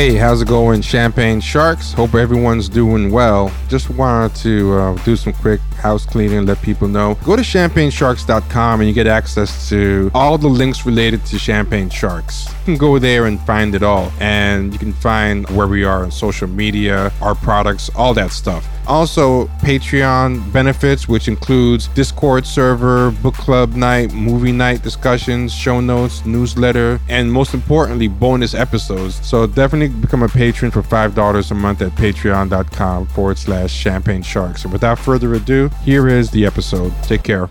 [0.00, 1.92] Hey, how's it going, Champagne Sharks?
[1.92, 3.52] Hope everyone's doing well.
[3.68, 7.18] Just wanted to uh, do some quick house cleaning, let people know.
[7.22, 12.46] Go to champagnesharks.com and you get access to all the links related to Champagne Sharks.
[12.46, 16.02] You can go there and find it all, and you can find where we are
[16.02, 18.66] on social media, our products, all that stuff.
[18.90, 26.26] Also, Patreon benefits, which includes Discord server, book club night, movie night discussions, show notes,
[26.26, 29.24] newsletter, and most importantly, bonus episodes.
[29.24, 34.64] So definitely become a patron for $5 a month at patreon.com forward slash champagne sharks.
[34.64, 36.92] And without further ado, here is the episode.
[37.04, 37.48] Take care.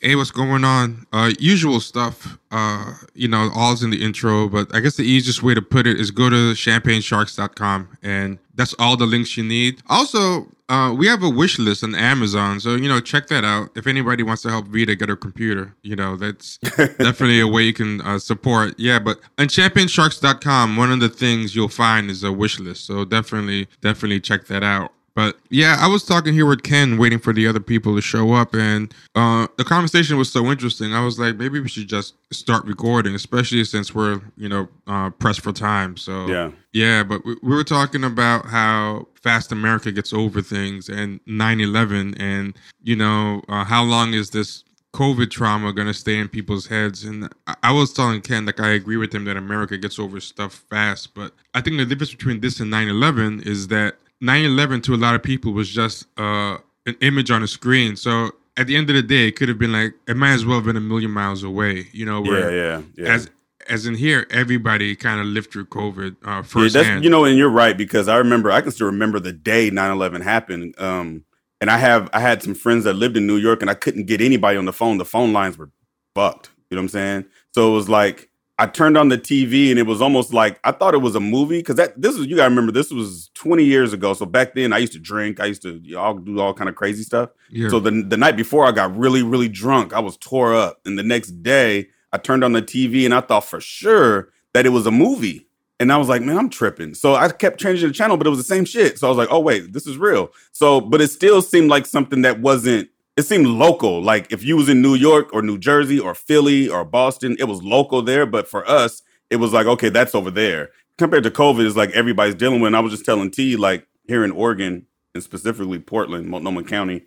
[0.00, 1.06] Hey, what's going on?
[1.10, 2.38] Uh, usual stuff.
[2.50, 5.86] Uh, you know, all's in the intro, but I guess the easiest way to put
[5.86, 9.82] it is go to champagnesharks.com and that's all the links you need.
[9.88, 13.70] Also, uh, we have a wish list on Amazon, so you know, check that out.
[13.74, 16.58] If anybody wants to help Vita get her computer, you know, that's
[16.98, 18.74] definitely a way you can uh, support.
[18.78, 22.84] Yeah, but on champagnesharks.com, one of the things you'll find is a wish list.
[22.84, 24.92] So definitely, definitely check that out.
[25.16, 28.34] But yeah, I was talking here with Ken, waiting for the other people to show
[28.34, 30.92] up, and uh, the conversation was so interesting.
[30.92, 35.08] I was like, maybe we should just start recording, especially since we're you know uh,
[35.08, 35.96] pressed for time.
[35.96, 36.50] So Yeah.
[36.74, 37.02] yeah.
[37.02, 42.54] But we, we were talking about how fast America gets over things, and 9/11, and
[42.82, 47.04] you know uh, how long is this COVID trauma going to stay in people's heads.
[47.04, 47.30] And
[47.62, 51.14] I, was telling Ken, like, I agree with him that America gets over stuff fast.
[51.14, 54.94] But I think the difference between this and 9 11 is that 9 11 to
[54.94, 56.56] a lot of people was just uh,
[56.86, 57.96] an image on a screen.
[57.96, 60.46] So at the end of the day, it could have been like, it might as
[60.46, 63.08] well have been a million miles away, you know, Yeah, where yeah, yeah.
[63.12, 63.30] as
[63.68, 66.72] as in here, everybody kind of lived through COVID uh, Yeah, firsthand.
[66.98, 69.70] that's you know, and you're right because I remember I can still remember the day
[69.70, 70.74] 9/11 happened.
[70.78, 71.24] Um,
[71.60, 74.04] and I have I had some friends that lived in New York, and I couldn't
[74.06, 74.98] get anybody on the phone.
[74.98, 75.70] The phone lines were
[76.14, 76.50] fucked.
[76.70, 77.24] You know what I'm saying?
[77.54, 78.28] So it was like
[78.58, 81.20] I turned on the TV, and it was almost like I thought it was a
[81.20, 84.14] movie because that this is you gotta remember this was 20 years ago.
[84.14, 86.54] So back then I used to drink, I used to you know, I'll do all
[86.54, 87.30] kind of crazy stuff.
[87.50, 87.68] yeah.
[87.68, 90.98] So the the night before I got really really drunk, I was tore up, and
[90.98, 94.70] the next day I turned on the TV and I thought for sure that it
[94.70, 95.46] was a movie,
[95.78, 96.94] and I was like, man, I'm tripping.
[96.94, 98.98] So I kept changing the channel, but it was the same shit.
[98.98, 100.30] So I was like, oh wait, this is real.
[100.52, 102.88] So, but it still seemed like something that wasn't.
[103.16, 104.02] It seemed local.
[104.02, 107.44] Like if you was in New York or New Jersey or Philly or Boston, it
[107.44, 108.26] was local there.
[108.26, 110.70] But for us, it was like, okay, that's over there.
[110.98, 112.68] Compared to COVID, it's like everybody's dealing with.
[112.68, 117.04] And I was just telling T, like here in Oregon and specifically Portland, Multnomah County,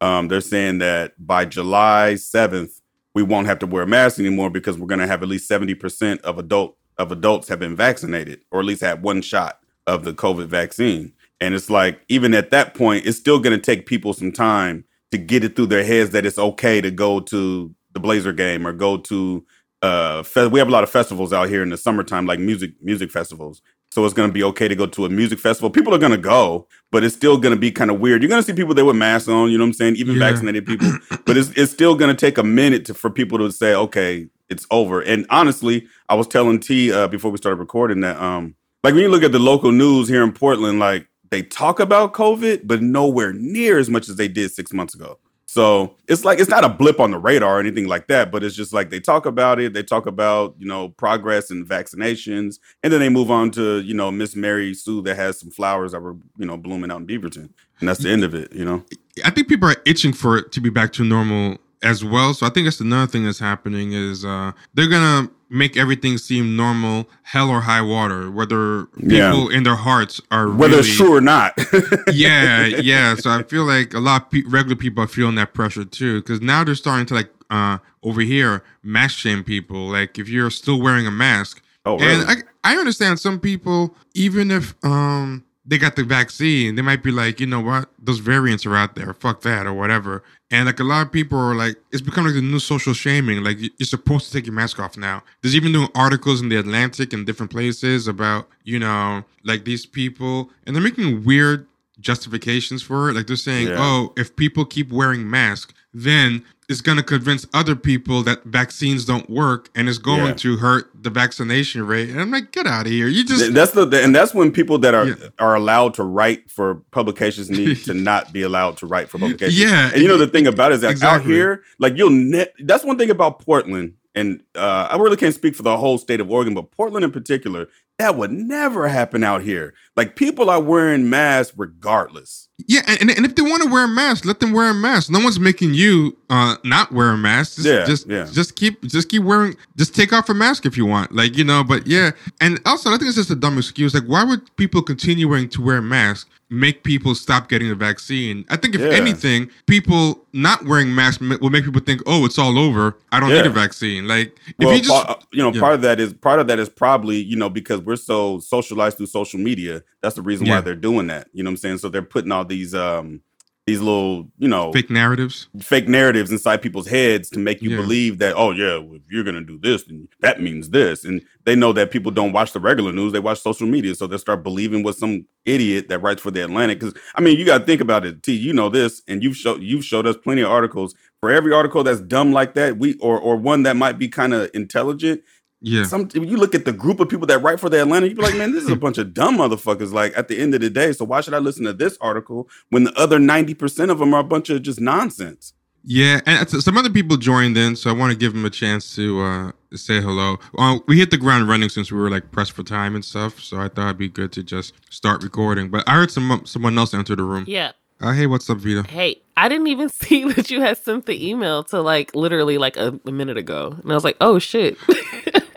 [0.00, 2.80] um, they're saying that by July 7th,
[3.14, 6.20] we won't have to wear masks anymore because we're going to have at least 70%
[6.22, 10.12] of adult of adults have been vaccinated or at least had one shot of the
[10.12, 11.12] COVID vaccine.
[11.40, 14.84] And it's like even at that point, it's still going to take people some time
[15.12, 18.66] to get it through their heads that it's okay to go to the Blazer game
[18.66, 19.44] or go to
[19.82, 22.72] uh fe- we have a lot of festivals out here in the summertime like music
[22.82, 23.62] music festivals.
[23.90, 25.68] So it's going to be okay to go to a music festival.
[25.68, 28.22] People are going to go, but it's still going to be kind of weird.
[28.22, 29.96] You're going to see people there with masks on, you know what I'm saying?
[29.96, 30.30] Even Yeah.
[30.30, 30.88] vaccinated people.
[31.26, 34.28] but it's it's still going to take a minute to, for people to say, okay,
[34.48, 35.02] it's over.
[35.02, 39.02] And honestly, I was telling T uh, before we started recording that, um, like when
[39.02, 42.82] you look at the local news here in Portland, like they talk about COVID, but
[42.82, 45.18] nowhere near as much as they did six months ago.
[45.46, 48.44] So it's like it's not a blip on the radar or anything like that, but
[48.44, 49.72] it's just like they talk about it.
[49.72, 53.94] They talk about you know progress and vaccinations, and then they move on to you
[53.94, 57.06] know Miss Mary Sue that has some flowers that were you know blooming out in
[57.06, 57.48] Beaverton,
[57.80, 58.52] and that's the end of it.
[58.52, 58.84] You know.
[59.24, 62.34] I think people are itching for it to be back to normal as well.
[62.34, 66.56] So I think that's another thing that's happening is uh, they're gonna make everything seem
[66.56, 69.30] normal, hell or high water, whether Yeah.
[69.30, 71.52] people in their hearts are Whether really, it's true or not.
[72.12, 73.14] yeah, yeah.
[73.14, 76.20] So I feel like a lot of pe- regular people are feeling that pressure too,
[76.20, 79.88] because now they're starting to like uh, over here mask shame people.
[79.88, 82.22] Like if you're still wearing a mask, oh, really?
[82.22, 82.30] and
[82.64, 87.12] I I understand some people, even if um they got the vaccine, they might be
[87.12, 90.24] like, you know what, those variants are out there, fuck that or whatever.
[90.50, 93.42] And like a lot of people are like, it's become like the new social shaming.
[93.44, 95.22] Like you- you're supposed to take your mask off now.
[95.40, 99.86] There's even doing articles in the Atlantic and different places about, you know, like these
[99.86, 101.66] people, and they're making weird
[102.00, 103.14] justifications for it.
[103.14, 103.76] Like they're saying, Yeah.
[103.78, 109.04] oh, if people keep wearing masks, then it's going to convince other people that vaccines
[109.04, 110.32] don't work and it's going Yeah.
[110.34, 112.08] to hurt the vaccination rate.
[112.10, 113.06] And I'm like, get out of here.
[113.06, 115.14] You just that's the and that's when people that are Yeah.
[115.38, 119.60] are allowed to write for publications need to not be allowed to write for publications.
[119.60, 122.48] Yeah, and you know the thing about it is that out here, like you'll ne-
[122.60, 126.20] that's one thing about Portland, and uh, I really can't speak for the whole state
[126.20, 127.68] of Oregon, but Portland in particular,
[127.98, 129.74] that would never happen out here.
[129.96, 132.48] Like people are wearing masks regardless.
[132.68, 135.10] Yeah, and, and if they want to wear a mask, let them wear a mask.
[135.10, 137.56] No one's making you uh not wear a mask.
[137.56, 138.28] Just, Yeah, just yeah.
[138.30, 141.12] just keep just keep wearing just take off a mask if you want.
[141.14, 142.10] Like, you know, but yeah.
[142.40, 143.94] And also I think it's just a dumb excuse.
[143.94, 148.44] Like, why would people continuing to wear masks make people stop getting the vaccine?
[148.50, 148.88] I think if Yeah.
[148.88, 152.96] anything, people not wearing masks will make people think, oh, it's all over.
[153.10, 154.06] I don't need a vaccine.
[154.06, 155.60] Like if Well, you just pa- you know, yeah.
[155.60, 158.98] part of that is part of that is probably you know because we're so socialized
[158.98, 159.82] through social media.
[160.02, 160.56] That's the reason Yeah.
[160.56, 161.28] why they're doing that.
[161.32, 161.78] You know what I'm saying?
[161.78, 163.20] So they're putting all these um
[163.66, 165.48] these little you know fake narratives.
[165.60, 167.76] fake narratives inside people's heads to make you Yeah.
[167.76, 171.22] believe that oh yeah well, if you're gonna do this then that means this and
[171.44, 174.16] they know that people don't watch the regular news they watch social media so they
[174.18, 177.58] start believing what some idiot that writes for the atlantic because i mean you got
[177.58, 180.42] to think about it t you know this and you've showed you've showed us plenty
[180.42, 183.96] of articles for every article that's dumb like that we or or one that might
[183.96, 185.22] be kind of intelligent
[185.62, 185.84] Yeah.
[185.84, 188.16] some if you look at the group of people that write for the Atlantic, you
[188.16, 189.92] be like, man, this is a bunch of dumb motherfuckers.
[189.92, 192.48] Like at the end of the day, so why should I listen to this article
[192.70, 195.54] when the other ninety percent of them are a bunch of just nonsense?
[195.84, 198.94] Yeah, and some other people joined in, so I want to give them a chance
[198.94, 200.36] to uh, say hello.
[200.56, 203.40] Uh, we hit the ground running since we were like pressed for time and stuff,
[203.40, 205.70] so I thought it'd be good to just start recording.
[205.70, 207.44] But I heard some someone else enter the room.
[207.48, 207.72] Yeah.
[208.00, 208.82] Uh, hey, what's up, Vita?
[208.88, 212.76] Hey, I didn't even see that you had sent the email to like literally like
[212.76, 213.76] a, a minute ago.
[213.82, 214.76] And I was like, oh shit.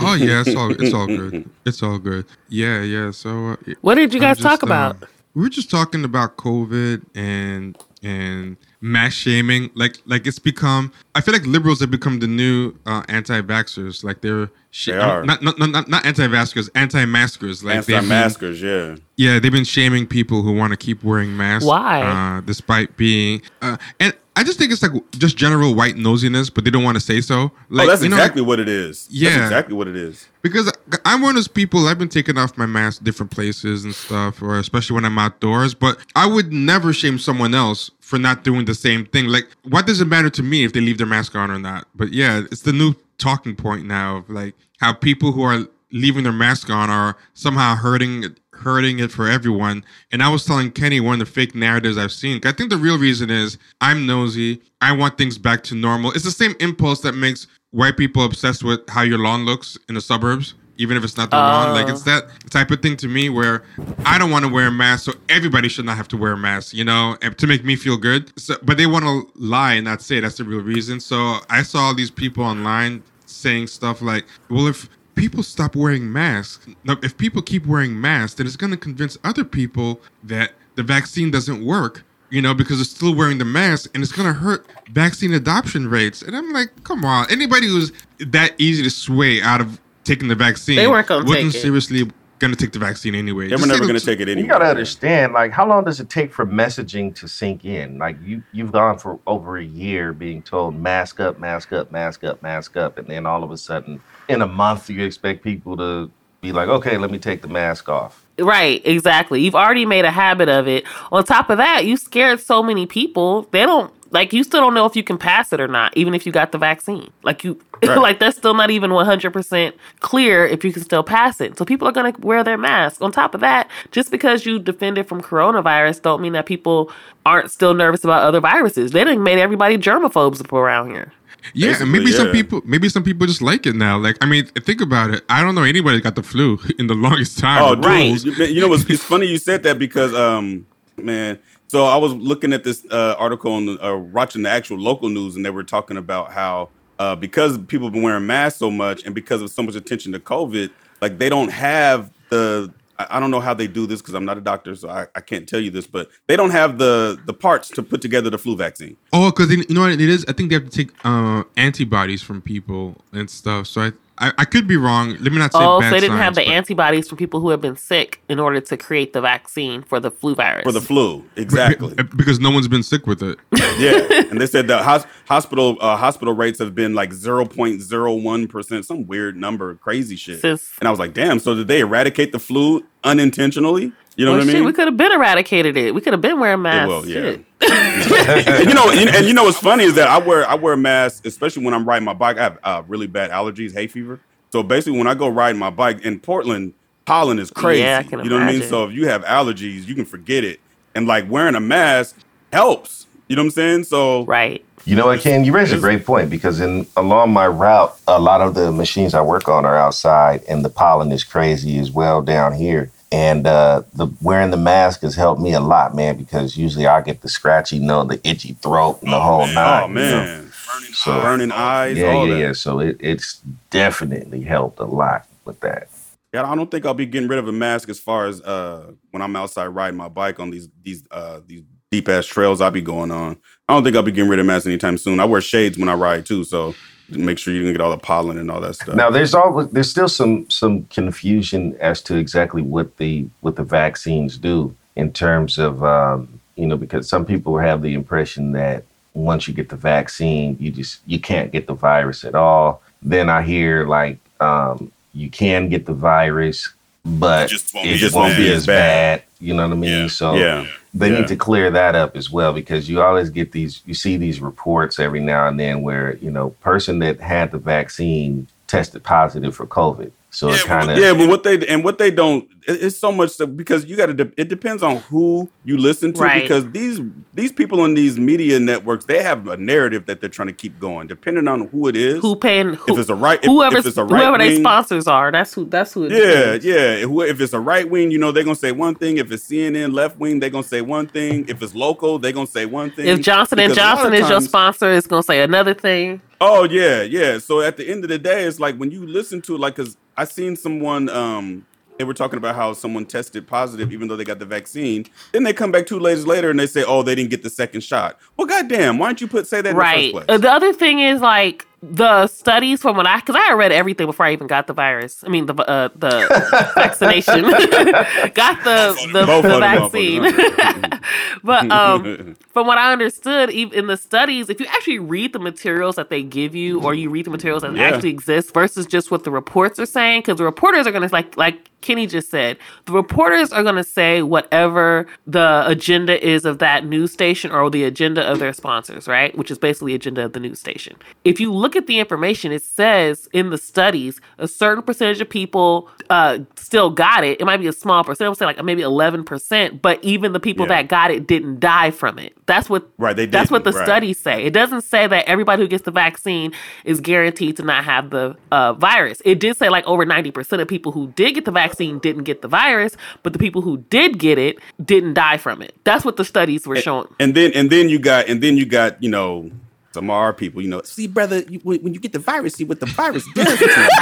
[0.00, 1.48] Oh yeah, it's all it's all good.
[1.64, 2.24] It's all good.
[2.48, 3.10] Yeah, yeah.
[3.12, 4.96] So uh, what did you guys just, talk uh, about?
[5.34, 9.70] we were just talking about COVID and and mass shaming.
[9.74, 10.92] Like like it's become.
[11.14, 14.02] I feel like liberals have become the new uh, anti-vaxxers.
[14.04, 15.24] Like they're sh- They are.
[15.24, 17.62] not not not, not anti-vaxxers, anti-maskers.
[17.62, 18.96] Like they've been- Anti-maskers, yeah.
[19.16, 21.64] Yeah, they've been shaming people who want to keep wearing masks.
[21.66, 22.02] Why?
[22.02, 26.64] Uh, despite being, uh, and I just think it's like just general white nosiness, but
[26.64, 27.34] they don't want to say so.
[27.34, 29.06] Oh, like, oh, that's you know, exactly what it is.
[29.10, 29.30] Yeah.
[29.30, 30.26] That's exactly what it is.
[30.42, 30.72] because
[31.04, 31.86] I'm one of those people.
[31.86, 35.74] I've been taking off my mask different places and stuff, or especially when I'm outdoors.
[35.74, 39.26] But I would never shame someone else for not doing the same thing.
[39.26, 41.86] Like, what does it matter to me if they leave their mask on or not?
[41.94, 46.24] But yeah, it's the new talking point now of like how people who are leaving
[46.24, 49.84] their mask on are somehow hurting hurting it for everyone.
[50.10, 52.40] And I was telling Kenny one of the fake narratives I've seen.
[52.44, 54.60] I think the real reason is I'm nosy.
[54.80, 56.12] I want things back to normal.
[56.12, 59.94] It's the same impulse that makes white people obsessed with how your lawn looks in
[59.94, 60.54] the suburbs.
[60.78, 61.90] Even if it's not their lawn, like Oh.
[61.92, 63.62] it's that type of thing to me where
[64.06, 66.36] I don't want to wear a mask, so everybody should not have to wear a
[66.36, 68.32] mask, you know, and to make me feel good.
[68.40, 70.98] So, but they want to lie and not say that's the real reason.
[70.98, 76.10] So I saw all these people online saying stuff like, well, if people stop wearing
[76.12, 80.52] masks, no, if people keep wearing masks, then it's going to convince other people that
[80.74, 84.26] the vaccine doesn't work, you know, because they're still wearing the mask and it's going
[84.26, 86.22] to hurt vaccine adoption rates.
[86.22, 87.30] And I'm like, come on.
[87.30, 91.52] Anybody who's that easy to sway out of taking the vaccine They weren't gonna wasn't
[91.52, 91.62] take it.
[91.62, 92.10] seriously
[92.42, 93.44] going to take the vaccine anyway.
[93.44, 94.46] They Just were never going the- to take it anyway.
[94.46, 97.98] You gotta understand, like, how long does it take for messaging to sink in?
[97.98, 102.24] Like, you you've gone for over a year being told mask up, mask up, mask
[102.24, 105.76] up, mask up, and then all of a sudden, in a month, you expect people
[105.76, 108.26] to be like, okay, let me take the mask off.
[108.38, 109.40] Right, exactly.
[109.42, 110.84] You've already made a habit of it.
[111.12, 113.42] On top of that, you scared so many people.
[113.52, 116.12] They don't like you still don't know if you can pass it or not, even
[116.14, 117.10] if you got the vaccine.
[117.22, 117.60] Like you
[117.92, 117.98] Right.
[117.98, 121.58] like that's still not even 100% clear if you can still pass it.
[121.58, 123.02] So people are going to wear their mask.
[123.02, 126.92] On top of that, just because you defended from coronavirus don't mean that people
[127.26, 128.92] aren't still nervous about other viruses.
[128.92, 131.12] They didn't make everybody germaphobes around here.
[131.54, 133.98] Yeah, and maybe Basically, some people, maybe some people just like it now.
[133.98, 135.24] Like, I mean, think about it.
[135.28, 137.62] I don't know anybody got the flu in the longest time.
[137.62, 138.22] Oh, Right.
[138.24, 141.38] You, you know, it's, it's funny you said that because, um, man.
[141.66, 145.08] So I was looking at this uh, article on the, uh, watching the actual local
[145.08, 146.68] news, and they were talking about how
[147.02, 150.12] uh, because people have been wearing masks so much, and because of so much attention
[150.12, 152.72] to COVID, like they don't have the.
[152.98, 155.20] I don't know how they do this because I'm not a doctor, so I, I
[155.20, 158.38] can't tell you this, but they don't have the the parts to put together the
[158.38, 158.96] flu vaccine.
[159.12, 160.24] Oh, because you know what it is?
[160.28, 163.66] I think they have to take uh, antibodies from people and stuff.
[163.66, 165.10] So I, I, I could be wrong.
[165.20, 167.48] Let me not say Oh, bad so they didn't have the antibodies from people who
[167.48, 170.64] have been sick in order to create the vaccine for the flu virus.
[170.64, 171.94] For the flu, exactly.
[171.94, 173.38] Be- because no one's been sick with it.
[173.78, 177.80] yeah, and they said the hos- hospital uh, hospital rates have been like zero point
[177.80, 180.40] zero one percent, some weird number, crazy shit.
[180.40, 181.38] Since- and I was like, damn.
[181.38, 183.92] So did they eradicate the flu unintentionally?
[184.16, 184.64] You know Well, what I shit, mean?
[184.66, 185.94] we could have been eradicated it.
[185.94, 186.88] We could have been wearing masks.
[186.88, 187.36] well, yeah.
[187.36, 187.44] And
[188.68, 190.76] you know, and, and you know what's funny is that I wear I wear a
[190.76, 192.36] mask, especially when I'm riding my bike.
[192.38, 194.20] I have uh, really bad allergies, hay fever.
[194.52, 196.74] So basically, when I go riding my bike in Portland,
[197.06, 197.82] pollen is crazy.
[197.82, 198.62] Yeah, I can you know what I mean?
[198.62, 200.60] So if you have allergies, you can forget it.
[200.94, 202.16] And like wearing a mask
[202.52, 203.06] helps.
[203.28, 203.84] You know what I'm saying?
[203.84, 204.62] So Right.
[204.84, 205.44] You know what, Ken?
[205.44, 209.14] You raise a great point because in along my route, a lot of the machines
[209.14, 212.90] I work on are outside, and the pollen is crazy as well down here.
[213.12, 217.00] And uh, the wearing the mask has helped me a lot, man, because usually I
[217.02, 219.54] get the scratchy nose, the itchy throat, and the whole man.
[219.54, 219.82] nine.
[219.82, 220.00] Oh you know?
[220.00, 221.98] man, burning, So- burning eyes.
[221.98, 222.40] Yeah, all yeah, that.
[222.40, 222.52] yeah.
[222.52, 223.40] So it, it's
[223.70, 225.88] definitely helped a lot with that.
[226.32, 228.92] Yeah, I don't think I'll be getting rid of a mask as far as uh
[229.10, 232.70] when I'm outside riding my bike on these these uh these deep ass trails I
[232.70, 233.36] be going on.
[233.68, 235.20] I don't think I'll be getting rid of masks anytime soon.
[235.20, 236.74] I wear shades when I ride too, so
[237.16, 238.94] make sure you can get all the pollen and all that stuff.
[238.94, 243.64] Now there's always there's still some some confusion as to exactly what the what the
[243.64, 248.84] vaccines do in terms of um, you know because some people have the impression that
[249.14, 252.82] once you get the vaccine you just you can't get the virus at all.
[253.02, 256.68] Then I hear like um, you can get the virus,
[257.04, 258.38] but It just won't it be just as won't bad.
[258.38, 259.22] be as bad.
[259.40, 259.90] You know what I mean?
[260.02, 260.06] Yeah.
[260.08, 261.20] So yeah, they Yeah.
[261.20, 264.40] need to clear that up as well because you always get these you see these
[264.40, 269.54] reports every now and then where you know person that had the vaccine tested positive
[269.54, 272.10] for covid so it yeah, kind but, of yeah, but what they and what they
[272.10, 274.14] don't it's so much stuff because you got to.
[274.14, 276.42] De- it depends on who you listen to Right.
[276.42, 277.00] because these
[277.34, 280.78] these people on these media networks they have a narrative that they're trying to keep
[280.78, 282.20] going depending on who it is.
[282.22, 284.46] Who paying who, if it's a right, if, whoever if it's a right whoever their
[284.48, 285.32] wing, sponsors are.
[285.32, 286.64] That's who that's who it Yeah, is.
[286.64, 286.96] yeah.
[287.00, 289.16] Who- If it's a right wing, you know, they're gonna say one thing.
[289.18, 291.46] If it's CNN left wing, they're gonna say one thing.
[291.48, 293.06] If it's local, they're gonna say one thing.
[293.06, 296.22] If Johnson and Because a Johnson of is your sponsor, it's gonna say another thing.
[296.40, 297.38] Oh yeah, yeah.
[297.38, 299.76] So at the end of the day, it's like when you listen to it, like,
[299.76, 301.66] cause I seen someone, um,
[301.98, 305.06] they were talking about how someone tested positive even though they got the vaccine.
[305.32, 307.50] Then they come back two days later and they say, oh, they didn't get the
[307.50, 308.18] second shot.
[308.36, 309.96] Well, goddamn, why don't you put say that right.
[309.96, 310.40] in the first place?
[310.40, 314.06] The other thing is like the studies from when I because I had read everything
[314.06, 315.24] before I even got the virus.
[315.24, 317.42] I mean the uh, the vaccination.
[318.34, 320.22] got the the, Both the vaccine.
[321.42, 325.40] but um, from what I understood, even in the studies, if you actually read the
[325.40, 327.88] materials that they give you, or you read the materials that Yeah.
[327.88, 331.12] actually exist versus just what the reports are saying, because the reporters are going to
[331.12, 336.44] like like Kenny just said, the reporters are going to say whatever the agenda is
[336.44, 339.36] of that news station or the agenda of their sponsors, right?
[339.36, 340.96] Which is basically the agenda of the news station.
[341.24, 345.28] If you look at the information, it says in the studies a certain percentage of
[345.28, 347.40] people uh, still got it.
[347.40, 350.32] It might be a small percent, I would say like maybe eleven percent, but even
[350.32, 350.82] the people Yeah.
[350.82, 352.34] that got it didn't die from it.
[352.46, 353.84] That's what Right, they that's what the right.
[353.86, 354.42] studies say.
[354.44, 356.52] It doesn't say that everybody who gets the vaccine
[356.84, 359.22] is guaranteed to not have the uh, virus.
[359.24, 362.24] It did say like over ninety percent of people who did get the vaccine didn't
[362.24, 365.74] get the virus, but the people who did get it didn't die from it.
[365.84, 367.06] That's what the studies were showing.
[367.20, 369.50] and then and then you got and then you got you know
[369.94, 372.64] some our people you know see brother you, when, when you get the virus see
[372.64, 373.88] what the virus does to you.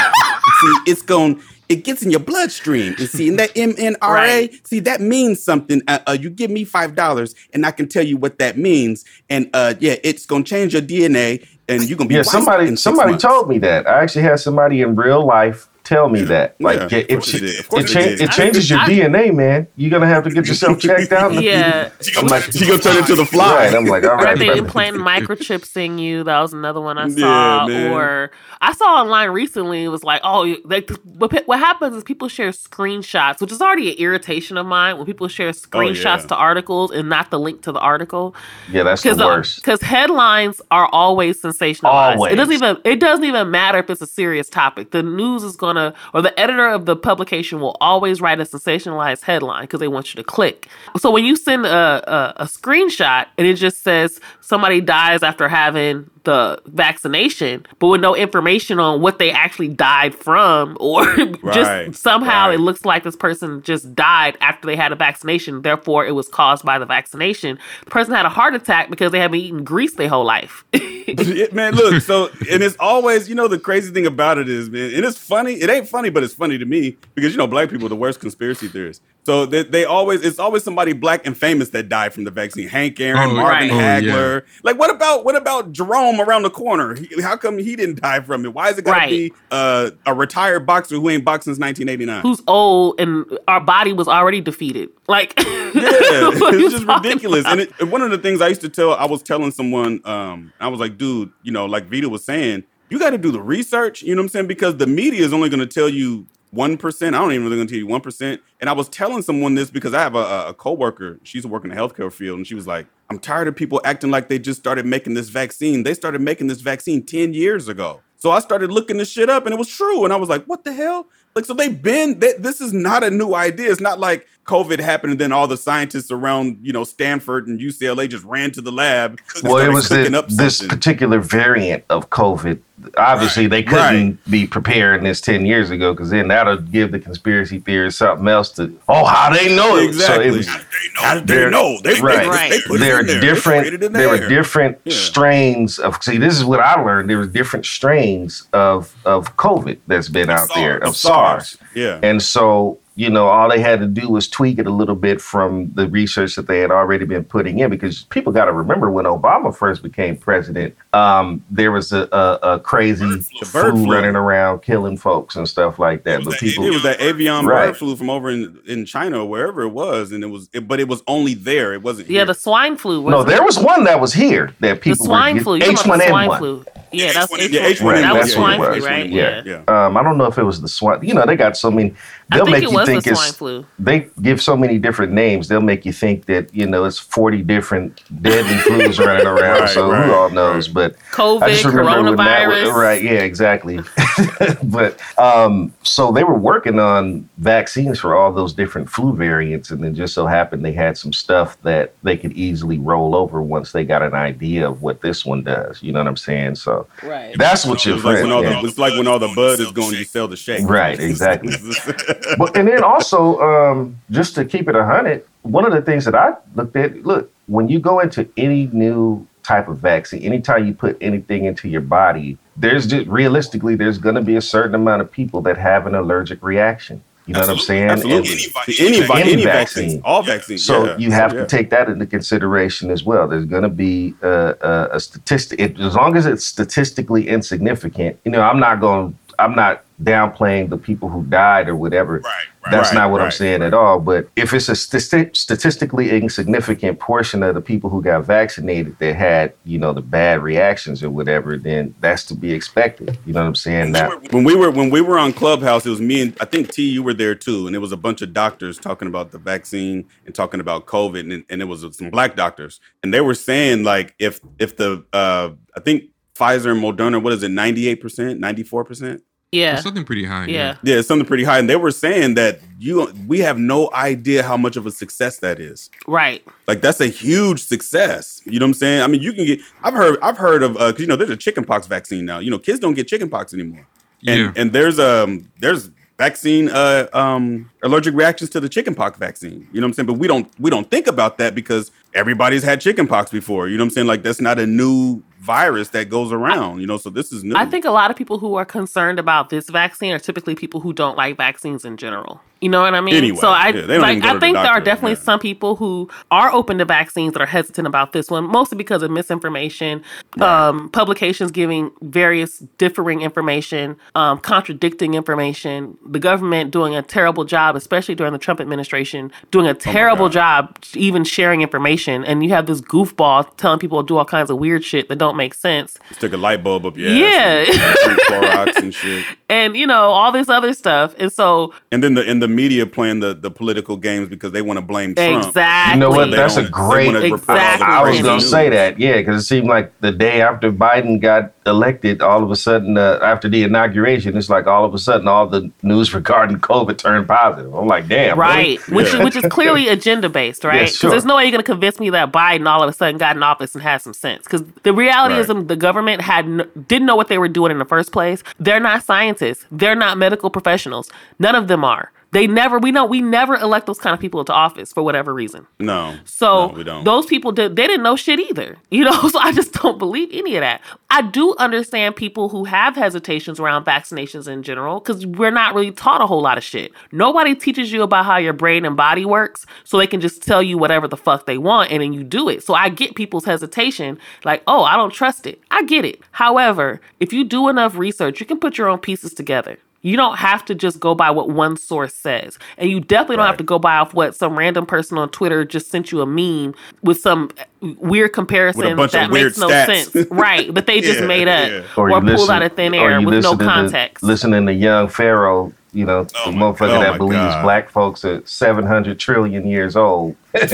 [0.61, 2.95] See it's going it gets in your bloodstream.
[2.99, 4.67] And see and that mnra Right.
[4.67, 5.81] see that means something.
[5.87, 9.05] Uh, uh, you give me five dollars and i can tell you what that means.
[9.31, 12.77] And uh yeah it's gonna change your dna and you're gonna be yeah in somebody
[12.77, 13.25] somebody months.
[13.25, 13.87] told me that.
[13.87, 17.15] I actually had somebody in real life tell me that Yeah, like of it, it,
[17.15, 17.61] course they did.
[17.61, 20.47] Of course it, cha- it changes your I- dna man you're gonna have to get
[20.47, 21.91] yourself checked out Yeah.
[22.19, 24.61] i'm like she gonna turn into the fly right i'm like all Or they brother.
[24.65, 26.25] implant microchips in you.
[26.25, 27.67] That was another one I saw.
[27.67, 27.91] man.
[27.93, 28.31] or
[28.63, 29.85] I saw online recently.
[29.85, 33.91] It was like, oh, like what, what happens is people share screenshots, which is already
[33.93, 36.27] an irritation of mine when people share screenshots Oh, yeah.
[36.33, 38.35] to articles and not the link to the article.
[38.71, 42.17] yeah that's the um, worst Because headlines are always sensationalized.
[42.17, 42.33] Always.
[42.35, 44.91] It doesn't even it doesn't even matter if it's a serious topic.
[44.91, 45.80] The news is gonna
[46.15, 50.15] or the editor of the publication will always write a sensationalized headline because they want
[50.15, 50.69] you to click.
[50.99, 55.49] So when you send a, a a screenshot and it just says somebody dies after
[55.49, 61.05] having the vaccination, but with no information on what they actually died from, or
[61.43, 61.55] Right,
[61.91, 62.55] just somehow right.
[62.55, 65.63] it looks like this person just died after they had a vaccination.
[65.63, 67.59] Therefore, it was caused by the vaccination.
[67.85, 70.65] The person had a heart attack because they haven't eaten grease their whole life.
[71.53, 74.95] Man, look, so and it's always, you know, the crazy thing about it is, man,
[74.95, 75.55] and it's funny.
[75.55, 77.97] It ain't funny, but it's funny to me because you know, black people are the
[77.97, 79.03] worst conspiracy theorists.
[79.25, 82.67] So they, they always, it's always somebody black and famous that died from the vaccine.
[82.69, 84.03] Hank Aaron, Oh, Marvin right.
[84.03, 84.41] Oh, yeah.
[84.63, 86.95] Like, what about what about Jerome around the corner?
[86.95, 88.55] He- how come he didn't die from it?
[88.55, 89.11] Why is it got to Right.
[89.11, 92.23] be uh, a retired boxer who ain't boxed since 1989?
[92.23, 94.89] Who's old and our body was already defeated.
[95.07, 95.35] Like,
[95.75, 97.41] Yeah, what are you it's just ridiculous.
[97.43, 97.53] about?
[97.53, 100.53] And it, one of the things I used to tell, I was telling someone, um,
[100.61, 103.41] I was like, dude, you know, like Vita was saying, you got to do the
[103.41, 104.03] research.
[104.03, 104.47] You know what I'm saying?
[104.47, 107.15] Because the media is only going to tell you one percent.
[107.15, 108.43] I don't even really going to tell you one percent.
[108.61, 111.19] And I was telling someone this because I have a, a, coworker.
[111.23, 114.11] She's working in the healthcare field, and she was like, "I'm tired of people acting
[114.11, 115.85] like they just started making this vaccine.
[115.85, 119.47] They started making this vaccine ten years ago." So I started looking this shit up
[119.47, 120.05] and it was true.
[120.05, 121.07] And I was like, what the hell?
[121.35, 123.73] Like, so they've been, they, this is not a new idea.
[123.73, 127.61] It's not like COVID happened and then all the scientists around, you know, Stanford and
[127.61, 129.21] UCLA just ran to the lab.
[129.45, 130.77] Well, it was the, up this something.
[130.77, 132.59] particular variant of COVID.
[132.97, 137.61] Obviously, they couldn't be preparing this 10 years ago because then that'll give the conspiracy
[137.61, 139.85] theorists something else to, oh, how they know it.
[139.91, 140.25] Exactly.
[140.25, 140.49] So it was,
[140.95, 141.77] How did they They're- know?
[141.83, 142.27] They, they- right.
[142.27, 142.51] Right.
[142.51, 143.21] they, put it there are in there.
[143.21, 144.95] Different sprayed it in there were different Yeah.
[144.95, 149.79] strains of see this is what I learned there were different strains of of COVID
[149.87, 151.59] that's been out there of SARS.
[151.75, 152.01] Yeah.
[152.03, 155.23] And so, you know, all they had to do was tweak it a little bit
[155.23, 158.91] from the research that they had already been putting in because people got to remember
[158.91, 163.47] when Obama first became president, um, there was a, a, a crazy Bird flu.
[163.47, 163.93] flu, flu.
[163.95, 166.21] running around killing folks and stuff like that.
[166.21, 167.69] It But that, people, it was that avian Right.
[167.69, 170.69] bird flu from over in, in China or wherever it was, and it was, it,
[170.69, 171.73] but it was only there.
[171.73, 172.11] It wasn't.
[172.11, 172.27] Yeah, here.
[172.27, 172.97] the swine flu.
[173.01, 173.47] no, wasn't there it?
[173.47, 175.07] was one that was here that people.
[175.07, 175.55] the people swine were flu.
[175.57, 176.39] You talking about the swine H1N1.
[176.39, 176.65] flu?
[176.93, 177.49] Yeah, that's H1N1.
[177.49, 177.53] H1N1.
[177.53, 179.09] Yeah, H1N1, That was swine flu, right?
[179.09, 179.43] yeah.
[179.45, 179.63] Yeah.
[179.69, 179.87] yeah.
[179.87, 181.03] Um, I don't know if it was the swine.
[181.03, 181.95] You know, they got so many.
[182.33, 183.37] I They'll think make it you was think the swine it's.
[183.39, 183.67] flu.
[183.79, 185.49] They give so many different names.
[185.49, 189.61] They'll make you think that you know it's forty different deadly flus running around.
[189.61, 190.69] Right, so right, who all knows?
[190.69, 190.75] right.
[190.75, 192.75] But COVID, I just remember when that coronavirus.
[192.75, 193.03] right.
[193.03, 193.81] Yeah, exactly.
[194.65, 199.83] but um, so they were working on vaccines for all those different flu variants, and
[199.83, 203.73] then just so happened they had some stuff that they could easily roll over once
[203.73, 205.83] they got an idea of what this one does.
[205.83, 206.55] You know what I'm saying?
[206.57, 207.37] So Right.
[207.37, 208.61] that's what you're like, when all yeah.
[208.61, 210.69] the, it's like when all the bud is going, you sell the shake.
[210.69, 211.55] Right, exactly.
[212.39, 216.05] but and then also, um, just to keep it a hundred, one of the things
[216.05, 220.67] that I looked at, look, when you go into any new type of vaccine, anytime
[220.67, 224.75] you put anything into your body, there's just realistically there's going to be a certain
[224.75, 227.03] amount of people that have an allergic reaction.
[227.31, 227.89] You know what I'm saying?
[227.91, 228.33] Absolutely.
[228.79, 229.45] Any, any, Any any, vaccine.
[229.45, 230.03] vaccine.
[230.05, 230.65] All vaccines.
[230.65, 230.97] so yeah.
[230.99, 231.41] you have Yeah.
[231.43, 233.29] to take that into consideration as well.
[233.29, 238.19] There's going to be a, a, a statistic, as long as it's statistically insignificant.
[238.25, 239.17] You know, I'm not going.
[239.41, 242.15] I'm not downplaying the people who died or whatever.
[242.19, 242.25] Right,
[242.65, 244.01] right, That's right, not what I'm saying at all.
[244.01, 249.53] But if it's a statistically insignificant portion of the people who got vaccinated that had,
[249.65, 253.19] you know, the bad reactions or whatever, then that's to be expected.
[253.27, 253.93] You know what I'm saying?
[253.93, 256.73] Now, when we were when we were on Clubhouse, it was me and I think
[256.73, 256.89] T.
[256.89, 260.07] You were there too, and it was a bunch of doctors talking about the vaccine
[260.27, 263.85] and talking about COVID, and, and it was some black doctors, and they were saying
[263.85, 266.05] like if if the uh, I think
[266.41, 267.99] Pfizer and Moderna, what is it, 98%,
[268.39, 269.21] 94%?
[269.53, 269.75] Yeah.
[269.75, 270.47] It's something pretty high.
[270.47, 270.77] Yeah.
[270.83, 274.43] Yeah, it's something pretty high, and they were saying that you we have no idea
[274.45, 275.91] how much of a success that is.
[276.07, 276.45] Right.
[276.69, 278.43] Like that's a huge success.
[278.45, 279.03] You know what I'm saying?
[279.03, 279.61] I mean, you can get.
[279.83, 280.19] I've heard.
[280.23, 280.77] I've heard of.
[280.77, 282.39] Uh, 'cause, you know, there's a chickenpox vaccine now.
[282.39, 283.87] You know, kids don't get chickenpox anymore.
[284.27, 284.53] And Yeah.
[284.55, 289.67] and there's um there's vaccine uh um allergic reactions to the chickenpox vaccine.
[289.73, 290.07] You know what I'm saying?
[290.07, 293.69] But we don't we don't think about that because everybody's had chickenpox before.
[293.69, 294.07] You know what I'm saying?
[294.07, 296.81] Like that's not a new virus that goes around.
[296.81, 297.57] You know, so this is new.
[297.57, 300.81] I think a lot of people who are concerned about this vaccine are typically people
[300.81, 302.41] who don't like vaccines in general.
[302.61, 303.15] You know what I mean?
[303.15, 305.25] Anyway, so I yeah, like I to the think there are definitely yeah.
[305.25, 309.03] some people who are open to vaccines that are hesitant about this one, mostly because
[309.03, 310.03] of misinformation,
[310.41, 317.77] um, publications giving various differing information, um, contradicting information, the government doing a terrible job,
[317.77, 320.33] especially during the Trump administration, doing a terrible God.
[320.33, 322.25] job even sharing information.
[322.25, 325.17] And you have this goofball telling people to do all kinds of weird shit that
[325.17, 325.97] don't make sense.
[326.13, 327.17] Stick a light bulb up your ass.
[327.17, 327.65] Yeah.
[328.09, 329.25] and drink and shit.
[329.49, 332.87] and you know all this other stuff and so And then the in the media
[332.87, 335.47] playing the, the political games because they want to blame Trump.
[335.47, 336.31] exactly You know what?
[336.31, 337.87] That's a great- wanna report Exactly.
[337.87, 341.21] I was going to say that, yeah, because it seemed like the day after Biden
[341.21, 344.99] got elected, all of a sudden, uh, after the inauguration, it's like all of a
[344.99, 347.75] sudden all the news regarding COVID turned positive.
[347.75, 348.51] I'm like, damn, really?
[348.51, 349.19] right which Yeah.
[349.19, 351.11] is which is clearly agenda based right Yeah, because sure.
[351.11, 353.37] there's no way you're going to convince me that biden all of a sudden got
[353.37, 355.57] in office and had some sense because the reality is Right.
[355.57, 356.47] um, the government had
[356.89, 358.43] didn't know what they were doing in the first place.
[358.59, 359.67] They're not scientists.
[359.71, 361.11] They're not medical professionals.
[361.39, 364.41] None of them are they never we know we never elect those kind of people
[364.41, 366.17] into office for whatever reason No.
[366.25, 367.05] So no, we don't.
[367.05, 368.77] those people did they didn't know shit either.
[368.91, 370.83] You know, so I just don't believe any of that.
[371.09, 375.91] I do understand people who have hesitations around vaccinations in general because we're not really
[375.93, 376.93] taught a whole lot of shit.
[377.13, 380.63] Nobody teaches you about how your brain and body works, so they can just tell
[380.63, 382.63] you whatever the fuck they want and then you do it.
[382.63, 385.61] So I get people's hesitation, like, oh, I don't trust it.
[385.71, 386.21] I get it.
[386.33, 389.79] However, if you do enough research, you can put your own pieces together.
[390.03, 392.59] You don't have to just go by what one source says.
[392.79, 395.65] And you definitely don't have to go by off what some random person on Twitter
[395.65, 399.69] just sent you a meme with some weird comparison bunch that of weird makes no
[399.69, 400.11] stats.
[400.11, 400.31] sense.
[400.31, 400.73] Right.
[400.73, 401.83] But they just Yeah, made up yeah.
[401.97, 404.25] or, you pulled listen- out of thin air with no listening to- context.
[404.25, 407.63] listening to young Pharaoh You know, Oh the my- motherfucker oh that believes God.
[407.63, 410.37] black folks are 700 trillion years old.
[410.55, 410.71] like,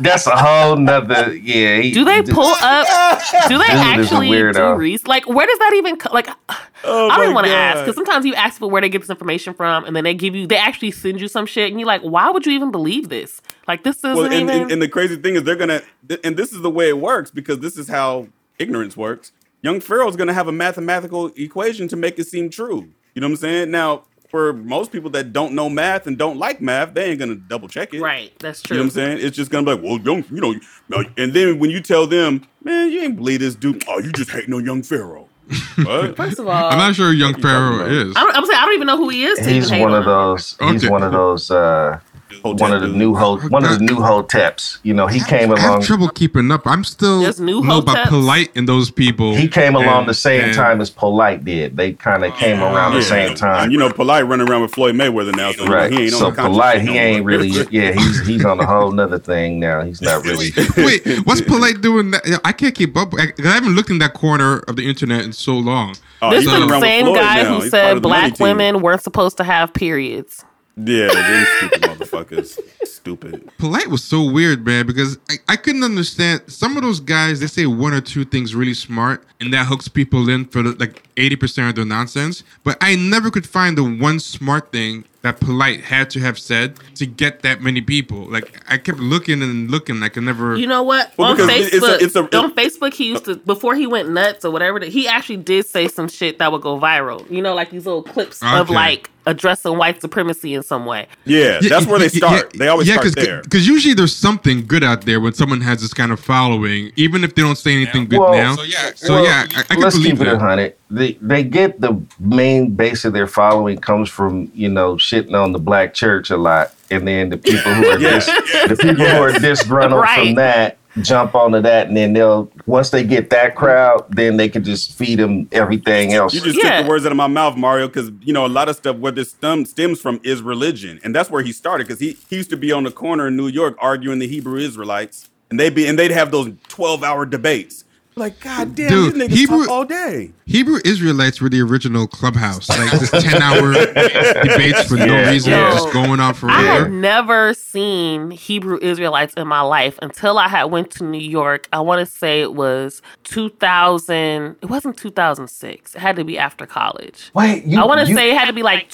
[0.00, 1.80] That's a whole nother, yeah.
[1.80, 3.20] he- Do they pull up?
[3.48, 4.76] Do they Dude is a actually do weirdo.
[4.78, 5.06] research?
[5.06, 6.28] Like, where does that even co- like?
[6.82, 9.10] Oh I don't want to ask because sometimes you ask for where they get this
[9.10, 11.86] information from, and then they give you, they actually send you some shit, and you're
[11.86, 13.42] like, why would you even believe this?
[13.68, 14.48] Like, this isn't Well, and, even.
[14.62, 15.82] and, and the crazy thing is, they're going to,
[16.24, 19.32] and this is the way it works because this is how ignorance works.
[19.62, 22.88] Young Pharaoh's gonna have a mathematical equation to make it seem true.
[23.14, 23.70] You know what I'm saying?
[23.70, 27.34] Now, for most people that don't know math and don't like math, they ain't gonna
[27.34, 28.00] double check it.
[28.00, 28.76] right, that's true.
[28.76, 29.26] You know what I'm saying?
[29.26, 32.46] It's just gonna be like, well, young, you know, and then when you tell them,
[32.62, 33.82] man, you ain't believe this dude.
[33.88, 35.26] Oh, you just hating on young Pharaoh.
[35.82, 36.16] what?
[36.16, 38.16] First of all, I'm not sure who Young What you talking Pharaoh is.
[38.16, 39.44] I don't, I'm saying I don't even know who he is.
[39.44, 40.04] He's one of him.
[40.04, 40.56] those.
[40.60, 40.88] He's Okay.
[40.88, 41.50] one of those.
[41.50, 42.09] uh Hotep
[42.42, 42.96] One of the dude.
[42.96, 44.78] new ho- one of the new hoteps.
[44.82, 45.58] You know, he came along.
[45.58, 45.82] I have along.
[45.82, 46.66] trouble keeping up.
[46.66, 49.34] I'm still There's new know about Polight and those people.
[49.34, 51.76] He came along the same and- time as Polight did.
[51.76, 53.04] They kind of came around the Yeah.
[53.04, 53.70] same And time.
[53.70, 55.90] you know, Polight running around with Floyd Mayweather now, so Right.
[55.92, 57.48] he ain't on So the conscious Polight, shit he ain't really.
[57.70, 59.82] Yeah, he's he's on a whole nother thing now.
[59.82, 60.50] He's not really.
[60.76, 62.12] Wait, what's Polight doing?
[62.12, 62.40] That?
[62.44, 63.12] I can't keep up.
[63.18, 65.94] I, I haven't looked in that corner of the internet in so long.
[66.22, 67.54] Oh, This is the same guy now.
[67.56, 70.44] who He's said black women weren't supposed to have periods.
[70.76, 72.58] Yeah, these stupid motherfuckers.
[72.86, 73.50] Stupid.
[73.58, 77.40] Polight was so weird, man, because I, I couldn't understand some of those guys.
[77.40, 80.72] They say one or two things really smart, and that hooks people in for the,
[80.72, 82.42] like eighty percent of their nonsense.
[82.64, 86.76] But I never could find the one smart thing that Polight had to have said
[86.94, 88.24] to get that many people.
[88.24, 90.56] Like I kept looking and looking, Like I could never.
[90.56, 91.12] You know what?
[91.16, 94.10] Well, on Facebook, it's a- it's a- on Facebook, he used to before he went
[94.10, 94.80] nuts or whatever.
[94.84, 97.30] He actually did say some shit that would go viral.
[97.30, 101.06] You know, like these little clips of like addressing white supremacy in some way.
[101.24, 102.52] Yeah, that's where they start.
[102.52, 103.42] they always start cause, there.
[103.42, 107.24] Because usually there's something good out there when someone has this kind of following, even
[107.24, 108.56] if they don't say anything good Well, now.
[108.56, 110.74] so yeah, so Well, yeah, I, I can let's believe keep it a hundred.
[110.90, 115.52] They they get the main base of their following comes from you know shitting on
[115.52, 118.10] the black church a lot, and then the people who are Yeah.
[118.18, 120.18] dis, the people who are disgruntled Right.
[120.26, 124.48] from that jump onto that, and then they'll once they get that crowd, then they
[124.48, 126.34] can just feed them everything else.
[126.34, 126.78] You just Yeah.
[126.78, 128.96] took the words out of my mouth, Mario, because you know a lot of stuff
[128.96, 131.86] where this stem, stems from is religion, and that's where he started.
[131.86, 134.58] Because he, he used to be on the corner in New York arguing the Hebrew
[134.58, 137.84] Israelites, and they'd be and they'd have those twelve hour debates.
[138.20, 140.30] Like, God damn, Dude, these niggas Hebrew- talk all day.
[140.46, 143.72] Hebrew Israelites were the original clubhouse, like this ten-hour
[144.42, 145.30] debates for no Yeah.
[145.30, 145.70] reason, Yo.
[145.72, 146.56] just going on for real.
[146.56, 151.18] I had never seen Hebrew Israelites in my life until I had went to New
[151.20, 151.68] York.
[151.72, 154.56] I want to say it was 2000.
[154.60, 155.94] It wasn't 2006.
[155.94, 157.30] It had to be after college.
[157.34, 158.90] Wait, you, I want to say it had to be like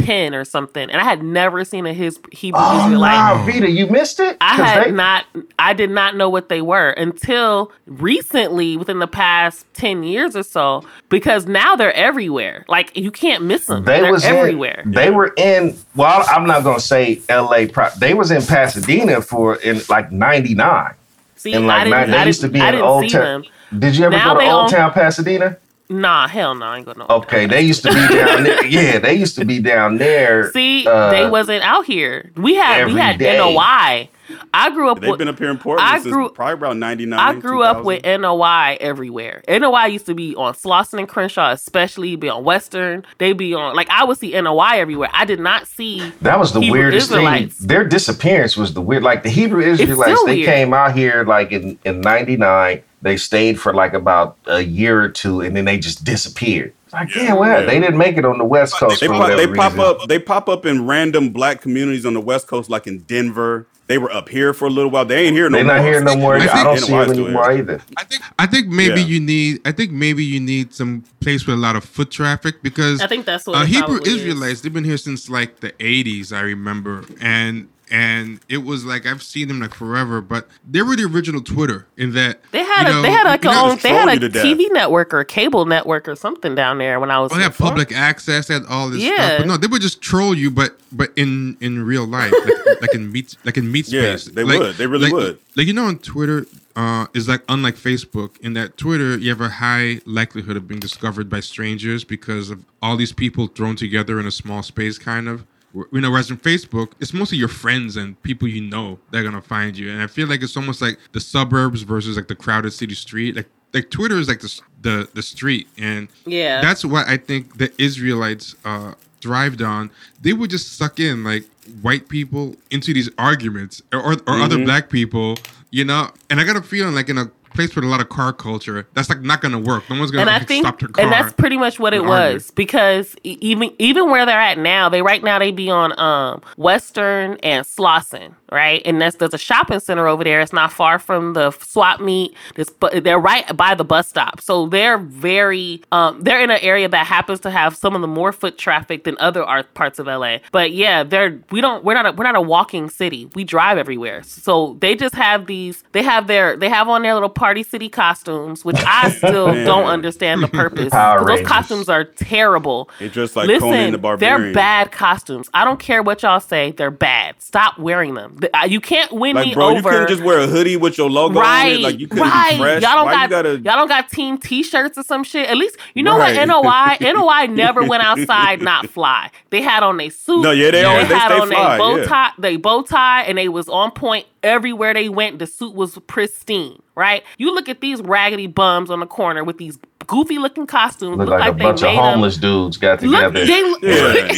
[0.00, 0.90] 2010 or something.
[0.90, 3.14] And I had never seen a his Hebrew Oh Israelite.
[3.14, 4.36] nah, Vita, you missed it.
[4.40, 5.24] I had they- not.
[5.58, 10.42] I did not know what they were until recently, within the past ten years or
[10.42, 10.84] so.
[11.08, 12.64] Because now they're everywhere.
[12.68, 13.84] Like you can't miss them.
[13.84, 14.82] They They're was everywhere.
[14.84, 15.76] In, they were in.
[15.94, 17.66] Well, I'm not gonna say L.A.
[17.68, 20.94] Pro, they was in Pasadena for in like '99.
[21.36, 21.90] See, And I like didn't.
[22.00, 23.44] nine- they I used to didn't, be in didn't Old see Town.
[23.78, 25.56] Did you ever Now go to Old own- Town Pasadena?
[25.90, 27.12] Nah, hell no, I ain't going to.
[27.12, 28.64] Okay, they used to be down there.
[28.70, 30.52] Yeah, they used to be down there.
[30.52, 32.30] See, uh, they wasn't out here.
[32.36, 33.36] We had we had day.
[33.36, 34.08] NOI.
[34.54, 36.78] I grew up They've with been up here in Portland I since grew- probably around
[36.78, 37.18] ninety nine.
[37.18, 39.42] I grew up with NOI everywhere.
[39.48, 43.04] NOI used to be on Slauson and Crenshaw, especially be on Western.
[43.18, 45.08] They be on like I would see NOI everywhere.
[45.12, 47.56] I did not see That was the Hebrew weirdest Israelites.
[47.56, 47.66] thing.
[47.66, 49.02] Their disappearance was the weird.
[49.02, 50.46] Like the Hebrew Israelites, they weird.
[50.46, 52.82] came out here like in in '99.
[53.02, 56.72] They stayed for like about a year or two, and then they just disappeared.
[56.92, 57.66] Like, yeah, well, Yeah.
[57.66, 60.08] they didn't make it on the West Coast They for pop, whatever they pop up.
[60.08, 63.66] They pop up in random black communities on the West Coast, like in Denver.
[63.86, 65.04] They were up here for a little while.
[65.04, 65.64] They ain't here no more.
[65.64, 65.76] They're more.
[65.76, 66.34] not here no more.
[66.36, 67.80] I I, think- don't see them anymore either.
[67.96, 69.06] I think I think maybe Yeah.
[69.06, 72.62] you need I think maybe you need some place with a lot of foot traffic
[72.62, 74.16] because I think that's what uh, Hebrew probably is.
[74.22, 79.06] Israelites they've been here since like the 80s I remember and and it was like
[79.06, 82.88] I've seen them like forever but they were the original Twitter in that They had
[82.88, 84.44] you a they had like a own, they had troll a you to death.
[84.44, 87.54] TV network or cable network or something down there when I was Oh, they had
[87.56, 89.16] public access, they had all this Yeah.
[89.16, 89.38] stuff.
[89.40, 92.94] But no, they would just troll you, but but in in real life, like, like
[92.94, 94.76] in meet like in meet Yeah, they Like- would.
[94.76, 95.38] They really like- would.
[95.56, 98.38] Like you know, on Twitter, uh, is like unlike Facebook.
[98.40, 102.64] In that Twitter, you have a high likelihood of being discovered by strangers because of
[102.80, 105.44] all these people thrown together in a small space, kind of.
[105.74, 109.22] You know, whereas in Facebook, it's mostly your friends and people you know that are
[109.24, 109.90] gonna find you.
[109.90, 113.36] And I feel like it's almost like the suburbs versus like the crowded city street.
[113.36, 116.60] Like like Twitter is like the the the street, and Yeah.
[116.60, 119.90] that's what I think the Israelites uh, thrived on.
[120.20, 121.44] They would just suck in like
[121.82, 125.36] white people into these arguments or, or, or other black people,
[125.70, 126.10] you know.
[126.30, 128.86] And I got a feeling like in a place with a lot of car culture,
[128.94, 129.88] that's like not gonna work.
[129.90, 131.04] No one's like, think, stop their car.
[131.04, 135.02] and that's pretty much what it was because even even where they're at now, they
[135.02, 138.82] right now they be on um Western and Slauson, right?
[138.84, 140.40] And that's there's a shopping center over there.
[140.40, 142.34] It's not far from the swap meet.
[142.54, 146.60] This, but they're right by the bus stop, so they're very um they're in an
[146.62, 150.06] area that happens to have some of the more foot traffic than other parts of
[150.06, 150.38] LA.
[150.52, 153.30] But yeah, they're we don't we're not a, we're not a walking city.
[153.34, 155.82] We drive everywhere, so they just have these.
[155.92, 159.64] They have their they have on their little party city costumes, which I still Man.
[159.64, 160.92] don't understand the purpose.
[160.92, 162.90] Those costumes are terrible.
[162.98, 164.42] They dress like Listen, Conan the Barbarian.
[164.42, 165.48] they're bad costumes.
[165.54, 166.72] I don't care what y'all say.
[166.72, 167.36] They're bad.
[167.42, 168.38] Stop wearing them.
[168.52, 169.88] Uh, You can't win Like, me bro, you over.
[169.90, 171.80] couldn't just wear a hoodie with your logo on it.
[171.80, 172.52] Like, you couldn't right.
[172.52, 172.58] be.
[172.58, 173.50] Y'all don't Why got you gotta?
[173.60, 175.48] y'all don't got team T-shirts or some shit.
[175.48, 176.36] At least you know Right.
[176.36, 179.30] what NOI NOI never went outside not fly.
[179.48, 180.42] They had on their suit.
[180.42, 182.04] No, yeah, they always- they had stay on fly, their bow yeah.
[182.04, 182.30] tie.
[182.38, 185.38] They bow tie and they was on point everywhere they went.
[185.38, 186.82] The suit was pristine.
[187.00, 187.24] Right.
[187.38, 191.16] You look at these raggedy bums on the corner with these goofy looking costumes.
[191.18, 193.46] Look like, a they bunch of made 'em- homeless dudes got Look, together.
[193.46, 193.60] they,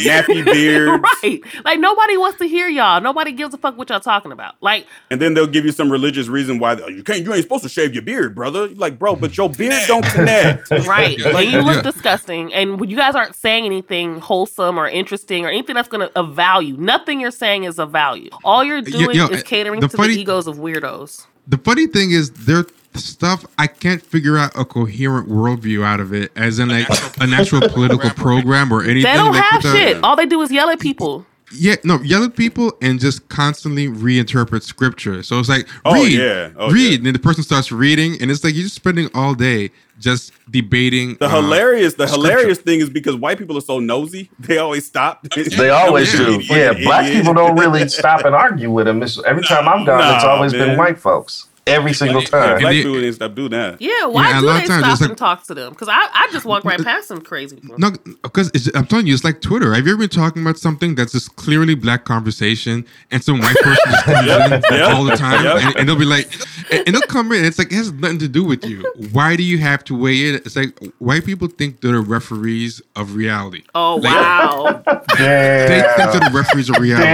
[0.03, 1.03] Yeah, nappy beards.
[1.23, 1.41] right.
[1.65, 3.01] Like nobody wants to hear y'all.
[3.01, 4.55] Nobody gives a fuck what y'all talking about.
[4.61, 7.23] Like And then they'll give you some religious reason why oh, you can't.
[7.23, 8.67] You ain't supposed to shave your beard, brother.
[8.69, 10.69] Like, bro, but your beard don't connect.
[10.87, 11.37] right, Yeah.
[11.37, 11.81] and you look Yeah.
[11.91, 12.53] disgusting.
[12.53, 16.13] And when you guys aren't saying anything wholesome or interesting or anything that's going to
[16.17, 16.75] of value.
[16.77, 18.29] Nothing you're saying is of value.
[18.43, 21.25] All you're doing yo, is uh, catering the to funny- the egos of weirdos.
[21.47, 26.13] The funny thing is their stuff I can't figure out a coherent worldview out of
[26.13, 26.87] it, as in like
[27.21, 29.03] an actual political program or anything.
[29.03, 30.03] They don't like have with the- shit.
[30.03, 31.25] All they do is yell at people.
[31.53, 35.23] Yeah, no, yell at people and just constantly reinterpret scripture.
[35.23, 36.49] So it's like Oh, read, yeah.
[36.57, 36.95] Oh, read, yeah.
[36.97, 40.31] and then the person starts reading, and it's like you're just spending all day just
[40.49, 41.15] debating.
[41.15, 42.29] The uh, hilarious, the scripture.
[42.29, 45.25] hilarious thing is because white people are so nosy, they always stop.
[45.35, 46.41] They always do.
[46.43, 49.03] Yeah, black people don't really stop and argue with them.
[49.03, 51.47] It's, every time I'm gone, it's Nah, always been white folks.
[51.65, 52.59] Every single time.
[52.59, 53.81] Black they- people didn't stop doing that.
[53.81, 55.69] Yeah, why Yeah, a do lot they of times stop like- and talk to them?
[55.71, 57.77] Because I, I just walk right past some crazy people.
[57.79, 59.73] No, because I'm telling you, it's like Twitter.
[59.73, 63.55] Have you ever been talking about something that's just clearly black conversation, and some white
[63.55, 65.63] person just comes Yep, in yep, all the time, yep.
[65.63, 66.31] and, and they'll be like,
[66.71, 68.83] and, and they'll come in, and it's like it has nothing to do with you.
[69.13, 70.35] Why do you have to weigh in?
[70.35, 73.63] It's like white people think they're the referees of reality.
[73.73, 74.83] Oh Like, wow!
[75.17, 77.05] They think they're the referees of reality.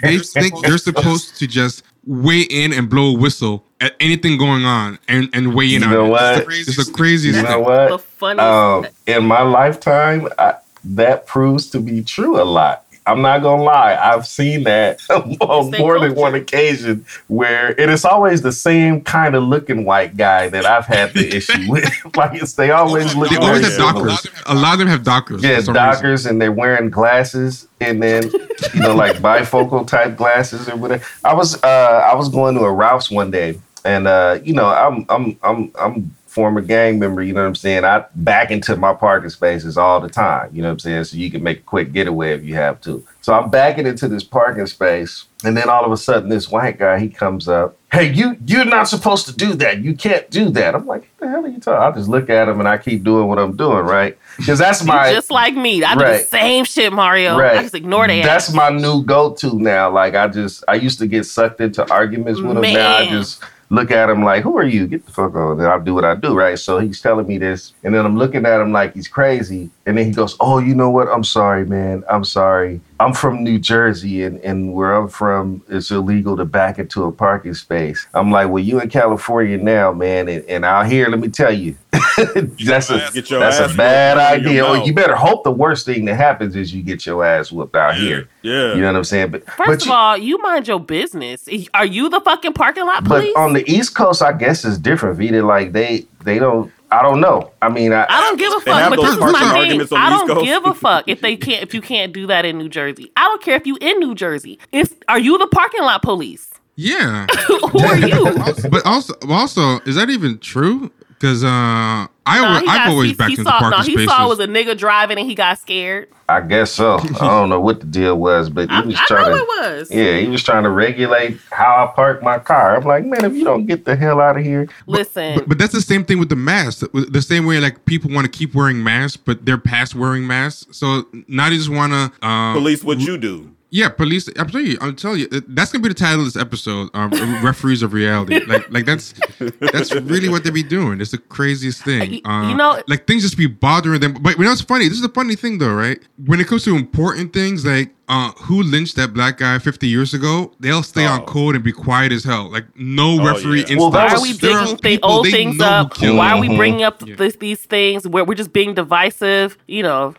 [0.00, 0.10] Damn.
[0.10, 4.64] They think they're supposed to just weigh in and blow a whistle at anything going
[4.64, 6.08] on and, and weigh in You on know it.
[6.08, 6.46] what?
[6.48, 7.50] It's the craziest You thing.
[7.52, 8.00] know the what?
[8.00, 8.42] funniest.
[8.44, 12.84] Um, in my lifetime, I, that proves to be true a lot.
[13.10, 13.94] I'm not gonna lie.
[13.96, 19.34] I've seen that on their more than one occasion where it's always the same kind
[19.34, 21.88] of looking white guy that I've had the issue with.
[22.16, 24.08] like it's they always look They always have similar.
[24.10, 24.30] doctors.
[24.46, 25.42] A lot of them have doctors.
[25.42, 25.74] Yeah, for some reason.
[25.74, 28.30] doctors, and they're wearing glasses, and then
[28.74, 31.04] you know, like bifocal type glasses or whatever.
[31.24, 34.66] I was uh, I was going to a Ralph's one day, and uh, you know,
[34.66, 37.22] I'm I'm I'm I'm former gang member.
[37.22, 37.84] You know what I'm saying?
[37.84, 40.50] I back into my parking spaces all the time.
[40.52, 41.04] You know what I'm saying?
[41.04, 43.04] So you can make a quick getaway if you have to.
[43.22, 46.78] So I'm backing into this parking space, and then all of a sudden, this white
[46.78, 47.76] guy he comes up.
[47.92, 49.78] Hey, you you're not supposed to do that.
[49.78, 50.74] You can't do that.
[50.74, 51.82] I'm like, what the hell are you talking?
[51.82, 54.16] I just look at him and I keep doing what I'm doing, right?
[54.36, 55.82] Because that's my just like me.
[55.82, 57.38] I do the same shit, Mario.
[57.38, 57.58] Right.
[57.58, 58.24] I just ignore that.
[58.24, 59.90] That's my new go-to now.
[59.90, 62.62] Like I just I used to get sucked into arguments with him.
[62.62, 63.08] Now I Man.
[63.10, 64.86] just look at him like, "Who are you?
[64.86, 66.58] Get the fuck on!" And I'll do what I do, right?
[66.58, 69.96] So he's telling me this, and then I'm looking at him like he's crazy, and
[69.96, 71.08] then he goes, "Oh, you know what?
[71.08, 72.04] I'm sorry, man.
[72.10, 72.82] I'm sorry.
[73.00, 77.10] I'm from New Jersey, and and where I'm from, it's illegal to back into a
[77.10, 81.20] parking space." I'm like, "Well, you in California now, man, and, and out here, let
[81.20, 84.66] me tell you, that's a that's a bad whooped in your idea.
[84.66, 84.86] Or mouth.
[84.86, 87.96] you better hope the worst thing that happens is you get your ass whooped out
[87.96, 88.74] here." Yeah.
[88.74, 89.30] You know what I'm saying?
[89.30, 91.48] But First but, of you- all, you mind your business.
[91.72, 93.36] Are you the fucking parking lot but police?
[93.36, 95.18] on the East Coast, I guess it's different.
[95.18, 96.70] Vita, like they they don't.
[96.90, 97.52] I don't know.
[97.60, 99.80] I mean, I, I don't give a fuck, but this is my thing.
[99.98, 100.44] I don't Coast.
[100.44, 103.12] give a fuck if they can't if you can't do that in New Jersey.
[103.16, 104.58] I don't care if you in New Jersey.
[104.72, 106.50] It's are you the parking lot police?
[106.76, 107.26] Yeah.
[107.46, 108.32] Who are you?
[108.70, 110.92] but also, also, is that even true?
[111.08, 113.78] Because uh, I No, always, he I've got- always he- backed he into saw, parking
[113.78, 114.10] no, he spaces.
[114.10, 116.08] saw it was a nigga driving and he got scared.
[116.28, 116.98] I guess so.
[116.98, 119.42] I don't know what the deal was, but he I, was I trying know to.
[119.42, 119.90] it was.
[119.90, 122.76] Yeah, he was trying to regulate how I park my car.
[122.76, 125.58] I'm like, man, if you don't get the hell out of here, Listen, But, but
[125.58, 126.84] that's the same thing with the mask.
[126.92, 130.66] The same way, like people want to keep wearing masks, but they're past wearing masks.
[130.76, 132.26] So now they just want to.
[132.26, 133.50] Um, Police what you do.
[133.70, 134.28] Yeah, police.
[134.38, 134.78] I'm telling you.
[134.80, 135.28] I'm telling you.
[135.48, 136.88] That's gonna be the title of this episode.
[136.94, 137.10] Um,
[137.44, 138.40] referees of reality.
[138.46, 139.12] Like, like that's
[139.60, 141.00] that's really what they be doing.
[141.02, 142.14] It's the craziest thing.
[142.14, 144.14] You- Uh, you know- like things just be bothering them.
[144.20, 144.84] But you know, it's funny.
[144.88, 145.98] This is the funny thing, though, right?
[146.24, 150.14] When it comes to important things, like uh, who lynched that black guy 50 years
[150.14, 151.24] ago, they'll stay on Oh.
[151.26, 152.50] code and be quiet as hell.
[152.50, 153.66] Like no Oh, referee.
[153.68, 153.76] yeah.
[153.76, 156.00] Well, Why are we There digging thi- old things up?
[156.00, 157.16] Why are we bringing up Yeah.
[157.16, 159.58] this, these things where we're just being divisive?
[159.66, 160.14] You know,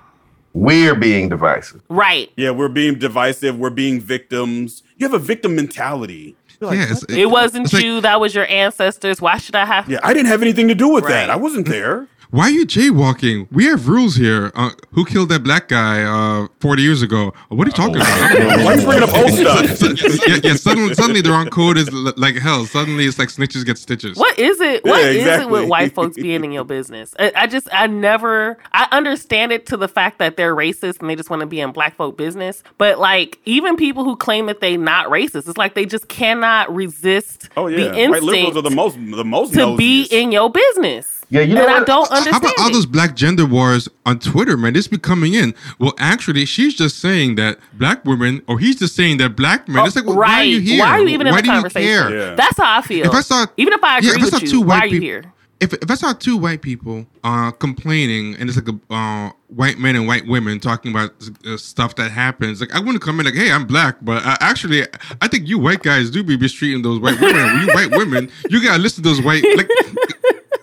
[0.53, 1.81] We're being divisive.
[1.89, 2.31] right?
[2.35, 3.57] Yeah, we're being divisive.
[3.57, 4.83] We're being victims.
[4.97, 6.35] You have a victim mentality.
[6.59, 7.11] You're like, Yeah, it's- what?
[7.11, 8.01] It wasn't it's like- you.
[8.01, 9.21] that was your ancestors.
[9.21, 9.89] Why should I have?
[9.89, 11.29] yeah, I didn't have anything to do with that.
[11.29, 12.07] I wasn't there.
[12.31, 13.47] Why are you jaywalking?
[13.51, 14.51] We have rules here.
[14.53, 17.33] Uh, who killed that black guy uh, 40 years ago?
[17.47, 18.07] What are you talking about?
[18.63, 19.81] Why are you bringing up old stuff?
[20.27, 20.53] yeah, yeah.
[20.53, 22.65] Suddenly, suddenly they're on code is l- like hell.
[22.65, 24.15] Suddenly it's like snitches get stitches.
[24.15, 24.83] What is it?
[24.85, 27.15] What Yeah, is it with white folks being in your business?
[27.17, 31.09] I, I just, I never, I understand it to the fact that they're racist and
[31.09, 32.61] they just want to be in black folk business.
[32.77, 36.71] But like, even people who claim that they not racist, it's like they just cannot
[36.75, 40.51] resist Oh yeah, the white liberals are the most the most to be in your
[40.51, 41.18] business.
[41.31, 42.33] Yeah, you know and I don't understand.
[42.33, 44.73] How about all those black gender wars on Twitter, man?
[44.73, 45.53] This be coming in.
[45.77, 49.85] Well, actually, she's just saying that black women, or he's just saying that black men.
[49.85, 50.27] it's like, well, right?
[50.27, 50.79] why are you here?
[50.79, 51.87] Why are you even in Why the conversation?
[51.87, 52.17] care?
[52.29, 52.35] Yeah.
[52.35, 53.05] That's how I feel.
[53.05, 54.75] If I saw- even if I yeah, agree if I saw with two you, why
[54.79, 55.33] white are you peop- here?
[55.59, 59.77] If, if I saw two white people uh, complaining and it's like a uh, white
[59.77, 61.11] men and white women talking about
[61.45, 64.37] uh, stuff that happens, like I wouldn't come in like, "Hey, I'm black," but uh,
[64.39, 64.83] actually,
[65.21, 67.61] I think you white guys do be mistreating those white women.
[67.61, 69.43] You white women, you gotta listen to those white.
[69.57, 69.69] Like,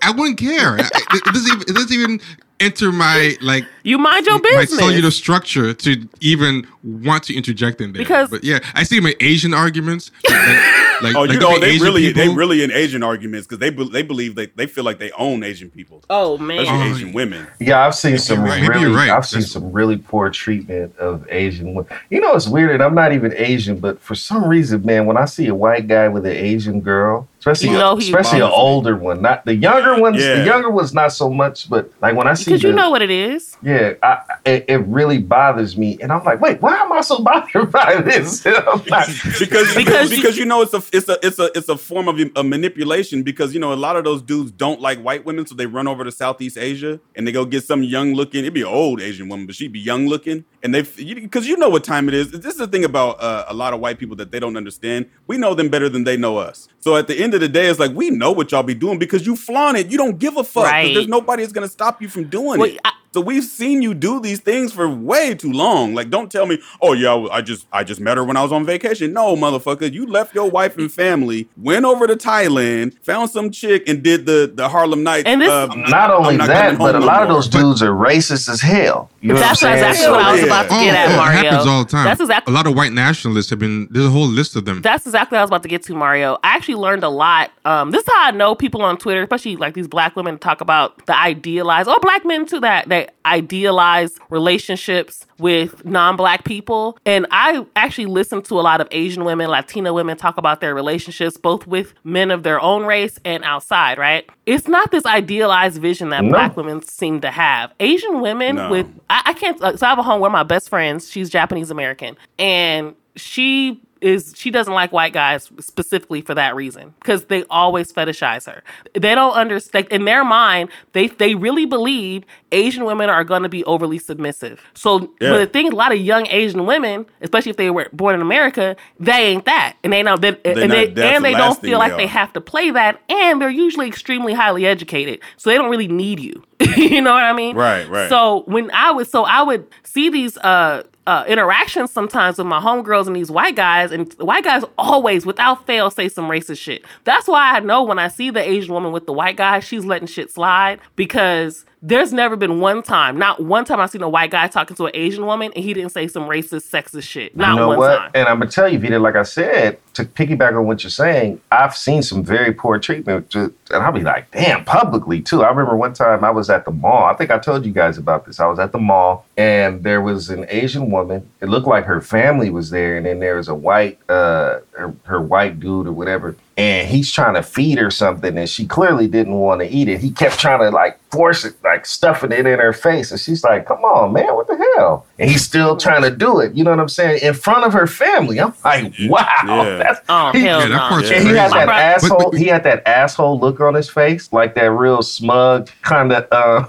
[0.06, 0.76] I wouldn't care.
[0.78, 2.20] It, it doesn't even, it doesn't even
[2.58, 4.54] enter my like You mind your business.
[4.56, 4.78] my business.
[4.80, 8.00] cellular structure to even want to interject in there.
[8.00, 10.10] Because- but yeah, I see my Asian arguments.
[11.02, 13.46] Like, like, Oh, you like know they Asian really they people- really in Asian arguments
[13.46, 16.60] because they be, they believe they they feel like they own Asian people, oh man,
[16.60, 17.46] especially Oh, Asian women.
[17.60, 18.66] Yeah, I've seen some you're right.
[18.66, 19.10] Really, you're right.
[19.10, 21.90] I've seen That's- some really poor treatment of Asian women.
[22.08, 25.18] You know, it's weird, and I'm not even Asian, but for some reason, man, when
[25.18, 28.50] I see a white guy with an Asian girl, especially You know he especially an
[28.50, 30.20] older one, not the younger ones.
[30.22, 30.36] Yeah.
[30.40, 32.90] The younger ones, not so much, but like when I see, because you the- know
[32.90, 33.56] what it is.
[33.62, 37.18] yeah, I, it, it really bothers me, and I'm like, wait, why am I so
[37.22, 38.44] bothered by this?
[38.46, 41.68] I'm because because Because because you- you, know it's a it's a it's a it's
[41.68, 44.98] a form of a manipulation because you know a lot of those dudes don't like
[45.00, 48.14] white women so they run over to Southeast Asia and they go get some young
[48.14, 50.82] looking it'd be an old Asian woman but she'd be young looking and they
[51.14, 53.72] because you know what time it is this is the thing about uh, a lot
[53.72, 56.68] of white people that they don't understand we know them better than they know us
[56.80, 58.98] so at the end of the day it's like we know what y'all be doing
[58.98, 60.64] because you flaunt it you don't give a fuck.
[60.64, 60.92] Right.
[60.92, 63.94] there's nobody that's gonna stop you from doing Well, it I- so we've seen you
[63.94, 65.94] do these things for way too long.
[65.94, 68.52] Like, don't tell me, oh yeah, I just I just met her when I was
[68.52, 69.12] on vacation.
[69.12, 73.88] No, motherfucker, you left your wife and family, went over to Thailand, found some chick,
[73.88, 75.24] and did the the Harlem Nights.
[75.26, 77.62] And this- uh, not only not that, coming but a lot no of those more.
[77.62, 79.10] dudes are racist as hell.
[79.20, 79.90] You know That's what I'm saying?
[79.90, 81.40] exactly what I was So- about to Oh, get at, oh, Mario.
[81.40, 82.04] it happens all the time.
[82.04, 83.88] That's exactly a lot of white nationalists have been.
[83.90, 84.82] There's a whole list of them.
[84.82, 86.38] That's exactly what I was about to get to, Mario.
[86.44, 87.50] I actually learned a lot.
[87.64, 90.60] Um, this is how I know people on Twitter, especially like these black women, talk
[90.60, 96.96] about the idealized, or black men too, that they idealize relationships with non-black people.
[97.04, 100.74] And I actually listen to a lot of Asian women, Latino women talk about their
[100.74, 103.98] relationships, both with men of their own race and outside.
[103.98, 104.28] Right?
[104.46, 106.30] It's not this idealized vision that No.
[106.30, 107.72] black women seem to have.
[107.80, 108.70] Asian women No.
[108.70, 109.60] with I, I can't.
[109.62, 111.10] Uh, so I have a home where my best friends.
[111.10, 116.94] She's Japanese American, and she is she doesn't like white guys specifically for that reason
[117.00, 118.62] because they always fetishize her.
[118.94, 120.70] They don't understand in their mind.
[120.92, 124.62] They they really believe Asian women are going to be overly submissive.
[124.74, 125.36] So Yeah.
[125.38, 128.76] the thing, a lot of young Asian women, especially if they were born in America,
[129.00, 132.04] they ain't that, and they know that, and they and they don't feel like they
[132.04, 135.88] they have to play that, and they're usually extremely highly educated, so they don't really
[135.88, 136.42] need you.
[136.76, 137.56] you know what I mean?
[137.56, 138.08] Right, right.
[138.08, 142.60] So when I would, so I would see these uh, uh, interactions sometimes with my
[142.60, 146.84] homegirls and these white guys, and white guys always, without fail, say some racist shit.
[147.04, 149.84] That's why I know when I see the Asian woman with the white guy, she's
[149.84, 154.08] letting shit slide because there's never been one time, not one time I've seen a
[154.08, 157.36] white guy talking to an Asian woman and he didn't say some racist, sexist shit.
[157.36, 157.96] Not you know one what?
[157.98, 158.10] time.
[158.14, 161.40] And I'm gonna tell you, Vita, like I said, to piggyback on what you're saying,
[161.52, 165.42] I've seen some very poor treatment, to, and I'll be like, damn, publicly too.
[165.42, 167.04] I remember one time I was at the mall.
[167.04, 168.40] I think I told you guys about this.
[168.40, 171.28] I was at the mall, and there was an Asian woman.
[171.40, 174.94] It looked like her family was there, and then there was a white, uh, her,
[175.04, 176.36] her white dude or whatever.
[176.58, 180.00] And he's trying to feed her something, and she clearly didn't want to eat it.
[180.00, 183.44] He kept trying to like force it, like stuffing it in her face, and she's
[183.44, 185.04] like, "Come on, man, what the hell?
[185.18, 186.54] and he's still trying to do it.
[186.54, 187.20] You know what I'm saying?
[187.22, 188.38] In front of her family.
[188.38, 189.76] I'm like, wow, Yeah.
[189.82, 190.78] that's Oh he, hell Yeah, that no.
[190.88, 192.18] part's and he had that My asshole.
[192.18, 196.12] But- but- he had that asshole look on his face, like that real smug kind
[196.12, 196.26] of.
[196.30, 196.66] Uh,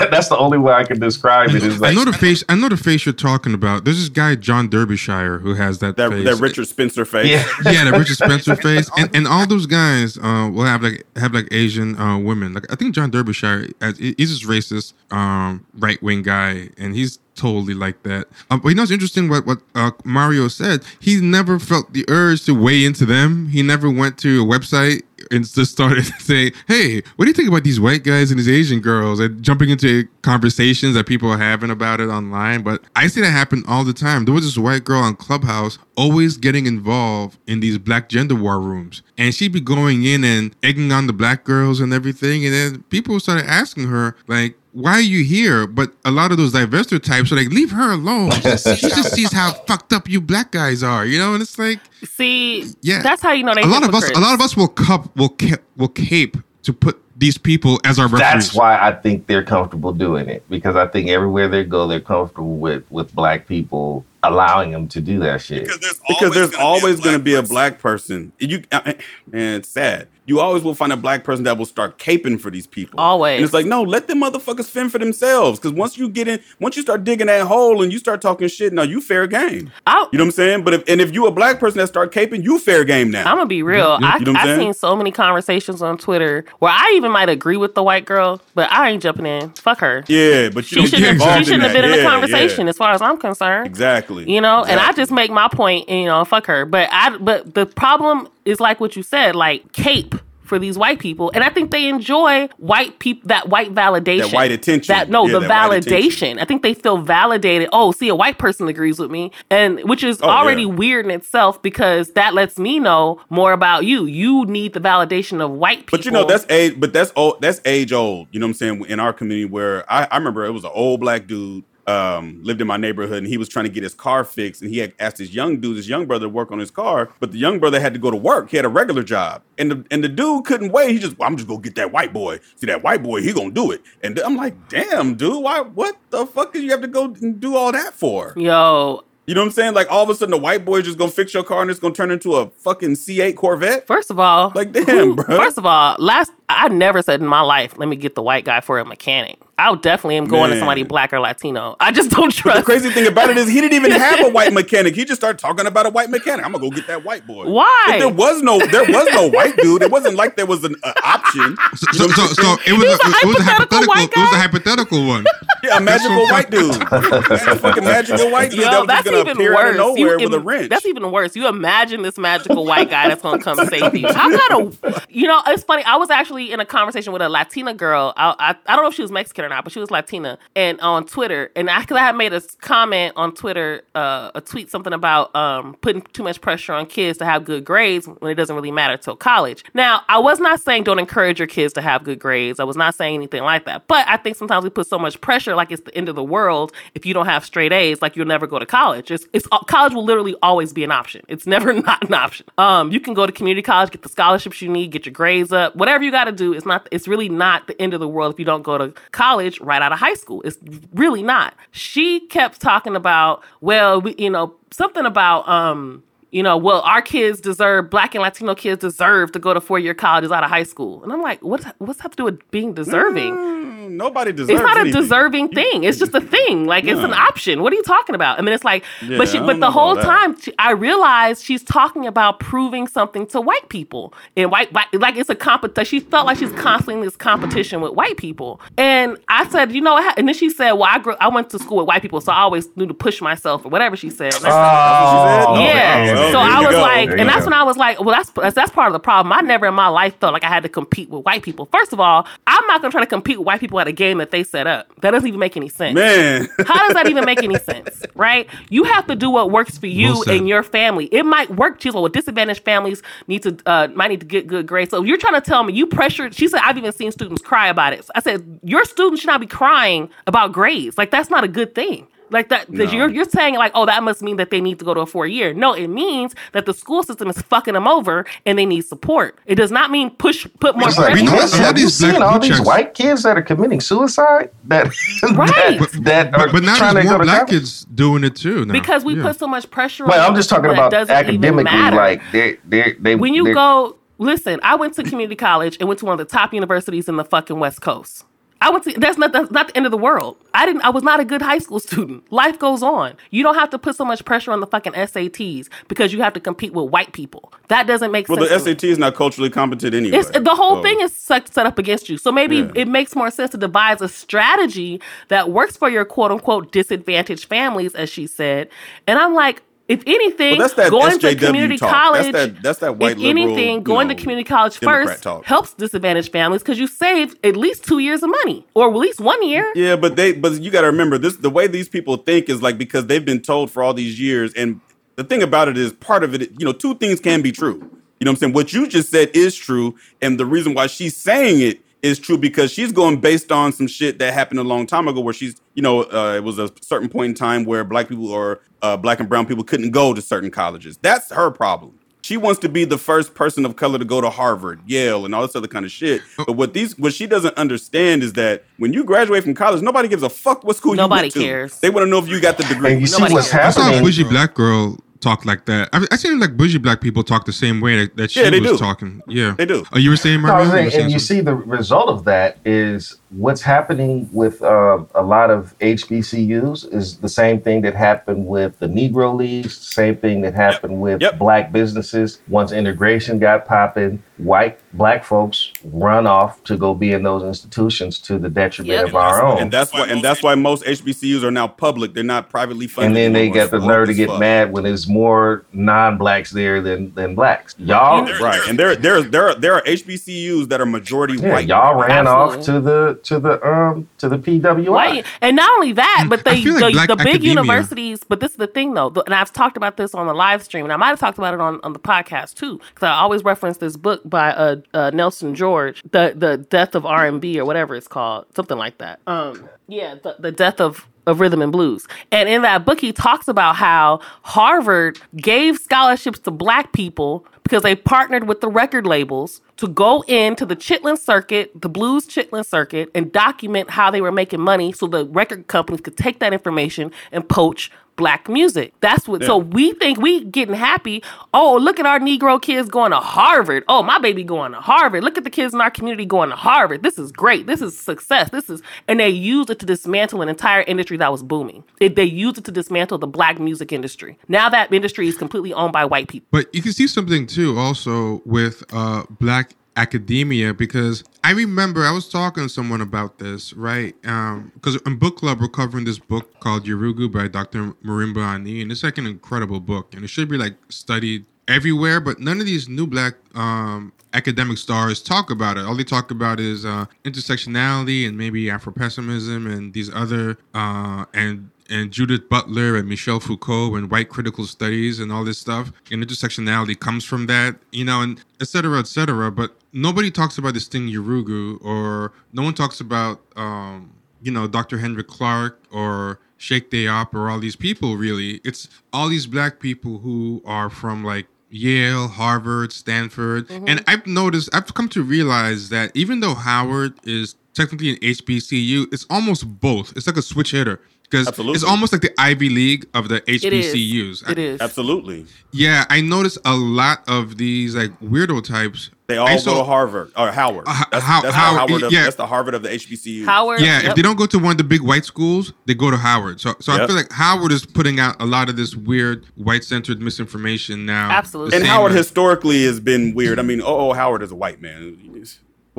[0.10, 1.62] that's the only way I can describe it.
[1.62, 2.42] Is I know the face.
[2.48, 3.84] I know the face you're talking about.
[3.84, 6.24] There's this guy John Derbyshire who has that That face.
[6.24, 7.26] that Richard Spencer face.
[7.28, 11.06] yeah, yeah, the Richard Spencer face, and and all those guys uh, will have like
[11.16, 12.52] have like Asian uh, women.
[12.52, 17.74] Like I think John Derbyshire, he's this racist um, right wing guy, and he's totally
[17.74, 18.26] like that.
[18.50, 20.84] Um, but you know, it's interesting what what uh, Mario said.
[20.98, 23.48] He never felt the urge to weigh into them.
[23.48, 27.48] He never went to a website and just started saying, "Hey, what do you think
[27.48, 31.38] about these white guys and these Asian girls?" and jumping into conversations that people are
[31.38, 32.62] having about it online.
[32.62, 34.24] But I see that happen all the time.
[34.24, 38.60] There was this white girl on Clubhouse always getting involved in these black gender war
[38.60, 42.44] rooms, and she'd be going in and egging on the black girls and everything.
[42.44, 45.66] And then people started asking her, like, why are you here?
[45.66, 48.30] But a lot of those divester types are like, leave her alone.
[48.32, 51.34] She just, she just sees how fucked up you black guys are, you know?
[51.34, 53.02] And it's like, See, Yeah.
[53.02, 55.14] that's how you know they a lot of us, a lot of us will cup,
[55.16, 58.20] will ca- will cape to put these people as our referees.
[58.46, 62.00] that's why I think they're comfortable doing it because I think everywhere they go, they're
[62.00, 65.68] comfortable with with black people allowing them to do that shit.
[66.08, 68.32] because there's always going to be a black person.
[68.38, 68.96] You, I-
[69.30, 70.08] man, it's sad.
[70.30, 73.00] You always will find a black person that will start caping for these people.
[73.00, 73.38] Always.
[73.38, 75.58] and it's like, no, let them motherfuckers fend for themselves.
[75.58, 78.46] Because once you get in, once you start digging that hole and you start talking
[78.46, 79.72] shit, now you fair game.
[79.88, 80.62] I, You know what I'm saying?
[80.62, 83.28] But if and if you a black person that start caping, you fair game now.
[83.28, 83.98] I'm gonna be real.
[84.00, 87.10] I, You know what I'm I've seen so many conversations on Twitter where I even
[87.10, 89.50] might agree with the white girl, but I ain't jumping in.
[89.54, 90.04] Fuck her.
[90.06, 92.70] yeah, but you She shouldn't have, she shouldn't have been in the conversation yeah.
[92.70, 93.66] as far as I'm concerned.
[93.66, 94.30] Exactly.
[94.32, 96.64] You know, and I just make my point, and, you know, fuck her.
[96.66, 100.98] But I, but the problem is like what you said, like cape for these white
[100.98, 104.92] people, and I think they enjoy white people that white validation, That white attention.
[104.92, 106.40] That no, Yeah, the that validation.
[106.40, 107.68] I think they feel validated.
[107.72, 110.74] Oh, see, a white person agrees with me, and which is Oh, already yeah.
[110.74, 114.06] weird in itself because that lets me know more about you.
[114.06, 115.98] You need the validation of white people.
[115.98, 116.80] But you know that's age.
[116.80, 117.40] But that's old.
[117.40, 118.26] That's age old.
[118.32, 118.86] You know what I'm saying?
[118.86, 122.60] In our community, where I, I remember it was an old black dude um, lived
[122.60, 124.92] in my neighborhood, and he was trying to get his car fixed, and he had
[124.98, 127.58] asked his young dude, his young brother, to work on his car, but the young
[127.58, 128.50] brother had to go to work.
[128.50, 130.90] He had a regular job, and the and the dude couldn't wait.
[130.90, 132.40] He just, well, I'm just gonna get that white boy.
[132.56, 133.82] See that white boy, he gonna do it.
[134.02, 135.60] And I'm like, damn, dude, why?
[135.60, 138.34] What the fuck did you have to go and do all that for?
[138.36, 139.04] yo.
[139.26, 139.74] You know what I'm saying?
[139.74, 141.70] Like all of a sudden, the white boy is just gonna fix your car, and
[141.70, 143.86] it's gonna turn into a fucking C8 Corvette.
[143.86, 145.36] First of all, Like, damn, who- bruh.
[145.36, 148.44] First of all, last I never said in my life, let me get the white
[148.44, 149.38] guy for a mechanic.
[149.60, 151.76] I definitely am going to somebody black or Latino.
[151.80, 154.30] I just don't trust The crazy thing about it is he didn't even have a
[154.32, 154.94] white mechanic.
[154.94, 156.46] He just started talking about a white mechanic.
[156.46, 157.46] I'm gonna go get that white boy.
[157.46, 157.84] Why?
[157.88, 159.82] If there was no, there was no white dude.
[159.82, 161.56] It wasn't like there was an uh, option.
[161.76, 163.78] So, so, so, so it was, a, it was a hypothetical.
[163.82, 165.26] hypothetical white It was a hypothetical one.
[165.62, 166.74] Yeah, a magical so white dude.
[166.90, 169.66] a fucking magical white dude Yo, that was that's just gonna even appear out of
[169.66, 169.76] worse.
[169.76, 170.70] nowhere You with a wrench.
[170.70, 171.36] That's even worse.
[171.36, 174.06] You imagine this magical white guy that's going to come save you.
[174.06, 175.84] How kind of, you know, it's funny.
[175.84, 178.12] I was actually in a conversation with a Latina girl.
[178.16, 180.38] I, I, I don't know if she was Mexican or not, but she was Latina,
[180.56, 181.50] and on Twitter.
[181.56, 185.34] And I, cause I had made a comment on Twitter, uh, a tweet something about
[185.34, 188.70] um, putting too much pressure on kids to have good grades when it doesn't really
[188.70, 189.64] matter till college.
[189.74, 192.60] Now, I was not saying don't encourage your kids to have good grades.
[192.60, 193.86] I was not saying anything like that.
[193.86, 196.24] But I think sometimes we put so much pressure, like it's the end of the
[196.24, 199.10] world if you don't have straight A's, like you'll never go to college.
[199.10, 201.24] It's, it's college will literally always be an option.
[201.28, 202.46] It's never not an option.
[202.58, 205.52] Um, you can go to community college, get the scholarships you need, get your grades
[205.52, 206.52] up, whatever you got to do.
[206.52, 206.88] It's not.
[206.90, 209.82] It's really not the end of the world if you don't go to college right
[209.82, 210.42] out of high school.
[210.42, 210.58] It's
[210.92, 211.54] really not.
[211.70, 217.02] She kept talking about, well, we, you know, something about um you know, well, our
[217.02, 220.50] kids deserve, black and Latino kids deserve to go to four year colleges out of
[220.50, 221.02] high school.
[221.02, 223.34] And I'm like, what's, what's that to do with being deserving?
[223.34, 224.50] Mm, nobody deserves.
[224.50, 225.00] It's not a anything.
[225.02, 225.84] deserving thing.
[225.84, 226.66] It's just a thing.
[226.66, 227.62] Like it's an option.
[227.62, 228.38] What are you talking about?
[228.38, 231.62] And then it's like, Yeah, but she, but the whole time she, I realized she's
[231.62, 235.84] talking about proving something to white people and white, white like it's a competition.
[235.84, 238.60] She felt like she's constantly in this competition with white people.
[238.78, 240.18] And I said, you know, what?
[240.18, 242.32] and then she said, well, I grew, I went to school with white people, so
[242.32, 244.34] I always knew to push myself or whatever she said.
[244.34, 245.70] And I said, Oh, yeah.
[245.70, 246.10] okay.
[246.12, 246.80] Oh, so There I was go.
[246.80, 247.46] like, There and that's go.
[247.46, 249.32] when I was like, well, that's, that's that's part of the problem.
[249.32, 251.66] I never in my life felt like I had to compete with white people.
[251.72, 254.18] First of all, I'm not gonna try to compete with white people at a game
[254.18, 254.88] that they set up.
[255.00, 255.94] That doesn't even make any sense.
[255.94, 258.02] Man, How does that even make any sense?
[258.14, 258.48] Right?
[258.68, 261.06] You have to do what works for you and your family.
[261.06, 261.80] It might work.
[261.80, 264.90] She's like, well, disadvantaged families need to uh, might need to get good grades.
[264.90, 266.34] So you're trying to tell me you pressured.
[266.34, 268.08] She said, I've even seen students cry about it.
[268.14, 270.98] I said, your students should not be crying about grades.
[270.98, 272.06] Like that's not a good thing.
[272.30, 272.92] Like that, that No.
[272.92, 275.06] you're you're saying like, oh, that must mean that they need to go to a
[275.06, 275.52] four year.
[275.52, 279.38] No, it means that the school system is fucking them over and they need support.
[279.46, 281.56] It does not mean push put more It's like, We know pressure.
[281.58, 284.50] that have you seen all these white kids that are committing suicide?
[284.64, 284.86] That
[285.34, 285.78] Right.
[285.80, 287.50] that, that are But, but now trying there's to more to black college?
[287.50, 288.64] kids doing it too.
[288.64, 288.72] Now.
[288.72, 289.22] because we Yeah.
[289.22, 290.06] put so much pressure.
[290.06, 291.64] Well, on I'm just talking people that about doesn't even academically.
[291.64, 291.96] matter.
[291.96, 293.16] Like they, they, they.
[293.16, 296.30] when you go listen i went to community college and went to one of the
[296.30, 298.24] top universities in the fucking west coast
[298.60, 300.88] i went to that's not that's not the end of the world i didn't i
[300.90, 303.96] was not a good high school student life goes on you don't have to put
[303.96, 307.52] so much pressure on the fucking sats because you have to compete with white people
[307.68, 308.64] that doesn't make Well, sense Well, the.
[308.72, 310.16] SAT is not culturally competent anyway.
[310.18, 312.18] It's, the whole So- thing is set, set up against you.
[312.18, 312.72] So maybe Yeah.
[312.74, 317.44] it makes more sense to devise a strategy that works for your quote unquote disadvantaged
[317.44, 318.68] families, as she said.
[319.06, 321.90] And I'm like, if anything, Well, that's that going to community talk.
[321.92, 324.78] college, That's that- that's that white if liberal, anything, you going know, to community college
[324.78, 325.44] Democrat first talk.
[325.44, 329.20] helps disadvantaged families because you save at least two years of money or at least
[329.20, 329.70] one year.
[329.74, 332.62] Yeah, but they but you got to remember this the way these people think is
[332.62, 334.80] like because they've been told for all these years and
[335.16, 337.74] the thing about it is part of it you know two things can be true.
[338.20, 338.52] You know what I'm saying?
[338.52, 342.38] What you just said is true and the reason why she's saying it is true
[342.38, 345.60] because she's going based on some shit that happened a long time ago where she's
[345.74, 348.96] you know uh, it was a certain point in time where black people or uh,
[348.96, 350.98] black and brown people couldn't go to certain colleges.
[351.02, 351.96] That's her problem.
[352.22, 355.34] She wants to be the first person of color to go to Harvard, Yale, and
[355.34, 356.20] all this other kind of shit.
[356.36, 360.06] But what these what she doesn't understand is that when you graduate from college, nobody
[360.06, 361.40] gives a fuck what school Nobody you went to.
[361.40, 361.80] cares.
[361.80, 362.92] They want to know if you got the degree.
[362.92, 363.64] and you see Nobody what's cares.
[363.64, 364.04] I saw a happening.
[364.04, 365.88] bougie black girl talk like that.
[365.92, 368.50] I, I seen like bougie black people talk the same way that, that she Yeah,
[368.50, 368.78] they was do.
[368.78, 369.22] talking.
[369.28, 369.84] Yeah, They do.
[369.92, 370.88] Oh, you were saying, No, I was Mario?
[370.90, 375.50] saying, and you see the result of that is what's happening with uh, a lot
[375.50, 380.54] of HBCUs is the same thing that happened with the Negro Leagues, same thing that
[380.54, 381.38] happened with Yep.
[381.38, 382.40] black businesses.
[382.48, 388.18] Once integration got popping, white black folks run off to go be in those institutions
[388.18, 389.08] to the detriment Yep.
[389.08, 389.58] of our own.
[389.58, 392.14] and that's why and that's why most HBCUs are now public.
[392.14, 393.08] They're not privately funded.
[393.08, 393.54] And then they anymore.
[393.54, 394.40] get the nerve to get fuck.
[394.40, 397.74] mad when there's more non-blacks there than than blacks.
[397.78, 401.68] Y'all, Right, and there there there are there are HBCUs that are majority yeah, white.
[401.68, 404.88] y'all ran off to the to the um to the PWI.
[404.88, 405.26] White.
[405.40, 408.52] And not only that, but I the, like the, the big academia- universities, but this
[408.52, 410.92] is the thing though, the- and I've talked about this on the live stream, and
[410.92, 413.78] I might have talked about it on, on the podcast too, because I always reference
[413.78, 417.64] this book by uh, uh, Nelson George, the the Death of R and B or
[417.64, 419.20] whatever it's called, something like that.
[419.26, 422.08] Um, yeah, the, the Death of of rhythm and blues.
[422.32, 427.82] And in that book, he talks about how Harvard gave scholarships to black people because
[427.82, 432.66] they partnered with the record labels to go into the Chitlin circuit, the blues Chitlin
[432.66, 436.52] circuit, and document how they were making money so the record companies could take that
[436.52, 437.90] information and poach
[438.20, 438.92] black music.
[439.00, 441.22] That's what so we think we getting happy.
[441.54, 443.82] Oh, look at our Negro kids going to Harvard.
[443.88, 445.24] Oh, my baby going to Harvard.
[445.24, 447.02] Look at the kids in our community going to Harvard.
[447.02, 447.66] This is great.
[447.66, 448.50] This is success.
[448.50, 451.82] This is and they used it to dismantle an entire industry that was booming.
[451.98, 454.38] It, they used it to dismantle the black music industry.
[454.48, 456.46] Now that industry is completely owned by white people.
[456.50, 462.10] But you can see something too, also with uh, black academia, because I remember I
[462.10, 464.14] was talking to someone about this, right?
[464.22, 467.92] Because in book club we're covering this book called Yurugu by Dr.
[468.04, 472.18] Marimba Ani, and it's like an incredible book, and it should be like studied everywhere.
[472.20, 475.84] But none of these new black um, academic stars talk about it.
[475.84, 481.26] All they talk about is uh, intersectionality and maybe Afro pessimism and these other uh,
[481.34, 485.92] and and Judith Butler and Michel Foucault and white critical studies and all this stuff.
[486.10, 489.50] And intersectionality comes from that, you know, and et cetera, et cetera.
[489.50, 494.66] But nobody talks about this thing Yurugu or no one talks about, um, you know,
[494.68, 494.98] Dr.
[494.98, 498.60] Henry Clark or Cheikh Diop or all these people really.
[498.64, 503.70] It's all these black people who are from like Yale, Harvard, Stanford.
[503.70, 509.12] And I've noticed, I've come to realize that even though Howard is technically an HBCU,
[509.12, 510.12] it's almost both.
[510.16, 511.00] It's like a switch hitter.
[511.30, 513.94] Because it's almost like the Ivy League of the It is.
[513.94, 514.50] HBCUs.
[514.50, 514.80] It is.
[514.80, 515.46] Absolutely.
[515.72, 519.10] Yeah, I noticed a lot of these like weirdo types.
[519.28, 520.86] They all I go to Harvard or Howard.
[520.88, 522.24] Uh, That's, How- that's Howard, the Howard of, yeah.
[522.24, 523.44] that's the Harvard of the HBCU.
[523.44, 523.80] Howard.
[523.80, 524.04] Yeah, yep.
[524.10, 526.60] if they don't go to one of the big white schools, they go to Howard.
[526.60, 530.20] So, so I feel like Howard is putting out a lot of this weird white-centered
[530.20, 531.30] misinformation now.
[531.30, 531.76] Absolutely.
[531.76, 533.60] And Howard way- historically has been weird.
[533.60, 535.16] I mean, oh, Howard is a white man.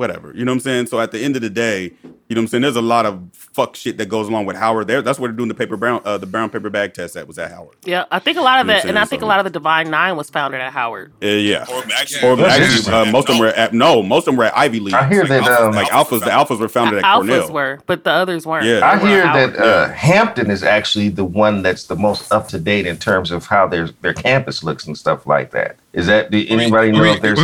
[0.02, 0.32] He's- Whatever.
[0.36, 0.86] You know what I'm saying?
[0.86, 2.62] So at the end of the day, you know what I'm saying?
[2.62, 5.02] There's a lot of fuck shit that goes along with Howard there.
[5.02, 7.38] That's where they're doing the paper brown uh, the brown paper bag test at was
[7.38, 7.76] at Howard.
[7.84, 9.08] Yeah, I think a lot of You know it, and I saying?
[9.08, 11.12] think a lot of the Divine Nine was founded at Howard.
[11.22, 11.66] Uh, yeah.
[11.70, 14.44] Or actually, Or actually, uh, most of them were at no, most of them were
[14.44, 14.94] at Ivy League.
[14.94, 17.52] I hear that um, like alphas, the alphas were founded at Alphas Cornell.
[17.52, 18.64] were, but the others weren't.
[18.66, 18.80] Yeah.
[18.82, 19.54] I hear Howard.
[19.54, 23.30] that uh, Hampton is actually the one that's the most up to date in terms
[23.30, 25.76] of how their their campus looks and stuff like that.
[25.92, 27.38] Is that do anybody know Wait, if there's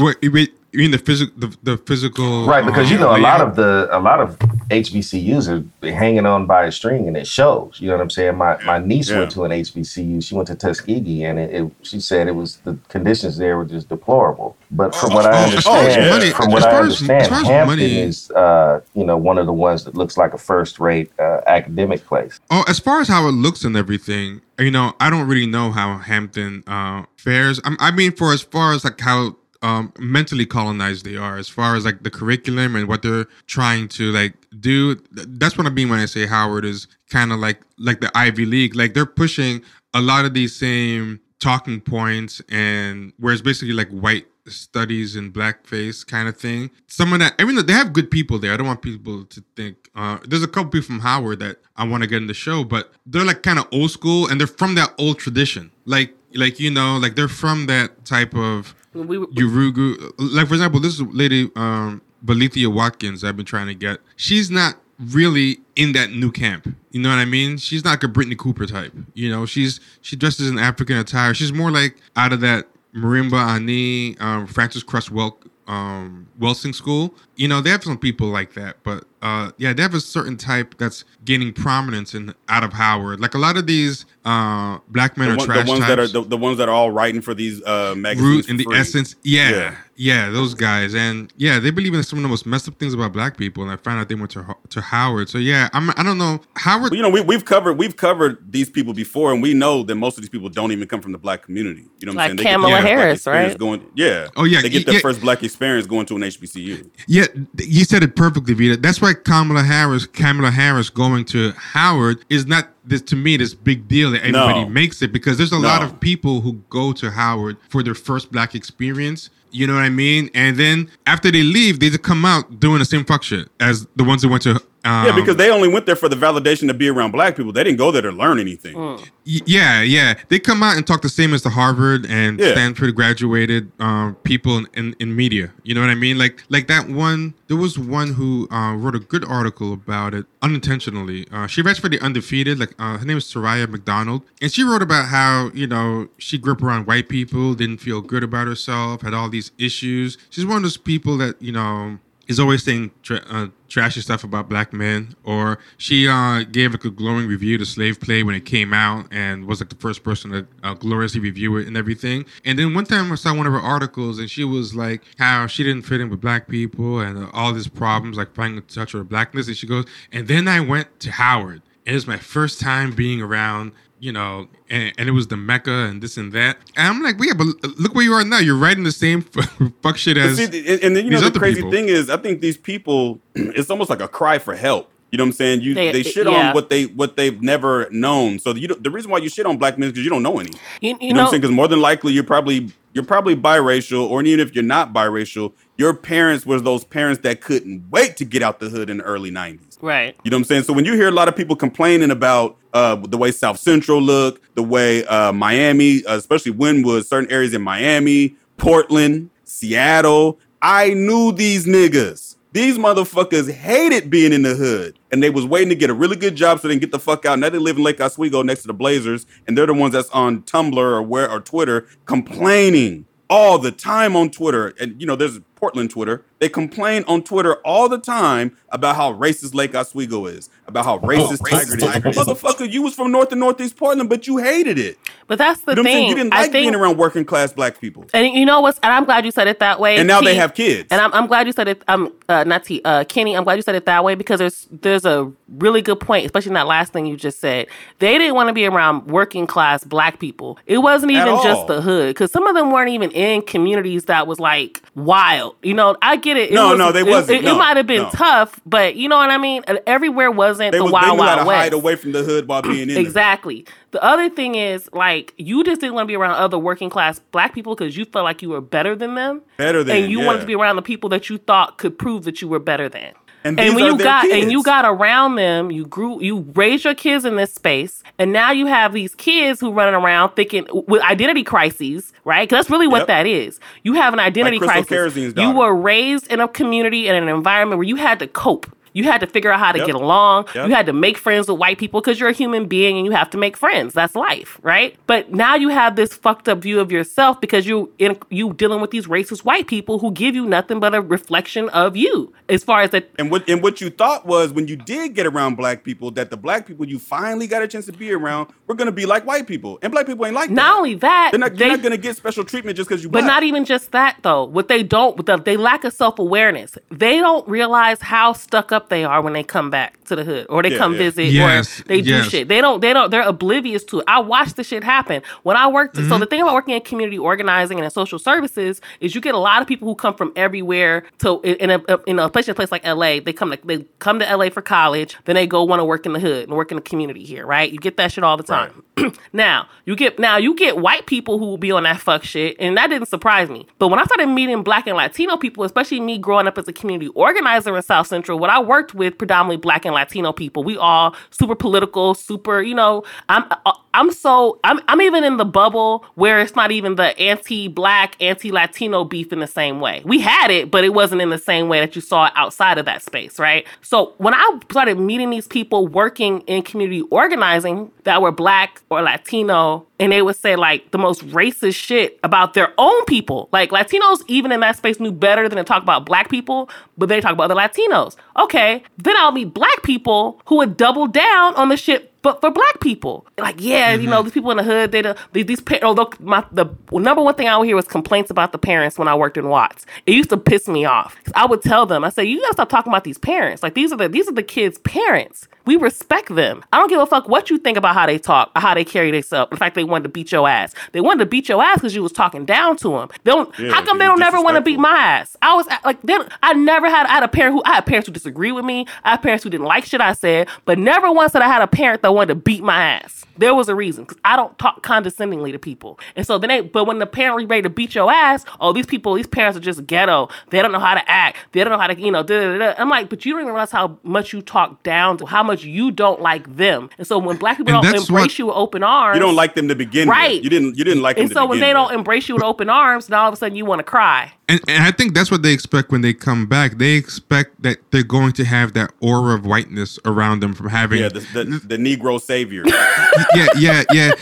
[0.00, 0.48] wait, any?
[0.72, 2.46] You mean the physical, the, the physical?
[2.46, 3.40] Right, because you uh, know a lot layout?
[3.42, 4.38] of the a lot of
[4.70, 5.48] HBCUs
[5.82, 7.78] are hanging on by a string, and it shows.
[7.80, 8.36] You know what I'm saying?
[8.36, 9.20] My my niece Yeah.
[9.20, 10.22] went to an HBCU.
[10.24, 13.64] She went to Tuskegee, and it, it, she said it was the conditions there were
[13.64, 14.56] just deplorable.
[14.70, 17.28] But from what I Oh, oh, as understand, money- from as what I understand, as
[17.32, 20.38] as Hampton money- is uh, you know one of the ones that looks like a
[20.38, 22.40] first rate uh, academic place.
[22.50, 25.70] Oh, as far as how it looks and everything, you know, I don't really know
[25.70, 27.60] how Hampton uh, fares.
[27.64, 31.48] I, I mean, for as far as like how um, mentally colonized they are, as
[31.48, 34.96] far as like the curriculum and what they're trying to like do.
[35.12, 38.44] That's what I mean when I say Howard is kind of like like the Ivy
[38.44, 38.74] League.
[38.74, 39.62] Like they're pushing
[39.94, 45.32] a lot of these same talking points, and where it's basically like white studies and
[45.32, 46.70] blackface kind of thing.
[46.88, 48.52] Some of that, I mean, they have good people there.
[48.52, 49.90] I don't want people to think.
[49.94, 52.64] Uh, there's a couple people from Howard that I want to get in the show,
[52.64, 55.70] but they're like kind of old school and they're from that old tradition.
[55.84, 60.12] Like, like you know, like they're from that type of We, Yurugu.
[60.18, 64.00] Like for example, this lady, um, Valethia Watkins, I've been trying to get.
[64.16, 66.74] She's not really in that new camp.
[66.90, 67.56] You know what I mean?
[67.56, 68.92] She's not like a Brittney Cooper type.
[69.14, 71.34] You know, she's she dresses in African attire.
[71.34, 77.14] She's more like out of that Marimba Ani, um, Frances Cress Wel- um, Welsing school.
[77.36, 80.36] You know, they have some people like that, but uh, yeah, they have a certain
[80.36, 83.20] type that's gaining prominence in out of Howard.
[83.20, 85.88] Like a lot of these uh, black men The, are one- the ones types.
[85.88, 88.28] that are the, the ones that are all writing for these uh, magazines.
[88.36, 88.78] root for in the free.
[88.78, 89.14] essence.
[89.22, 89.76] Yeah, Yeah.
[89.96, 92.94] yeah, those guys, and yeah, they believe in some of the most messed up things
[92.94, 93.62] about black people.
[93.62, 95.28] And I found out they went to to Howard.
[95.28, 95.90] So yeah, I'm.
[95.90, 96.90] I don't know Howard.
[96.90, 99.94] But, you know, we, we've covered we've covered these people before, and we know that
[99.94, 101.84] most of these people don't even come from the black community.
[102.00, 102.48] You know what Like I'm saying?
[102.54, 103.58] Kamala their first black Harris, experience right?
[103.58, 104.28] Going, yeah.
[104.36, 105.00] Oh, yeah, They get their yeah.
[105.00, 106.90] first black experience going to an HBCU.
[107.06, 107.26] Yeah,
[107.58, 108.76] you said it perfectly, Vita.
[108.76, 113.54] That's why Kamala Harris, Kamala Harris going to Howard is not this to me this
[113.54, 114.68] big deal that everybody No.
[114.68, 118.32] makes it because there's a lot of people who go to Howard for their first
[118.32, 119.30] black experience.
[119.50, 120.30] You know what I mean?
[120.34, 123.86] And then after they leave, they just come out doing the same fuck shit as
[123.96, 124.60] the ones that went to.
[124.84, 127.52] Um, Yeah, because they only went there for the validation to be around black people.
[127.52, 128.74] They didn't go there to learn anything.
[128.74, 129.08] Mm.
[129.24, 130.14] Yeah, yeah.
[130.28, 132.50] They come out and talk the same as the Harvard and Yeah.
[132.52, 135.52] Stanford graduated um, people in, in, in media.
[135.62, 136.18] You know what I mean?
[136.18, 137.34] Like like that one.
[137.46, 141.26] There was one who uh, wrote a good article about it unintentionally.
[141.30, 142.58] Uh, she writes for the Undefeated.
[142.58, 146.38] Like uh, her name is Soraya McDonald, and she wrote about how you know she
[146.38, 150.18] grew up around white people, didn't feel good about herself, had all these issues.
[150.30, 154.48] She's one of those people that you know is always saying uh, trashy stuff about
[154.48, 155.16] black men.
[155.24, 159.06] Or she uh, gave like a glowing review to Slave Play when it came out
[159.10, 162.26] and was like the first person to uh, gloriously review it and everything.
[162.44, 165.46] And then one time I saw one of her articles and she was like how
[165.46, 168.60] she didn't fit in with black people and uh, all these problems like finding a
[168.60, 169.48] touch her blackness.
[169.48, 171.62] And she goes, and then I went to Howard.
[171.86, 173.72] And it was my first time being around
[174.02, 176.58] you know, and, and it was the Mecca and this and that.
[176.76, 177.46] And I'm like, well, yeah, but
[177.78, 178.38] look where you are now.
[178.40, 179.22] You're writing the same
[179.82, 181.70] fuck shit as see, and, and then you know the other crazy people.
[181.70, 184.90] thing is, I think these people, it's almost like a cry for help.
[185.12, 185.60] You know what I'm saying?
[185.60, 186.48] You They- they, shit yeah.
[186.48, 188.40] on what they what they've never known.
[188.40, 190.22] So you don't- the reason why you shit on black men is because you don't
[190.24, 190.50] know any.
[190.80, 191.42] you, you, You, know, what I'm saying?
[191.42, 195.52] Because more than likely you're probably you're probably biracial, or even if you're not biracial,
[195.76, 199.04] your parents was those parents that couldn't wait to get out the hood in the
[199.04, 199.78] early '90s.
[199.80, 200.16] right?
[200.22, 200.62] You know what I'm saying?
[200.64, 204.00] So when you hear a lot of people complaining about uh, the way South Central
[204.00, 210.94] look, the way uh, Miami, uh, especially Wynwood, certain areas in Miami, Portland, Seattle, I
[210.94, 212.31] knew these niggas.
[212.52, 216.16] These motherfuckers hated being in the hood, and they was waiting to get a really
[216.16, 217.38] good job so they can get the fuck out.
[217.38, 220.10] Now they live in Lake Oswego next to the Blazers, and they're the ones that's
[220.10, 224.74] on Tumblr or where or Twitter complaining all the time on Twitter.
[224.78, 226.26] And you know, there's Portland Twitter.
[226.42, 230.98] They complain on Twitter all the time about how racist Lake Oswego is, about how
[230.98, 232.16] racist Tigard is.
[232.16, 234.98] Motherfucker, you was from North and Northeast Portland, but you hated it.
[235.28, 236.08] But that's the You know I'm thing.
[236.08, 238.06] You didn't I like think, being around working class black people.
[238.12, 238.80] and you know what's?
[238.82, 239.98] And I'm glad you said it that way.
[239.98, 240.88] And now they have kids.
[240.90, 241.84] And I'm, I'm glad you said it.
[241.86, 242.80] Um, uh, not T.
[242.84, 243.36] Uh, Kenny.
[243.36, 246.50] I'm glad you said it that way because there's there's a really good point, especially
[246.50, 247.68] in that last thing you just said.
[248.00, 250.58] They didn't want to be around working class black people.
[250.66, 254.26] It wasn't even just the hood because some of them weren't even in communities that
[254.26, 255.54] was like wild.
[255.62, 256.50] You know, I get it.
[256.50, 257.40] it No, no, they wasn't.
[257.40, 258.10] It, No, might have been no.
[258.10, 259.62] tough, but you know what I mean.
[259.86, 261.62] Everywhere wasn't they, the was, they wild knew how to west.
[261.62, 263.66] hide away from the hood while being in Exactly.
[263.90, 267.18] The other thing is like you just didn't want to be around other working class
[267.18, 269.42] black people because you felt like you were better than them.
[269.56, 270.26] Better than, and you yeah.
[270.26, 272.88] wanted to be around the people that you thought could prove that you were better
[272.88, 273.12] than.
[273.44, 276.94] And And, when you got and you got around them, you grew, you raised your
[276.94, 281.02] kids in this space, and now you have these kids who running around thinking with
[281.02, 282.48] identity crises, right?
[282.48, 283.06] 'Cause that's really what Yep.
[283.08, 283.58] that is.
[283.82, 285.34] You have an identity Crystal crisis.
[285.36, 288.66] You were raised in a community and an environment where you had to cope.
[288.94, 289.86] You had to figure out how to Yep.
[289.86, 290.46] get along.
[290.54, 290.68] Yep.
[290.68, 293.12] You had to make friends with white people because you're a human being and you
[293.12, 293.94] have to make friends.
[293.94, 294.96] That's life, right?
[295.06, 298.80] But now you have this fucked up view of yourself because you in you dealing
[298.80, 302.32] with these racist white people who give you nothing but a reflection of you.
[302.48, 305.26] As far as that And what and what you thought was when you did get
[305.26, 308.48] around black people that the black people you finally got a chance to be around
[308.66, 310.76] were gonna be like white people, and black people ain't like not that.
[310.76, 313.08] only that, They're not, they, not gonna get special treatment just because you.
[313.08, 313.26] But black.
[313.32, 314.44] not even just that though.
[314.44, 316.76] What they don't, the, they lack of self awareness.
[316.90, 320.46] They don't realize how stuck up they are when they come back to the hood
[320.48, 320.98] or they Yeah, come yeah.
[320.98, 322.48] visit Yes, or they do shit.
[322.48, 322.80] They don't.
[322.80, 323.10] They don't.
[323.10, 324.04] They're oblivious to it.
[324.08, 325.96] I watched the shit happen when I worked.
[325.96, 326.08] Mm-hmm.
[326.08, 329.34] So the thing about working in community organizing and in social services is you get
[329.34, 332.54] a lot of people who come from everywhere to in a in a place, a
[332.54, 333.20] place like LA.
[333.20, 336.06] They come to they come to LA for college, then they go want to work
[336.06, 337.46] in the hood and work in the community here.
[337.46, 337.70] Right?
[337.72, 338.82] You get that shit all the time.
[339.32, 342.56] now you get now you get white people who will be on that fuck shit,
[342.58, 343.66] and that didn't surprise me.
[343.78, 346.72] But when I started meeting black and Latino people, especially me growing up as a
[346.72, 350.78] community organizer in South Central, what I worked with predominantly black and Latino people, we
[350.78, 355.44] all super political, super, you know, I'm uh, I'm so I'm I'm even in the
[355.44, 360.02] bubble where it's not even the anti-black, anti-Latino beef in the same way.
[360.04, 362.78] We had it, but it wasn't in the same way that you saw it outside
[362.78, 363.66] of that space, right?
[363.82, 369.02] So when I started meeting these people working in community organizing that were black or
[369.02, 373.48] Latino, and they would say like the most racist shit about their own people.
[373.52, 376.68] Like Latinos, even in that space, knew better than to talk about black people,
[376.98, 378.16] but they talk about the Latinos.
[378.38, 382.50] Okay, then I'll meet black people who would double down on the shit but for
[382.50, 384.24] black people, like yeah, you know, mm-hmm.
[384.24, 387.34] these people in the hood, they the these, these pa- although my the number one
[387.34, 389.84] thing I would hear was complaints about the parents when I worked in Watts.
[390.06, 391.18] It used to piss me off.
[391.34, 393.62] I would tell them, I say, you gotta stop talking about these parents.
[393.62, 395.48] Like these are the these are the kids' parents.
[395.64, 396.64] We respect them.
[396.72, 398.84] I don't give a fuck what you think about how they talk, or how they
[398.84, 399.52] carry themselves.
[399.52, 400.74] In fact, they wanted to beat your ass.
[400.92, 403.08] They wanted to beat your ass because you was talking down to them.
[403.24, 403.56] They don't.
[403.58, 405.36] Yeah, how come they don't never want to beat my ass?
[405.40, 407.06] I was like, then I never had.
[407.06, 408.86] I had a parent who I had parents who disagree with me.
[409.04, 411.62] I had parents who didn't like shit I said, but never once that I had
[411.62, 413.24] a parent that wanted to beat my ass.
[413.36, 416.60] There was a reason because I don't talk condescendingly to people, and so then they.
[416.60, 419.56] But when the parent was ready to beat your ass, oh these people, these parents
[419.56, 420.28] are just ghetto.
[420.50, 421.38] They don't know how to act.
[421.52, 422.22] They don't know how to, you know.
[422.22, 422.74] Da, da, da.
[422.78, 425.51] I'm like, but you don't even realize how much you talk down to how much
[425.60, 426.88] you don't like them.
[426.98, 429.36] And so when black people And don't embrace what- you with open arms, you don't
[429.36, 430.36] like them to begin Right.
[430.36, 430.44] with.
[430.44, 430.78] You didn't.
[430.78, 431.24] You didn't like them.
[431.26, 433.36] And so when begin they don't embrace you with open arms, then all of a
[433.36, 434.32] sudden you want to cry.
[434.48, 436.78] And, and I think that's what they expect when they come back.
[436.78, 441.00] They expect that they're going to have that aura of whiteness around them from having.
[441.00, 442.64] yeah, the, the, the Negro savior.
[443.34, 444.12] yeah, yeah, yeah.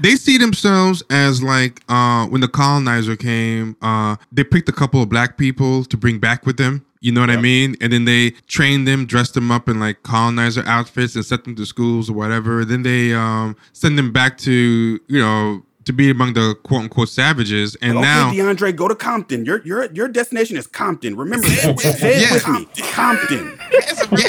[0.00, 5.02] They see themselves as like uh, when the colonizer came, uh, they picked a couple
[5.02, 6.84] of black people to bring back with them.
[7.02, 7.76] You know what I mean?
[7.80, 11.54] And then they trained them, dressed them up in like colonizer outfits, and sent them
[11.56, 12.64] to schools or whatever.
[12.64, 17.08] Then they um, send them back to you know to be among the quote unquote
[17.08, 17.74] savages.
[17.76, 19.44] And okay, now, DeAndre, go to Compton.
[19.44, 21.16] Your your your destination is Compton.
[21.16, 21.96] Remember oh, that.
[21.98, 22.34] Say it Yeah.
[22.34, 22.66] with me.
[22.92, 23.58] Compton.
[23.72, 23.78] yeah,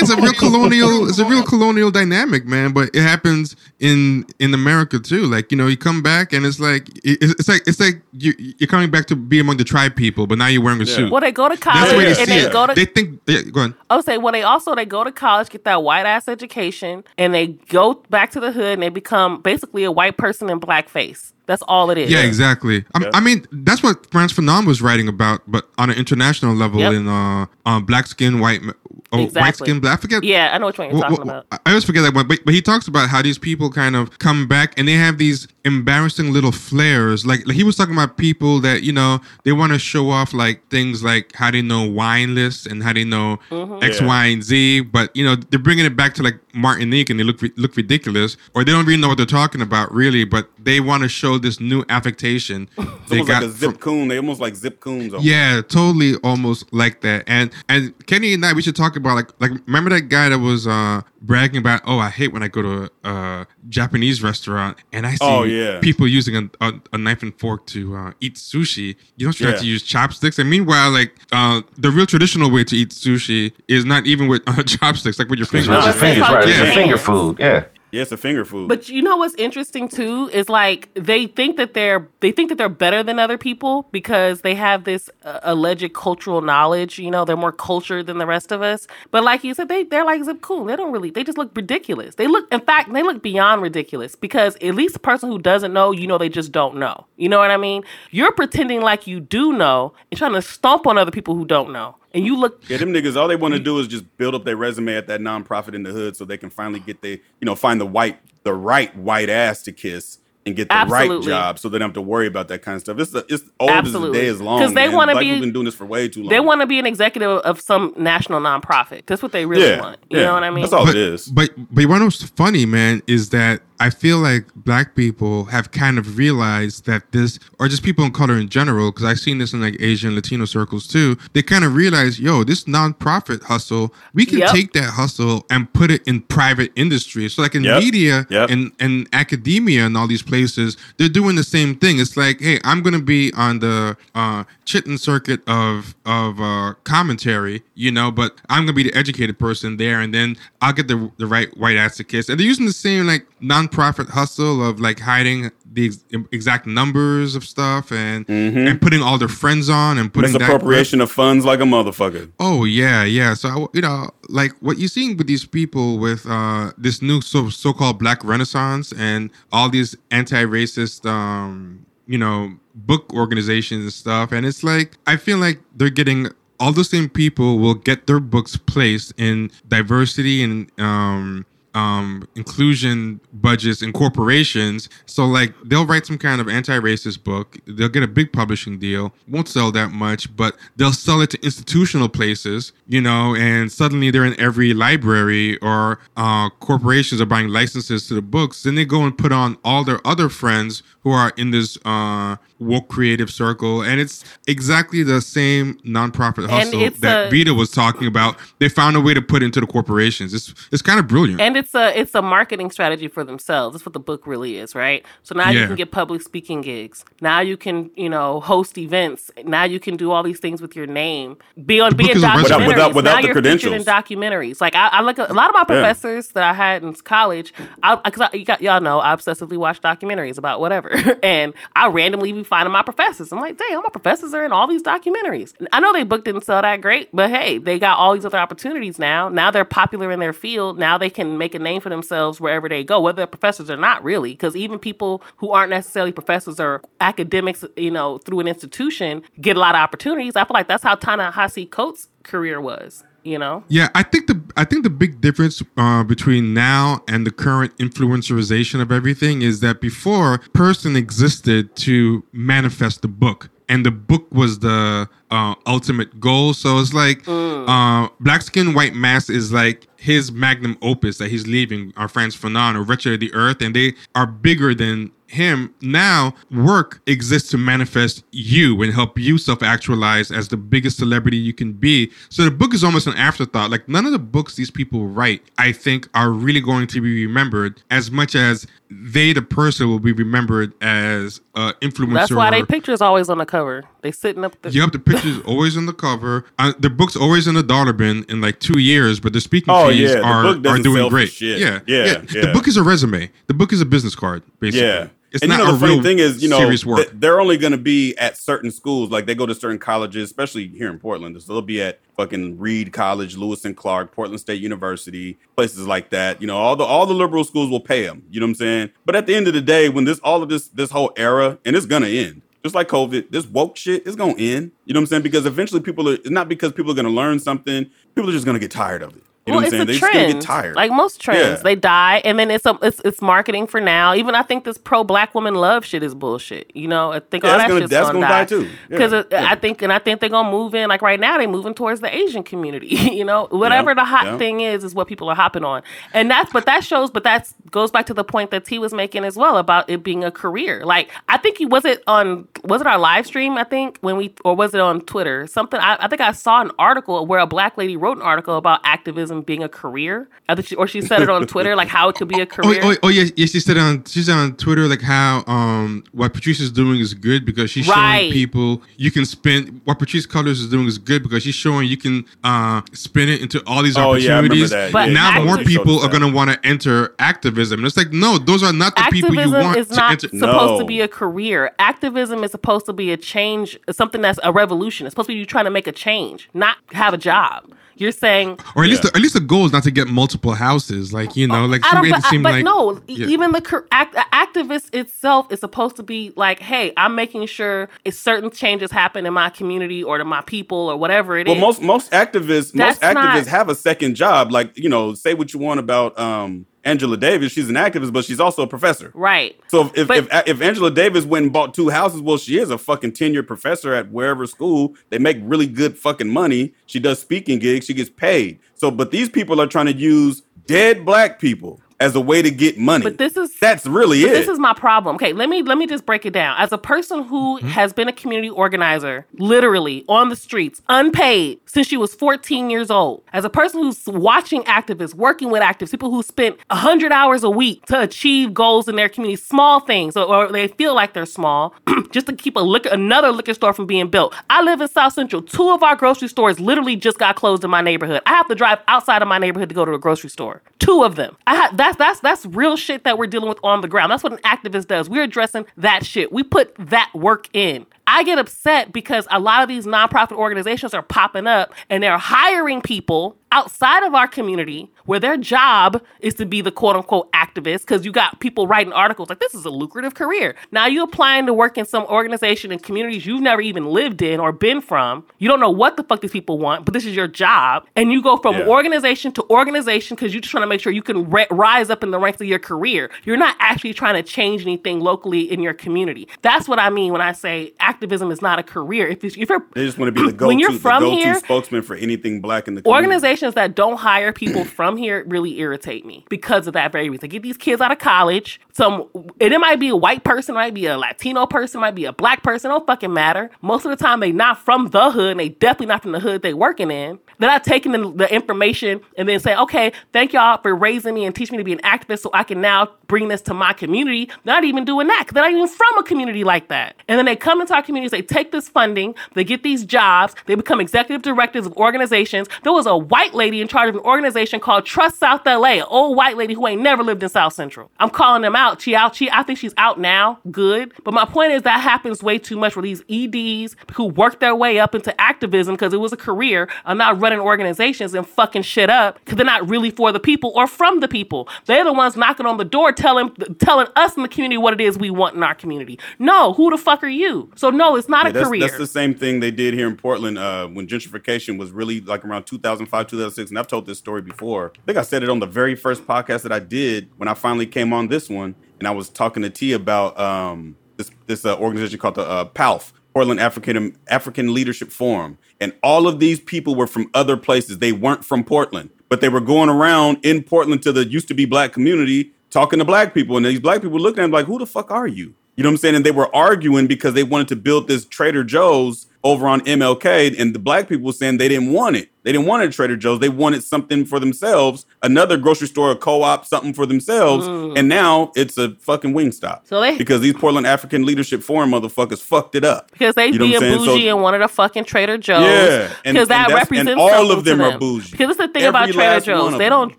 [0.00, 4.52] it's a real colonial it's a real colonial dynamic man but it happens in in
[4.52, 7.78] america too like you know you come back and it's like it- it's like it's
[7.78, 10.80] like you, you're coming back to be among the tribe people but now you're wearing
[10.80, 10.96] a Yeah.
[10.96, 12.66] suit Well, they go to that's college the way they and see they it go
[12.66, 15.10] to they think yeah, go on I would say, well, they also they go to
[15.12, 18.90] college, get that white ass education, and they go back to the hood and they
[18.90, 21.32] become basically a white person in blackface.
[21.48, 22.10] That's all it is.
[22.12, 23.10] yeah exactly I, Yeah.
[23.14, 26.92] I mean that's what frantz fanon was writing about but on an international level Yep.
[26.92, 28.74] in uh, uh black skin white ma-
[29.12, 31.38] oh, white skin black I forget Yeah, I know which one you're Well, talking well,
[31.48, 31.60] about.
[31.66, 34.18] I always forget that one, but, but he talks about how these people kind of
[34.18, 37.24] come back and they have these embarrassing little flares.
[37.24, 40.34] Like, like he was talking about people that you know they want to show off
[40.34, 43.84] like things like how they know wine lists and how they know Mm-hmm.
[43.84, 44.06] X, Yeah.
[44.06, 44.80] Y, and Z.
[44.80, 48.36] But you know they're bringing it back to like Martinique and they look look ridiculous,
[48.54, 50.24] or they don't really know what they're talking about really.
[50.24, 53.70] But they want to show this new affectation It's they almost like got a zip
[53.72, 54.08] from- coon.
[54.08, 55.12] They almost like zip coons.
[55.14, 55.24] almost.
[55.26, 57.24] yeah, totally, almost like that.
[57.26, 60.38] And and Kenny and I, we should talk about like like remember that guy that
[60.38, 64.78] was uh bragging about oh I hate when I go to a, a Japanese restaurant
[64.92, 65.57] and I see Oh, yeah.
[65.80, 68.96] People using a, a, a knife and fork to uh, eat sushi.
[69.16, 69.56] You don't try Yeah.
[69.56, 70.38] to use chopsticks.
[70.38, 74.42] And meanwhile, like uh the real traditional way to eat sushi is not even with
[74.46, 75.68] uh, chopsticks, like with your fingers.
[75.68, 76.48] With your it's fingers, like- right?
[76.48, 76.64] Yeah.
[76.64, 77.36] your finger food.
[77.38, 77.64] Yeah.
[77.90, 78.68] Yeah, it's a finger food.
[78.68, 82.58] But you know what's interesting too is like they think that they're they think that
[82.58, 86.98] they're better than other people because they have this uh, alleged cultural knowledge.
[86.98, 88.86] You know, they're more cultured than the rest of us.
[89.10, 90.66] But like you said, they they're like zip coon.
[90.66, 91.10] They don't really.
[91.10, 92.16] They just look ridiculous.
[92.16, 95.72] They look, in fact, they look beyond ridiculous because at least the person who doesn't
[95.72, 97.06] know, you know, they just don't know.
[97.16, 97.84] You know what I mean?
[98.10, 101.72] You're pretending like you do know and trying to stomp on other people who don't
[101.72, 101.96] know.
[102.14, 104.44] And you look yeah, them niggas, all they want to do is just build up
[104.44, 107.44] their resume at that nonprofit in the hood so they can finally get the, you
[107.44, 111.58] know, find the white, the right white ass to kiss and get the right job,
[111.58, 112.98] so they don't have to worry about that kind of stuff.
[112.98, 114.18] It's it's old as the Absolutely.
[114.18, 114.60] day is long.
[114.60, 116.30] Because they wanna Black be- people been doing this for way too long.
[116.30, 119.06] They want to be an executive of some national nonprofit.
[119.06, 119.98] That's what they really yeah, want.
[120.08, 120.26] You yeah.
[120.26, 120.62] know what I mean?
[120.62, 121.26] That's all but, it is.
[121.26, 125.70] But but you know what's funny, man, is that I feel like black people have
[125.70, 129.38] kind of realized that this, or just people in color in general, because I've seen
[129.38, 131.16] this in like Asian Latino circles too.
[131.32, 134.50] They kind of realize, yo, this nonprofit hustle, we can Yep.
[134.50, 137.28] take that hustle and put it in private industry.
[137.28, 137.82] So like in Yep.
[137.82, 138.50] media Yep.
[138.50, 141.98] and and academia and all these places, they're doing the same thing.
[141.98, 147.62] It's like, hey, I'm gonna be on the uh, Chitlin circuit of of uh, commentary,
[147.74, 151.10] you know, but I'm gonna be the educated person there, and then I'll get the
[151.16, 152.28] the right white ass to kiss.
[152.28, 157.34] And they're using the same like nonprofit hustle of like hiding the ex- exact numbers
[157.34, 161.44] of stuff and and putting all their friends on and putting that- Misappropriation of funds
[161.44, 162.30] like a motherfucker.
[162.40, 163.34] Oh yeah, yeah.
[163.34, 167.48] So you know, like what you're seeing with these people with uh this new so
[167.50, 174.46] so-called Black Renaissance and all these anti-racist um you know book organizations and stuff, and
[174.46, 176.28] it's like I feel like they're getting
[176.60, 183.20] all the same people will get their books placed in diversity and um um inclusion
[183.32, 184.88] budgets and corporations.
[185.06, 187.58] So like they'll write some kind of anti-racist book.
[187.66, 189.12] They'll get a big publishing deal.
[189.28, 194.10] Won't sell that much but they'll sell it to institutional places you know and suddenly
[194.10, 198.62] they're in every library or uh corporations are buying licenses to the books.
[198.62, 202.36] Then they go and put on all their other friends who are in this uh
[202.58, 208.06] woke creative circle and it's exactly the same nonprofit hustle that a- Vita was talking
[208.08, 211.40] about they found a way to put into the corporations it's it's kind of brilliant
[211.40, 213.74] And it's a it's a marketing strategy for themselves.
[213.74, 215.04] That's what the book really is, right?
[215.22, 217.04] So now you can get public speaking gigs.
[217.20, 219.30] Now you can, you know, host events.
[219.44, 221.36] Now you can do all these things with your name.
[221.64, 222.42] Be on be book in documentaries.
[222.42, 224.60] Without- without- without now the you're featured in documentaries.
[224.60, 227.52] Like I, I look at a lot of my professors that I had in college.
[227.82, 230.90] I because I, you got, y'all know I obsessively watch documentaries about whatever,
[231.22, 233.32] and I randomly be finding my professors.
[233.32, 235.54] I'm like, damn, my professors are in all these documentaries.
[235.72, 238.38] I know they book didn't sell that great, but hey, they got all these other
[238.38, 239.28] opportunities now.
[239.28, 240.78] Now they're popular in their field.
[240.78, 243.76] Now they can make a name for themselves wherever they go, whether they're professors or
[243.76, 244.32] not, really.
[244.32, 249.56] Because even people who aren't necessarily professors or academics, you know, through an institution, get
[249.56, 250.34] a lot of opportunities.
[250.36, 253.04] I feel like that's how Ta-Nehisi Coates' career was.
[253.28, 257.26] You know, Yeah, I think the I think the big difference uh, between now and
[257.26, 263.84] the current influencerization of everything is that before person existed to manifest the book, and
[263.84, 266.54] the book was the uh, ultimate goal.
[266.54, 271.46] So it's like uh, Black Skin White Masks is like his magnum opus that he's
[271.46, 271.92] leaving.
[271.96, 276.34] Our Frantz Fanon or Wretched of the Earth, and they are bigger than him now
[276.50, 281.72] work exists to manifest you and help you self-actualize as the biggest celebrity you can
[281.72, 285.06] be so the book is almost an afterthought like none of the books these people
[285.06, 289.86] write i think are really going to be remembered as much as they the person
[289.88, 293.84] will be remembered as uh influencer that's why they pictures always on the cover.
[294.02, 294.60] They sitting up.
[294.62, 296.44] The, Yep, the picture's always on the cover.
[296.58, 299.74] Uh, the book's always in the dollar bin in like two years, but the speaking
[299.74, 301.40] Oh, fees yeah, the are, book are doing great.
[301.40, 301.56] Yeah.
[301.56, 303.30] Yeah, Yeah, The book is a resume.
[303.46, 304.86] The book is a business card, basically.
[304.86, 305.08] Yeah.
[305.30, 306.98] It's and not you know, a the real thing is, you know, serious work.
[306.98, 309.10] th- they're only going to be at certain schools.
[309.10, 311.40] Like they go to certain colleges, especially here in Portland.
[311.42, 316.10] So they'll be at fucking Reed College, Lewis and Clark, Portland State University, places like
[316.10, 316.40] that.
[316.40, 318.22] You know, all the all the liberal schools will pay them.
[318.30, 318.90] You know what I'm saying?
[319.04, 321.58] But at the end of the day, when this all of this this whole era,
[321.64, 322.42] and it's gonna end.
[322.64, 324.72] Just like COVID, this woke shit is gonna end.
[324.84, 325.22] You know what I'm saying?
[325.22, 328.58] Because eventually people are not because people are gonna learn something, people are just gonna
[328.58, 329.22] get tired of it.
[329.48, 329.88] You know well, what I'm saying?
[329.90, 330.32] it's They're a just gonna trend.
[330.40, 330.76] get tired.
[330.76, 331.62] Like most trends, Yeah.
[331.62, 334.14] they die, and then it's a it's, it's marketing for now.
[334.14, 336.70] Even I think this pro black woman love shit is bullshit.
[336.74, 338.44] You know, I think Yeah, all that's that gonna- shit's that's gonna, gonna die die
[338.44, 338.68] too.
[338.88, 339.48] Because uh, yeah.
[339.50, 340.88] I think and I think they're gonna move in.
[340.88, 342.88] Like right now, they're moving towards the Asian community.
[343.18, 345.82] you know, whatever the hot thing is, is what people are hopping on,
[346.12, 347.10] and that's but that shows.
[347.10, 350.02] But that goes back to the point that T was making as well about it
[350.02, 350.84] being a career.
[350.84, 353.56] Like I think he was it on was it our live stream?
[353.56, 355.46] I think when we or was it on Twitter?
[355.46, 358.56] Something I, I think I saw an article where a black lady wrote an article
[358.56, 360.28] about activism being a career.
[360.62, 362.80] She, or she said it on Twitter, like how it could be a Oh, career.
[362.82, 363.46] oh, oh yeah, yeah.
[363.46, 367.70] She said on she's on Twitter like how um what Patrisse's doing is good because
[367.70, 368.20] she's Right.
[368.20, 371.86] showing people you can spin what Patrisse Cullors is doing is good because she's showing
[371.88, 374.70] you can uh spin it into all these Oh, yeah, I remember opportunities.
[374.70, 374.92] that.
[374.92, 377.80] But now Yeah, more people are gonna want to enter activism.
[377.80, 380.28] And it's like no, those are not the people you want is to not enter.
[380.28, 381.72] supposed to be a career.
[381.78, 385.06] Activism is supposed to be a change, something that's a revolution.
[385.06, 387.72] It's supposed to be you trying to make a change, not have a job.
[388.00, 390.52] You're saying Or at least the, at least the goal is not to get multiple
[390.54, 391.12] houses.
[391.12, 393.26] Like you know, like I she don't, but, it seem but like no, Yeah.
[393.26, 398.14] even the act, activist itself is supposed to be like, hey, I'm making sure if
[398.14, 401.52] certain changes happen in my community or to my people or whatever it is.
[401.52, 404.52] Well, most most activists most activists not- have a second job.
[404.52, 408.24] Like you know, say what you want about um, Angela Davis, she's an activist, but
[408.24, 409.12] she's also a professor.
[409.14, 409.54] Right.
[409.68, 412.70] So if, But- if if Angela Davis went and bought two houses, well, she is
[412.70, 414.94] a fucking tenured professor at wherever school.
[415.10, 416.72] They make really good fucking money.
[416.86, 417.86] She does speaking gigs.
[417.86, 418.58] She gets paid.
[418.74, 422.50] So, but these people are trying to use dead black people as a way to
[422.50, 423.02] get money.
[423.04, 424.28] But this is that's really it.
[424.30, 425.16] this is my problem.
[425.16, 426.56] Okay, let me let me just break it down.
[426.58, 427.68] As a person who Mm-hmm.
[427.68, 432.90] has been a community organizer, literally on the streets, unpaid since she was 14 years
[432.90, 433.22] old.
[433.32, 437.50] As a person who's watching activists, working with activists, people who spent 100 hours a
[437.50, 441.26] week to achieve goals in their community, small things, or, or they feel like they're
[441.26, 441.74] small,
[442.12, 444.34] just to keep a liquor, another liquor store from being built.
[444.50, 445.42] I live in South Central.
[445.42, 448.22] Two of our grocery stores literally just got closed in my neighborhood.
[448.26, 450.62] I have to drive outside of my neighborhood to go to a grocery store.
[450.78, 451.36] Two of them.
[451.46, 454.10] I ha- that's that's that's real shit that we're dealing with on the ground.
[454.10, 455.08] That's what an activist does.
[455.08, 456.32] We're addressing that shit.
[456.32, 457.86] We put that work in.
[458.10, 462.16] I get upset because a lot of these nonprofit organizations are popping up and they're
[462.16, 467.32] hiring people outside of our community where their job is to be the quote unquote
[467.32, 470.54] activist because you got people writing articles like this is a lucrative career.
[470.70, 474.38] Now you're applying to work in some organization in communities you've never even lived in
[474.40, 475.24] or been from.
[475.38, 477.86] You don't know what the fuck these people want, but this is your job.
[477.96, 478.66] And you go from Yeah.
[478.68, 482.02] organization to organization because you're just trying to make sure you can ri- rise up
[482.02, 483.10] in the ranks of your career.
[483.24, 486.26] You're not actually trying to change anything locally in your community.
[486.42, 489.08] That's what I mean when I say activism is not a career.
[489.08, 491.34] If, if you're they just want to be the go-to, when you're the go-to here,
[491.36, 493.06] spokesman for anything black in the community.
[493.06, 497.28] organizations that don't hire people from here really irritate me because of that very reason.
[497.28, 498.60] Get these kids out of college.
[498.78, 499.08] Some
[499.40, 502.12] and it might be a white person, might be a Latino person, might be a
[502.12, 502.70] black person.
[502.70, 503.50] Don't fucking matter.
[503.60, 506.20] Most of the time, they not from the hood, and they definitely not from the
[506.20, 507.18] hood they working in.
[507.40, 511.24] They're not taking the, the information and then say, "Okay, thank y'all for raising me
[511.24, 513.72] and teaching me to be an activist, so I can now bring this to my
[513.72, 516.96] community." They're not even doing that they're not even from a community like that.
[517.08, 520.34] And then they come into our communities, they take this funding, they get these jobs,
[520.46, 522.48] they become executive directors of organizations.
[522.62, 525.84] There was a white lady in charge of an organization called Trust South LA, an
[525.88, 527.90] old white lady who ain't never lived in South Central.
[527.98, 528.67] I'm calling them out.
[528.76, 529.14] She out.
[529.14, 529.30] She.
[529.30, 530.38] I think she's out now.
[530.50, 530.92] Good.
[531.04, 534.54] But my point is that happens way too much where these EDs who work their
[534.54, 538.62] way up into activism because it was a career are not running organizations and fucking
[538.62, 541.48] shit up because they're not really for the people or from the people.
[541.66, 544.80] They're the ones knocking on the door telling telling us in the community what it
[544.80, 545.98] is we want in our community.
[546.18, 547.50] No, who the fuck are you?
[547.56, 548.60] So no, it's not Yeah, a that's, career.
[548.60, 552.24] that's the same thing they did here in Portland uh, when gentrification was really like
[552.24, 553.50] around 2005, 2006.
[553.50, 554.72] And I've told this story before.
[554.76, 557.34] I think I said it on the very first podcast that I did when I
[557.34, 558.54] finally came on this one.
[558.78, 562.44] And I was talking to T about um, this, this uh, organization called the uh,
[562.46, 565.38] PALF, Portland African African Leadership Forum.
[565.60, 567.78] And all of these people were from other places.
[567.78, 571.34] They weren't from Portland, but they were going around in Portland to the used to
[571.34, 573.36] be black community talking to black people.
[573.36, 575.34] And these black people looked at them like, who the fuck are you?
[575.56, 575.94] You know what I'm saying?
[575.96, 580.38] And they were arguing because they wanted to build this Trader Joe's over on MLK,
[580.38, 582.10] and the black people were saying they didn't want it.
[582.28, 583.20] They didn't want a Trader Joe's.
[583.20, 587.48] They wanted something for themselves, another grocery store, a co-op, something for themselves.
[587.48, 587.78] Mm.
[587.78, 589.66] And now it's a fucking wing stop.
[589.66, 592.90] So they- because these Portland African Leadership Forum motherfuckers fucked it up.
[592.92, 593.78] Because they You know being saying?
[593.78, 595.40] So- bougie and wanted a fucking Trader Joe's.
[595.42, 598.10] Yeah, because that represents and all of them to are bougie.
[598.10, 599.56] Because it's the thing Every about Trader Joe's.
[599.56, 599.98] They don't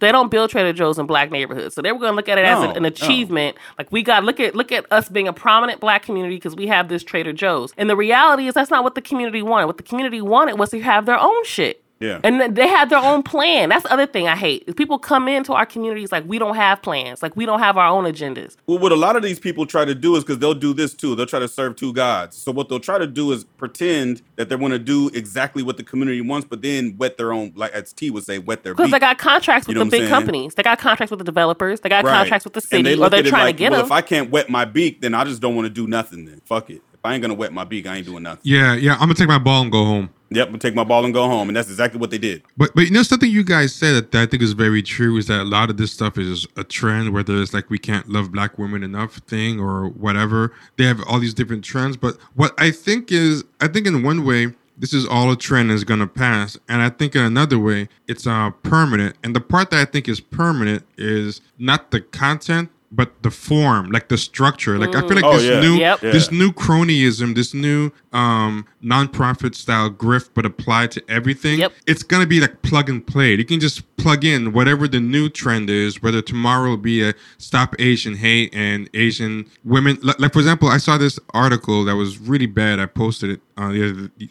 [0.00, 1.76] they don't build Trader Joe's in black neighborhoods.
[1.76, 2.88] So they were going to look at it as No, an, an no.
[2.88, 3.56] achievement.
[3.78, 6.66] Like we got look at look at us being a prominent black community because we
[6.66, 7.72] have this Trader Joe's.
[7.78, 9.66] And the reality is that's not what the community wanted.
[9.66, 11.84] What the community wanted was to have their own shit.
[11.98, 12.20] Yeah.
[12.22, 13.70] And they had their own plan.
[13.70, 14.76] That's the other thing I hate.
[14.76, 17.22] People come into our communities like we don't have plans.
[17.22, 18.56] Like we don't have our own agendas.
[18.66, 20.92] Well, what a lot of these people try to do is because they'll do this
[20.92, 21.14] too.
[21.14, 22.36] They'll try to serve two gods.
[22.36, 25.78] So what they'll try to do is pretend that they want to do exactly what
[25.78, 28.74] the community wants, but then wet their own, like as T would say, wet their
[28.74, 30.10] Because they got contracts You with know the big saying?
[30.10, 30.54] companies.
[30.54, 31.80] They got contracts with the developers.
[31.80, 32.12] They got Right.
[32.12, 33.86] contracts with the And they city, or they're trying like, to get well, them.
[33.86, 36.26] if I can't wet my beak, then I just don't want to do nothing.
[36.26, 36.82] Then fuck it.
[36.92, 38.40] If I ain't gonna wet my beak, I ain't doing nothing.
[38.44, 38.94] Yeah, yeah.
[38.94, 40.10] I'm gonna take my ball and go home.
[40.30, 42.42] Yep, I'm take my ball and go home, and that's exactly what they did.
[42.56, 45.16] But but you know something you guys said that, that I think is very true
[45.16, 48.08] is that a lot of this stuff is a trend, whether it's like we can't
[48.08, 50.52] love black women enough thing or whatever.
[50.76, 51.96] They have all these different trends.
[51.96, 55.70] But what I think is I think in one way this is all a trend
[55.70, 56.58] is gonna pass.
[56.68, 59.16] And I think in another way it's uh permanent.
[59.22, 63.90] And the part that I think is permanent is not the content but the form,
[63.90, 64.78] like the structure.
[64.78, 65.60] Like I feel like Oh, this yeah.
[65.60, 66.00] new Yep.
[66.00, 71.72] this new cronyism, this new um non-profit style grift but applied to everything Yep.
[71.86, 73.34] it's gonna be like plug and play.
[73.34, 76.02] You can just plug in whatever the new trend is.
[76.02, 79.98] Whether tomorrow will be a stop Asian hate and Asian women.
[80.02, 82.80] Like, like, for example, I saw this article that was really bad.
[82.80, 83.72] I posted it uh,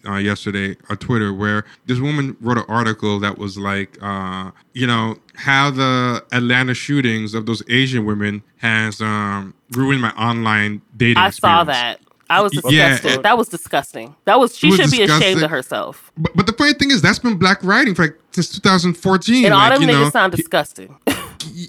[0.07, 4.85] uh, yesterday on Twitter, where this woman wrote an article that was like, uh, you
[4.87, 11.17] know, how the Atlanta shootings of those Asian women has um, ruined my online dating.
[11.17, 11.99] I saw that.
[12.27, 13.11] I was Yeah, disgusted.
[13.19, 14.15] it- that was disgusting.
[14.25, 16.11] That was she was should be ashamed of herself.
[16.17, 19.45] But, but the funny thing is, that's been black writing for like since 2014.
[19.45, 20.97] And all like, them you niggas know, sound disgusting.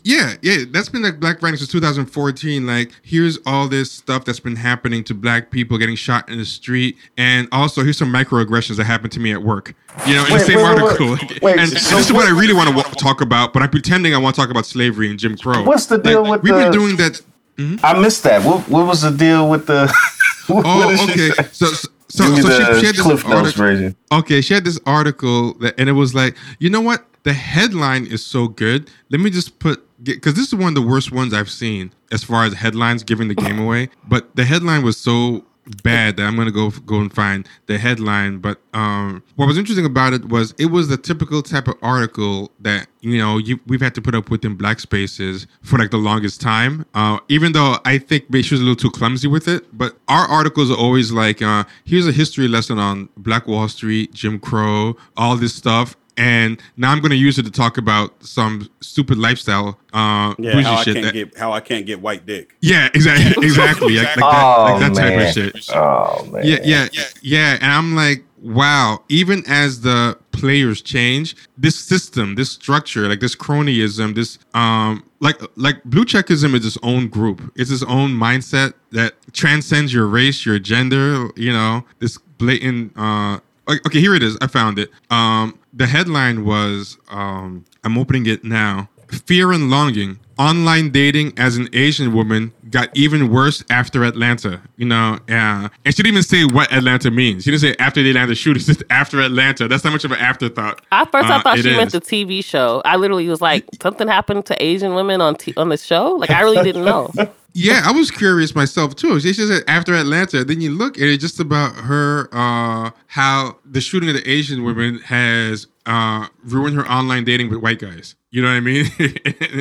[0.04, 2.66] yeah, yeah, that's been like Black Friday since 2014.
[2.66, 6.44] Like, here's all this stuff that's been happening to black people getting shot in the
[6.44, 9.74] street, and also here's some microaggressions that happened to me at work.
[10.06, 11.10] You know, in Wait, the same wait, article.
[11.12, 11.42] wait.
[11.42, 14.14] Wait, and so this is what I really want to talk about, but I'm pretending
[14.14, 15.62] I want to talk about slavery and Jim Crow.
[15.62, 17.20] What's the deal with we've the- been doing that?
[17.56, 17.84] Mm-hmm.
[17.84, 18.44] I missed that.
[18.44, 19.92] What what was the deal with the?
[20.48, 21.30] Oh, okay.
[21.50, 23.72] So, so, so, so she, had this article.
[24.12, 27.04] Okay, she had this article that, and it was like, you know what?
[27.24, 28.90] The headline is so good.
[29.10, 32.22] Let me just put because this is one of the worst ones I've seen as
[32.22, 33.88] far as headlines giving the game away.
[34.06, 35.44] But the headline was so
[35.82, 38.38] bad that I'm gonna go go and find the headline.
[38.38, 42.52] But um, what was interesting about it was it was the typical type of article
[42.60, 45.90] that you know you, we've had to put up with in black spaces for like
[45.90, 46.84] the longest time.
[46.94, 50.26] Uh, even though I think she was a little too clumsy with it, but our
[50.26, 54.96] articles are always like, uh, here's a history lesson on Black Wall Street, Jim Crow,
[55.16, 55.96] all this stuff.
[56.16, 60.52] And now I'm going to use it to talk about some stupid lifestyle, uh, Yeah,
[60.52, 60.94] bougie how I shit.
[60.94, 62.56] can't that- get how I can't get white dick.
[62.60, 65.26] yeah, exactly, exactly, like, like that, Oh like that type man.
[65.28, 65.70] of shit.
[65.74, 66.42] Oh man.
[66.46, 66.88] Yeah, yeah,
[67.22, 69.02] yeah, And I'm like, wow.
[69.08, 75.40] Even as the players change, this system, this structure, like this cronyism, this um, like
[75.56, 77.42] like blue checkism is its own group.
[77.56, 81.28] It's its own mindset that transcends your race, your gender.
[81.36, 82.92] You know, this blatant.
[82.96, 84.36] Uh, okay, okay, here it is.
[84.40, 84.90] I found it.
[85.10, 88.88] Um, the headline was, um, I'm opening it now.
[89.08, 90.18] Fear and longing.
[90.38, 94.60] Online dating as an Asian woman got even worse after Atlanta.
[94.76, 95.68] You know, yeah.
[95.84, 97.44] And she didn't even say what Atlanta means.
[97.44, 98.62] She didn't say after the Atlanta shooting.
[98.66, 99.66] She said after Atlanta.
[99.68, 100.82] That's not much of an afterthought.
[100.92, 102.82] At first, I Uh, thought it she meant the TV show.
[102.84, 106.12] I literally was like, something happened to Asian women on t- on the show.
[106.12, 107.10] Like, I really didn't know.
[107.58, 109.18] Yeah, I was curious myself too.
[109.18, 110.44] She just said after Atlanta.
[110.44, 114.62] Then you look at it just about her, uh, how the shooting of the Asian
[114.62, 118.14] women has uh, ruined her online dating with white guys.
[118.36, 118.84] You know what I mean?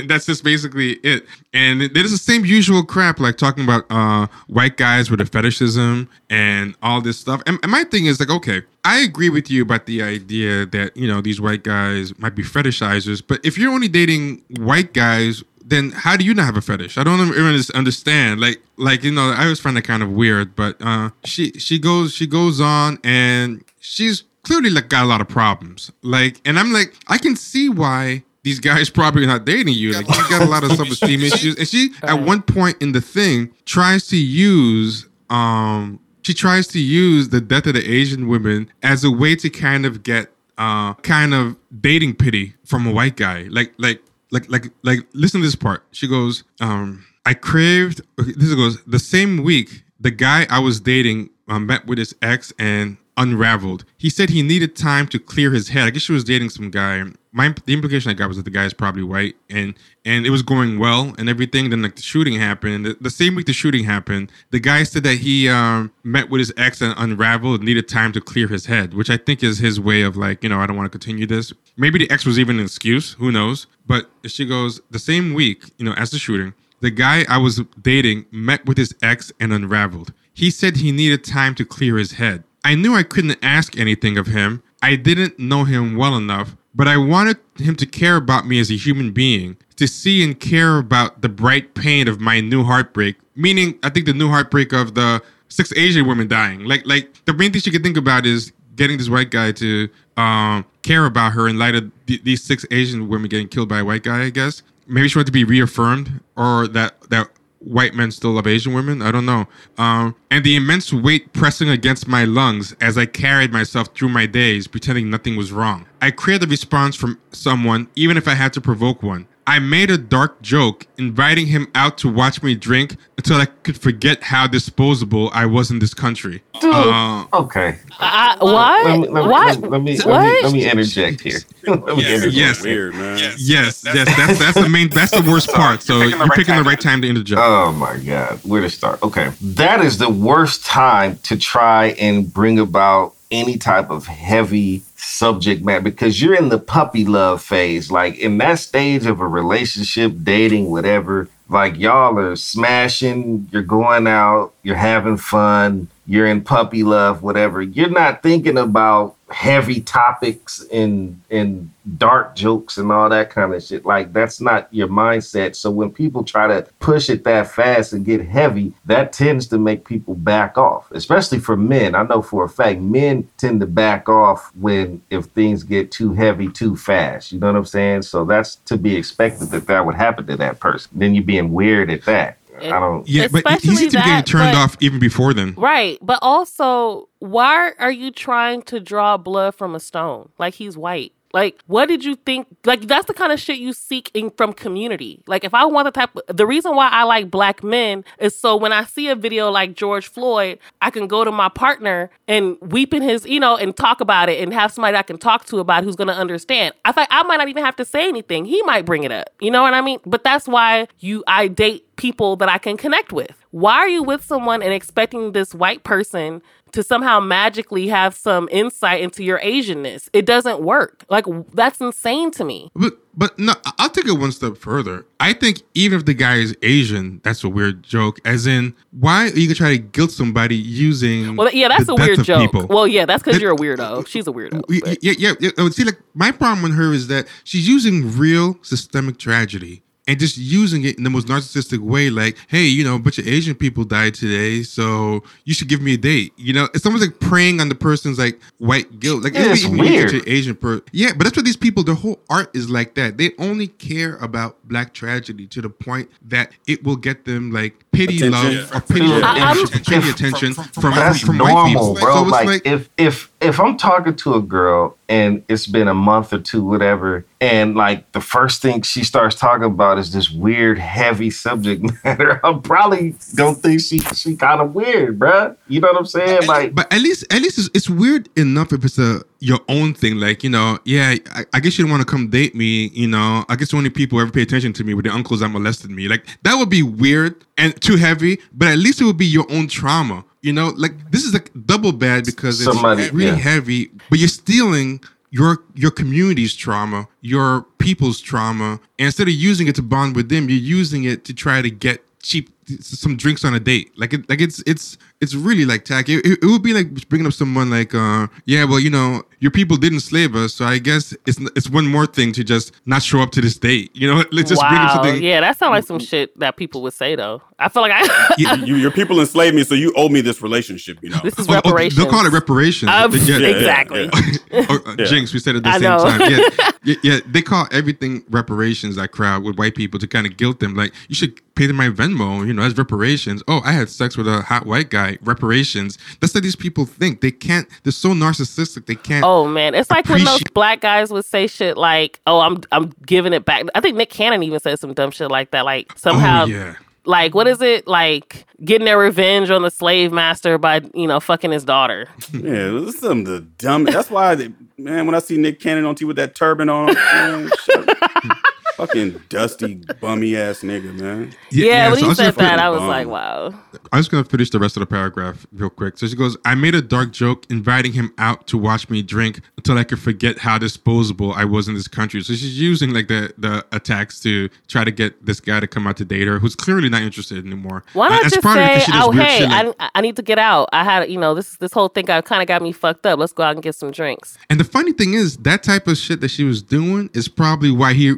[0.08, 1.26] That's just basically it.
[1.54, 6.10] And there's the same usual crap, like talking about uh, white guys with a fetishism
[6.30, 7.42] and all this stuff.
[7.48, 10.98] And, and my thing is like, okay, I agree with you about the idea that
[10.98, 15.42] you know these white guys might be fetishizers, but if you're only dating white guys
[15.68, 16.98] then how do you not have a fetish?
[16.98, 18.42] I don't even understand.
[18.42, 20.54] Like, like you know, I always find that kind of weird.
[20.54, 25.22] But uh, she she goes she goes on and she's clearly like got a lot
[25.22, 25.94] of problems.
[26.04, 29.94] Like, and I'm like, I can see why these guys probably not dating you.
[29.94, 31.58] Like, you got a lot of self esteem issues.
[31.58, 36.80] And she at one point in the thing tries to use um she tries to
[36.80, 40.94] use the death of the Asian women as a way to kind of get uh
[40.94, 43.48] kind of dating pity from a white guy.
[43.50, 45.84] Like like like like like listen to this part.
[45.92, 50.80] She goes, um, I craved okay, this goes the same week the guy I was
[50.80, 53.86] dating uh, met with his ex and unraveled.
[53.98, 55.84] He said he needed time to clear his head.
[55.84, 57.04] I guess she was dating some guy.
[57.32, 59.74] My the implication I got was that the guy is probably white and
[60.06, 61.70] and it was going well and everything.
[61.70, 62.86] Then like the shooting happened.
[62.86, 66.40] The, the same week the shooting happened, the guy said that he um, met with
[66.40, 69.80] his ex and unraveled, needed time to clear his head, which I think is his
[69.80, 71.54] way of like, you know, I don't want to continue this.
[71.78, 73.14] Maybe the ex was even an excuse.
[73.14, 73.68] Who knows?
[73.86, 77.62] But she goes the same week, you know, as the shooting, the guy I was
[77.82, 80.14] dating met with his ex and unraveled.
[80.34, 82.44] He said he needed time to clear his head.
[82.66, 84.64] I knew I couldn't ask anything of him.
[84.82, 88.72] I didn't know him well enough, but I wanted him to care about me as
[88.72, 93.18] a human being, to see and care about the bright pain of my new heartbreak.
[93.36, 96.66] Meaning, I think the new heartbreak of the six Asian women dying.
[96.66, 99.88] Like, like the main thing she could think about is getting this white guy to
[100.18, 103.80] um, care about her in light of th- these six Asian women getting killed by
[103.80, 104.24] a white guy.
[104.24, 107.30] I guess maybe she wanted to be reaffirmed, or that that
[107.66, 109.02] white men still love Asian women.
[109.02, 109.48] I don't know.
[109.78, 114.26] Um, and the immense weight pressing against my lungs as I carried myself through my
[114.26, 115.86] days, pretending nothing was wrong.
[116.02, 119.28] I craved a response from someone, even if I had to provoke one.
[119.48, 123.78] I made a dark joke, inviting him out to watch me drink until I could
[123.78, 126.42] forget how disposable I was in this country.
[126.60, 127.78] Dude, Uh, okay.
[128.00, 128.86] I, what?
[128.86, 129.60] Let me, let me, what?
[129.70, 131.40] Let me, let let me, let me interject here.
[131.68, 132.34] let me interject.
[132.34, 132.64] Yes.
[132.64, 133.18] Weird, man.
[133.20, 135.82] yes, yes, that's that's the main, that's the worst part.
[135.84, 137.40] So You're you're picking the picking, right the right time to interject.
[137.44, 138.40] Oh my God.
[138.44, 139.02] Where to start?
[139.04, 139.32] Okay.
[139.42, 145.64] That is the worst time to try and bring about any type of heavy subject
[145.64, 147.92] matter because you're in the puppy love phase.
[147.92, 154.08] Like in that stage of a relationship, dating, whatever, like y'all are smashing, you're going
[154.08, 157.62] out, you're having fun, you're in puppy love, whatever.
[157.62, 163.64] You're not thinking about heavy topics and and dark jokes and all that kind of
[163.64, 163.86] shit.
[163.86, 165.56] Like that's not your mindset.
[165.56, 169.58] So when people try to push it that fast and get heavy, that tends to
[169.58, 170.92] make people back off.
[170.92, 171.96] Especially for men.
[171.96, 176.14] I know for a fact men tend to back off when if things get too
[176.14, 177.32] heavy too fast.
[177.32, 178.04] You know what I'm saying?
[178.04, 180.92] So that's to be expected that that would happen to that person.
[180.94, 182.38] Then you're being weird at that.
[182.62, 183.08] I don't.
[183.08, 185.54] Yeah, but he- he Especially seemed to be getting turned but- off even before then.
[185.58, 185.98] Right.
[186.02, 190.30] But also, why are you trying to draw blood from a stone?
[190.38, 191.14] Like he's white.
[191.36, 192.48] Like, what did you think?
[192.64, 195.22] Like, that's the kind of shit you seek in from community.
[195.28, 198.56] Like, if I want the type, the reason why I like black men is so
[198.56, 202.56] when I see a video like George Floyd, I can go to my partner and
[202.62, 205.44] weep in his, you know, and talk about it and have somebody I can talk
[205.48, 206.74] to about who's going to understand.
[206.86, 208.46] I think I might not even have to say anything.
[208.46, 209.28] He might bring it up.
[209.42, 210.00] You know what I mean?
[210.06, 213.36] But that's why you, I date people that I can connect with.
[213.52, 216.42] Why are you with someone and expecting this white person
[216.72, 220.10] to somehow magically have some insight into your Asianness?
[220.14, 221.06] It doesn't work.
[221.10, 222.70] Like that's insane to me.
[222.76, 225.06] But but no, I'll take it one step further.
[225.20, 228.20] I think even if the guy is Asian, that's a weird joke.
[228.26, 231.36] As in, why are you gonna try to guilt somebody using?
[231.36, 232.42] Well, yeah, that's a weird joke.
[232.42, 232.68] people?
[232.68, 234.06] Well, yeah, that's because you're a weirdo.
[234.08, 234.64] She's a weirdo.
[235.02, 235.52] Yeah, yeah, yeah.
[235.58, 240.20] Oh, see, like my problem with her is that she's using real systemic tragedy and
[240.20, 242.10] just using it in the most narcissistic way.
[242.10, 245.82] Like, hey, you know, a bunch of Asian people died today, so you should give
[245.82, 246.34] me a date.
[246.38, 249.24] You know, it's almost like preying on the person's like white guilt.
[249.24, 250.14] Like, Yeah, it's even such weird.
[250.14, 250.84] an Asian person.
[250.92, 251.84] Yeah, but that's what these people.
[251.84, 253.18] Their whole art is like that.
[253.18, 257.84] They only care about black tragedy to the point that it will get them like
[257.92, 258.32] pity, Attention.
[258.58, 259.18] love, or pity, Yeah.
[259.18, 261.94] love, I'm- or pity attention from, That's from, white normal, people.
[261.96, 262.14] bro.
[262.16, 265.88] So it's like, like if if if I'm talking to a girl and it's been
[265.88, 270.14] a month or two, whatever, and like the first thing she starts talking about is
[270.14, 275.56] this weird, heavy subject matter, I'm probably gonna think she she kind of weird, bruh.
[275.68, 276.48] You know what I'm saying?
[276.48, 279.94] Like, but at least at least it's, it's weird enough if it's a your own
[279.94, 280.16] thing.
[280.16, 283.08] Like you know yeah I, I guess you don't want to come date me you
[283.08, 283.46] know.
[283.50, 285.50] I guess the only people who ever pay attention to me were the uncles that
[285.50, 286.08] molested me.
[286.08, 289.46] Like that would be weird and too heavy but at least it would be your
[289.52, 293.50] own trauma you know like this is like double bad because it's Somebody- really yeah.
[293.52, 295.02] heavy but you're stealing
[295.32, 298.70] your your community's trauma your people's trauma
[299.00, 301.70] and instead of using it to bond with them you're using it to try to
[301.70, 302.50] get cheap
[302.80, 306.26] some drinks on a date like it like it's it's it's really like tacky it,
[306.26, 309.78] it would be like bringing up someone like uh yeah well you know your people
[309.78, 313.20] didn't slave us so i guess it's it's one more thing to just not show
[313.22, 315.86] up to this date you know let's just bring up something Yeah, that sounds like
[315.86, 317.42] some shit that people would say though.
[317.58, 318.56] I feel like I Yeah.
[318.56, 320.98] you, your people enslaved me, so you owe me this relationship.
[321.02, 321.20] You know.
[321.24, 322.92] this is Oh, oh, they'll call it reparations.
[322.92, 323.48] Um, Yeah, yeah.
[323.48, 324.06] exactly.
[324.52, 325.06] or, uh, Yeah.
[325.06, 326.04] Jinx, we said it at the I same know.
[326.04, 326.20] time.
[326.32, 328.98] Yeah, yeah, yeah, they call everything reparations.
[328.98, 330.76] That crowd with white people to kind of guilt them.
[330.76, 332.46] Like you should pay them my Venmo.
[332.46, 333.44] You know, as reparations.
[333.48, 335.18] Oh, I had sex with a hot white guy.
[335.22, 335.98] Reparations.
[336.22, 337.22] That's what these people think.
[337.22, 337.68] They can't.
[337.84, 338.86] They're so narcissistic.
[338.86, 339.24] They can't.
[339.26, 342.92] Oh man, it's like when those black guys would say shit like, "Oh, I'm I'm
[343.06, 345.66] giving it back." I think Nick Cannon even said some dumb shit like that.
[345.66, 346.76] Like oh, somehow, Oh, yeah.
[347.06, 347.88] like what is it?
[347.88, 352.08] Like getting their revenge on the slave master by you know fucking his daughter.
[352.34, 353.86] Yeah, this is some of the dumb.
[353.86, 356.94] That's why, they, man, when I see Nick Cannon on TV with that turban on,
[356.94, 358.38] man, shut up.
[358.76, 361.34] fucking dusty, bummy ass nigga, man.
[361.52, 362.88] Yeah, when so I he was said gonna- that, I was bum.
[362.88, 363.54] like, wow.
[363.92, 365.98] I'm just gonna finish the rest of the paragraph real quick.
[365.98, 369.42] So she goes, I made a dark joke inviting him out to watch me drink
[369.58, 372.22] until I could forget how disposable I was in this country.
[372.22, 375.88] So she's using like the the attacks to try to get this guy to come
[375.88, 377.84] out to date her, who's clearly not interested anymore.
[377.94, 380.70] Why And not that's just say, she "Oh, hey, I, I need to get out.
[380.74, 383.20] I had, you know, this this whole thing kind of got me fucked up.
[383.20, 385.98] Let's go out and get some drinks." And the funny thing is, that type of
[385.98, 388.16] shit that she was doing is probably why he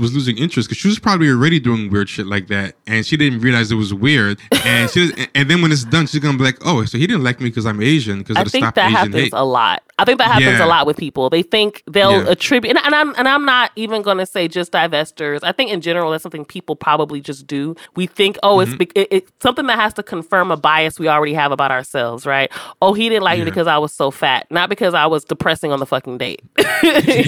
[0.00, 3.16] was losing interest because she was probably already doing weird shit like that, and she
[3.16, 4.38] didn't realize it was weird.
[4.64, 7.22] And she, and then when it's done, she's gonna be like, "Oh, so he didn't
[7.24, 9.82] like me because I'm Asian because I think that Asian happens hate." a lot.
[9.98, 10.64] I think that happens Yeah.
[10.64, 11.30] a lot with people.
[11.30, 12.30] They think they'll Yeah.
[12.30, 15.40] attribute, and, and I'm and I'm not even to say just divestors.
[15.42, 17.74] I think in general that's something people probably just do.
[17.94, 18.82] We think, oh, Mm-hmm.
[18.94, 22.50] it's it, something that has to confirm a bias we already have about ourselves, right?
[22.82, 25.72] Oh, he didn't like me because I was so fat, not because I was depressing
[25.72, 26.40] on the fucking date.
[26.58, 26.64] you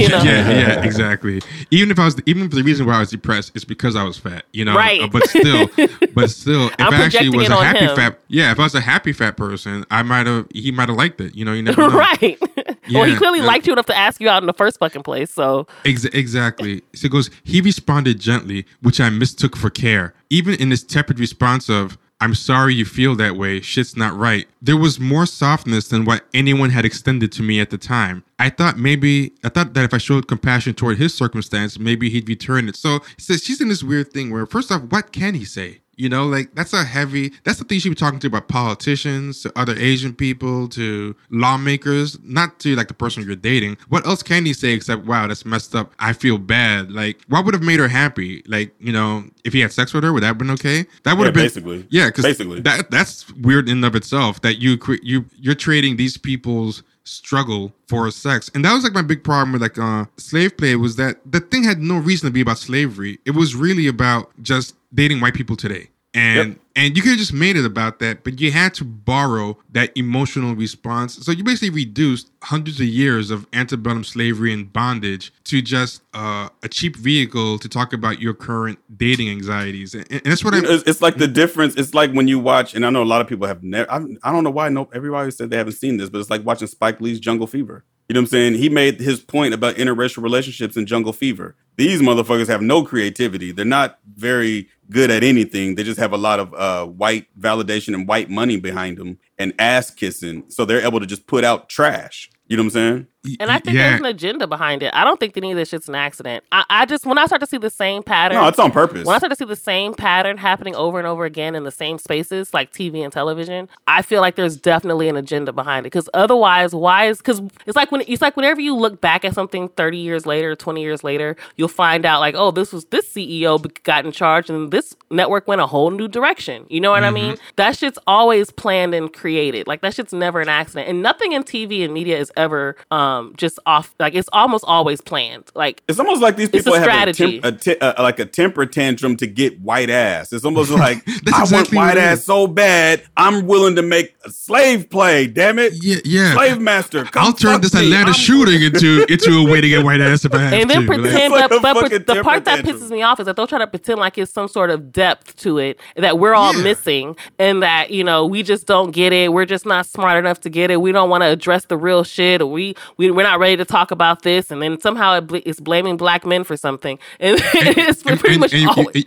[0.08, 0.22] know?
[0.22, 1.40] Yeah, yeah, exactly.
[1.70, 4.18] Even if I was, even the reason why I was depressed is because I was
[4.18, 4.74] fat, you know.
[4.74, 5.00] Right.
[5.00, 5.68] Uh, but still,
[6.14, 7.96] but still, if I'm I actually was a happy him.
[7.96, 10.98] fat, yeah, if I was a happy fat person, I might have, he might have
[10.98, 11.34] liked it.
[11.34, 11.96] You know, you never know.
[11.96, 12.38] right.
[12.92, 13.46] well, he clearly yeah.
[13.46, 15.30] liked you enough to ask you out in the first fucking place.
[15.32, 16.82] So Ex- exactly.
[16.94, 20.14] So it goes, he responded gently, which I mistook for care.
[20.30, 24.48] Even in his tepid response of, I'm sorry you feel that way, shit's not right,
[24.60, 28.24] there was more softness than what anyone had extended to me at the time.
[28.40, 32.28] I thought maybe, I thought that if I showed compassion toward his circumstance, maybe he'd
[32.28, 32.74] return it.
[32.74, 35.80] So says she's in this weird thing where, first off, what can he say?
[35.98, 37.32] You know, like that's a heavy.
[37.44, 42.16] That's the thing should be talking to about politicians, to other Asian people, to lawmakers,
[42.22, 43.76] not to like the person you're dating.
[43.88, 45.92] What else can he say except, "Wow, that's messed up.
[45.98, 48.42] I feel bad." Like, what would have made her happy?
[48.46, 50.86] Like, you know, if he had sex with her, would that have been okay?
[51.02, 51.86] That would Yeah, have been basically.
[51.90, 52.60] yeah, because Basically.
[52.60, 56.82] that that's weird in and of itself that you cre- you you're trading these people's
[57.04, 60.76] struggle for sex, and that was like my big problem with like uh slave play
[60.76, 63.18] was that the thing had no reason to be about slavery.
[63.24, 66.58] It was really about just dating white people today, and Yep.
[66.76, 69.90] and you could have just made it about that, but you had to borrow that
[69.96, 71.14] emotional response.
[71.24, 76.48] So you basically reduced hundreds of years of antebellum slavery and bondage to just uh,
[76.62, 80.64] a cheap vehicle to talk about your current dating anxieties, and, and that's what I'm.
[80.64, 81.74] It's, it's like the difference.
[81.76, 83.90] It's like when you watch, and I know a lot of people have never.
[83.90, 84.68] I, I don't know why.
[84.70, 87.84] No, everybody said they haven't seen this, but it's like watching Spike Lee's Jungle Fever.
[88.08, 88.54] You know what I'm saying?
[88.54, 91.56] He made his point about interracial relationships in Jungle Fever.
[91.76, 93.52] These motherfuckers have no creativity.
[93.52, 95.74] They're not very good at anything.
[95.74, 99.52] They just have a lot of uh, white validation and white money behind them and
[99.58, 100.44] ass kissing.
[100.48, 102.30] So they're able to just put out trash.
[102.46, 103.06] You know what I'm saying?
[103.40, 103.90] And I think yeah.
[103.90, 104.94] there's an agenda behind it.
[104.94, 106.44] I don't think any of this shit's an accident.
[106.52, 109.04] I, I just when I start to see the same pattern, No, it's on purpose.
[109.04, 111.72] when I start to see the same pattern happening over and over again in the
[111.72, 115.88] same spaces, like TV and television, I feel like there's definitely an agenda behind it.
[115.88, 119.34] Because otherwise, why is because it's like when it's like whenever you look back at
[119.34, 123.12] something 30 years later, 20 years later, you'll find out like, oh, this was this
[123.12, 126.66] CEO got in charge and this network went a whole new direction.
[126.68, 127.36] You know what I mean?
[127.56, 129.66] That shit's always planned and created.
[129.66, 133.07] Like that shit's never an accident, and nothing in TV and media is ever um
[133.36, 133.94] just off.
[133.98, 135.50] Like it's almost always planned.
[135.54, 138.18] Like It's almost like these It's a people have a, temp, a te- uh, like
[138.18, 140.32] a temper tantrum to get white ass.
[140.32, 143.02] It's almost like I exactly want white ass so bad.
[143.16, 145.26] I'm willing to make a slave play.
[145.26, 146.34] Damn it, Yeah, yeah.
[146.34, 147.08] slave master.
[147.14, 147.74] I'll turn this.
[147.74, 150.70] Atlanta I'm- shooting into into a way to get white ass if I have and
[150.70, 150.86] then to.
[150.86, 153.26] Pretend, It's like but, a but, but the part that temper pisses me off is
[153.26, 156.34] that they'll try to pretend like it's some sort of depth to it that we're
[156.34, 156.62] all Yeah.
[156.62, 159.32] missing, and that you know we just don't get it.
[159.32, 160.80] We're just not smart enough to get it.
[160.80, 163.64] We don't want to address the real shit, or we, we we're not ready to
[163.64, 164.50] talk about this.
[164.50, 168.34] And then somehow it bl- it's blaming black men for something, and it's and- pretty
[168.34, 169.04] and- much and you- always.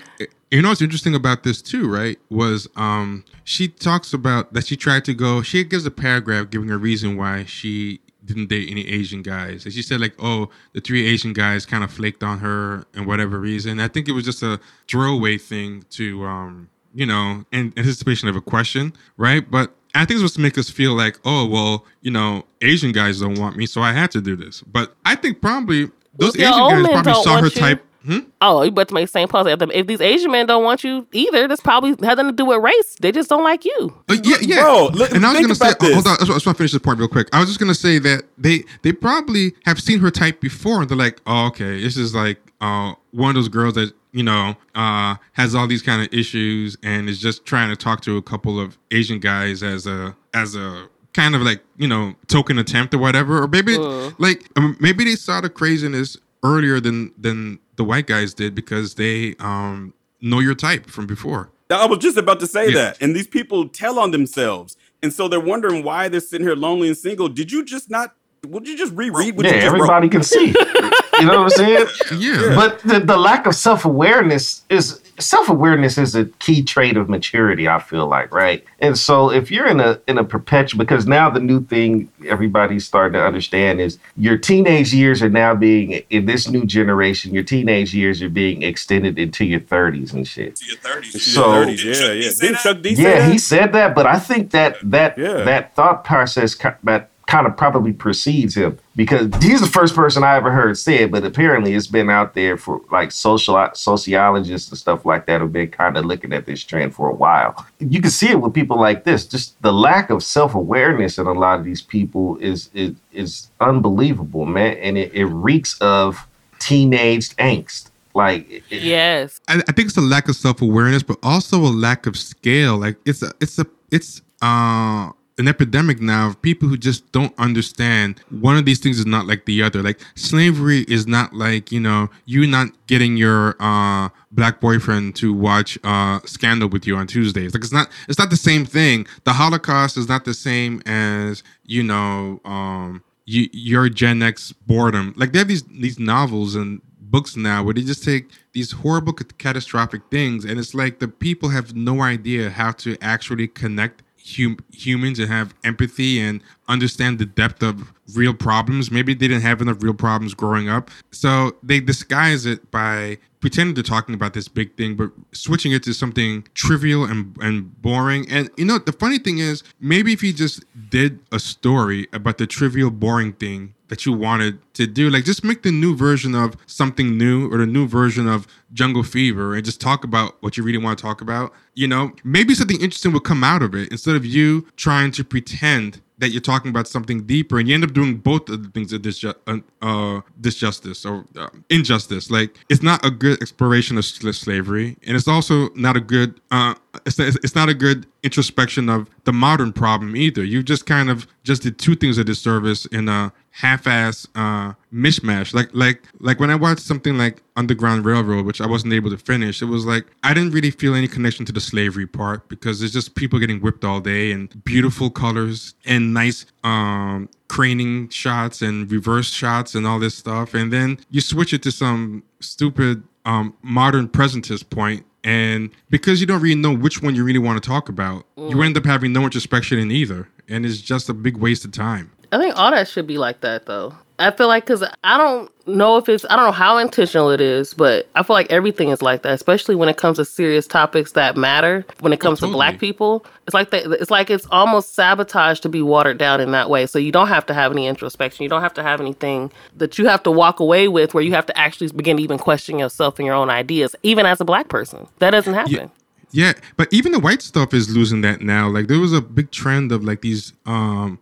[0.50, 2.18] you know what's interesting about this too, right?
[2.30, 5.42] Was um she talks about that she tried to go.
[5.42, 9.74] She gives a paragraph giving a reason why she didn't date any Asian guys, and
[9.74, 13.40] she said like, oh, the three Asian guys kind of flaked on her and whatever
[13.40, 13.80] reason.
[13.80, 18.36] I think it was just a throwaway thing to um you know in anticipation of
[18.36, 19.50] a question, right?
[19.50, 22.92] But I think it's supposed to make us feel like, oh well, you know, Asian
[22.92, 24.62] guys don't want me, so I had to do this.
[24.62, 27.50] But I think probably those Your Asian guys probably saw her you.
[27.52, 27.86] type.
[28.06, 28.20] Hmm?
[28.42, 29.70] Oh, you about to make the same pause at them.
[29.74, 32.96] If these Asian men don't want you either, that's probably nothing to do with race.
[33.00, 33.96] They just don't like you.
[34.10, 34.62] Uh, yeah, yeah.
[34.62, 36.08] Bro, look- and I was think gonna say, oh, hold this.
[36.08, 37.28] on, I just, I want to finish this point real quick.
[37.32, 40.90] I was just gonna say that they they probably have seen her type before, and
[40.90, 44.56] they're like, oh, okay, this is like uh, one of those girls that you know
[44.76, 48.22] uh, has all these kind of issues, and is just trying to talk to a
[48.22, 52.94] couple of Asian guys as a as a kind of like you know token attempt
[52.94, 54.16] or whatever, or maybe Mm.
[54.18, 58.94] like um, maybe they saw the craziness earlier than than the white guys did because
[58.94, 59.92] they um
[60.22, 61.50] know your type from before.
[61.72, 62.74] I was just about to say Yeah.
[62.76, 62.98] that.
[63.02, 64.78] And these people tell on themselves.
[65.02, 67.28] And so they're wondering why they're sitting here lonely and single.
[67.28, 68.14] Did you just not,
[68.48, 69.82] would you just reread what yeah, you just wrote?
[69.82, 70.48] everybody can see.
[71.20, 71.86] you know what I'm saying?
[72.18, 72.54] Yeah.
[72.56, 77.08] But the, the lack of self awareness is self awareness is a key trait of
[77.08, 77.68] maturity.
[77.68, 81.30] I feel like right, and so if you're in a in a perpetual because now
[81.30, 86.26] the new thing everybody's starting to understand is your teenage years are now being in
[86.26, 87.36] this new generation.
[87.36, 90.56] Your teenage years are being extended into your 30s and shit.
[90.56, 91.12] to your 30s.
[91.12, 92.30] So, So- 30s, yeah, yeah.
[92.40, 93.32] Didn't Chuck D say Yeah, that?
[93.32, 95.44] he said that, but I think that that Yeah.
[95.44, 100.22] that thought process ki- that kind of probably precedes him because he's the first person
[100.24, 101.12] I ever heard say it.
[101.12, 105.54] But apparently, it's been out there for like social sociologists and stuff like that have
[105.54, 107.66] been kind of looking at this trend for a while.
[107.80, 109.26] You can see it with people like this.
[109.26, 113.48] Just the lack of self awareness in a lot of these people is is is
[113.62, 116.28] unbelievable, man, and it, it reeks of
[116.60, 117.90] teenage angst.
[118.14, 119.40] Like, it- it- Yes.
[119.48, 122.78] I, I think it's a lack of self awareness, but also a lack of scale.
[122.78, 127.34] Like it's a it's a it's uh an epidemic now of people who just don't
[127.38, 129.82] understand one of these things is not like the other.
[129.82, 135.34] Like slavery is not like, you know, you not getting your uh black boyfriend to
[135.34, 137.54] watch uh Scandal with you on Tuesdays.
[137.54, 139.08] Like it's not it's not the same thing.
[139.24, 145.14] The Holocaust is not the same as, you know, um you, your Gen X boredom.
[145.16, 149.14] Like they have these these novels and books now where they just take these horrible
[149.14, 154.02] ca- catastrophic things and it's like the people have no idea how to actually connect
[154.26, 158.92] hum- humans and have empathy and understand the depth of real problems.
[158.92, 160.90] Maybe they didn't have enough real problems growing up.
[161.12, 165.84] So they disguise it by pretending they're talking about this big thing, but switching it
[165.84, 168.30] to something trivial and, and boring.
[168.30, 172.38] And you know, the funny thing is, maybe if you just did a story about
[172.38, 176.34] the trivial, boring thing that you wanted to do, like just make the new version
[176.34, 180.56] of something new or the new version of Jungle Fever and just talk about what
[180.56, 181.54] you really want to talk about.
[181.74, 185.26] You know, maybe something interesting will come out of it instead of you trying to
[185.26, 188.70] pretend that you're talking about something deeper and you end up doing both of the
[188.70, 193.98] things of disju- uh, uh, disjustice or uh, injustice like it's not a good exploration
[193.98, 198.06] of sl- slavery and it's also not a good uh, it's, it's not a good
[198.24, 200.44] introspection of the modern problem either.
[200.44, 205.54] You just kind of just did two things of disservice in a half-ass uh, mishmash.
[205.54, 209.18] Like like like when i watched something like underground railroad which i wasn't able to
[209.18, 212.82] finish it was like i didn't really feel any connection to the slavery part because
[212.82, 218.62] it's just people getting whipped all day and beautiful colors and nice um craning shots
[218.62, 220.54] and reverse shots and all this stuff.
[220.54, 226.28] And then you switch it to some stupid um modern presentist point and because you
[226.28, 228.66] don't really know which one you really want to talk about you mm.
[228.66, 230.28] end up having no introspection in either.
[230.50, 232.12] And it's just a big waste of time.
[232.32, 233.94] I think all that should be like that though.
[234.22, 237.42] I feel like because I don't know if it's I don't know how intentional it
[237.42, 240.68] is, but I feel like everything is like that, especially when it comes to serious
[240.68, 241.86] topics that matter.
[242.00, 243.86] When it comes to black people, it's like that.
[244.00, 246.86] It's like it's almost sabotage to be watered down in that way.
[246.86, 248.44] So you don't have to have any introspection.
[248.44, 251.32] You don't have to have anything that you have to walk away with, where you
[251.32, 254.46] have to actually begin to even question yourself and your own ideas, even as a
[254.46, 255.08] black person.
[255.20, 255.92] That doesn't happen.
[256.34, 258.70] Yeah, but even the white stuff is losing that now.
[258.70, 261.20] Like there was a big trend of like these um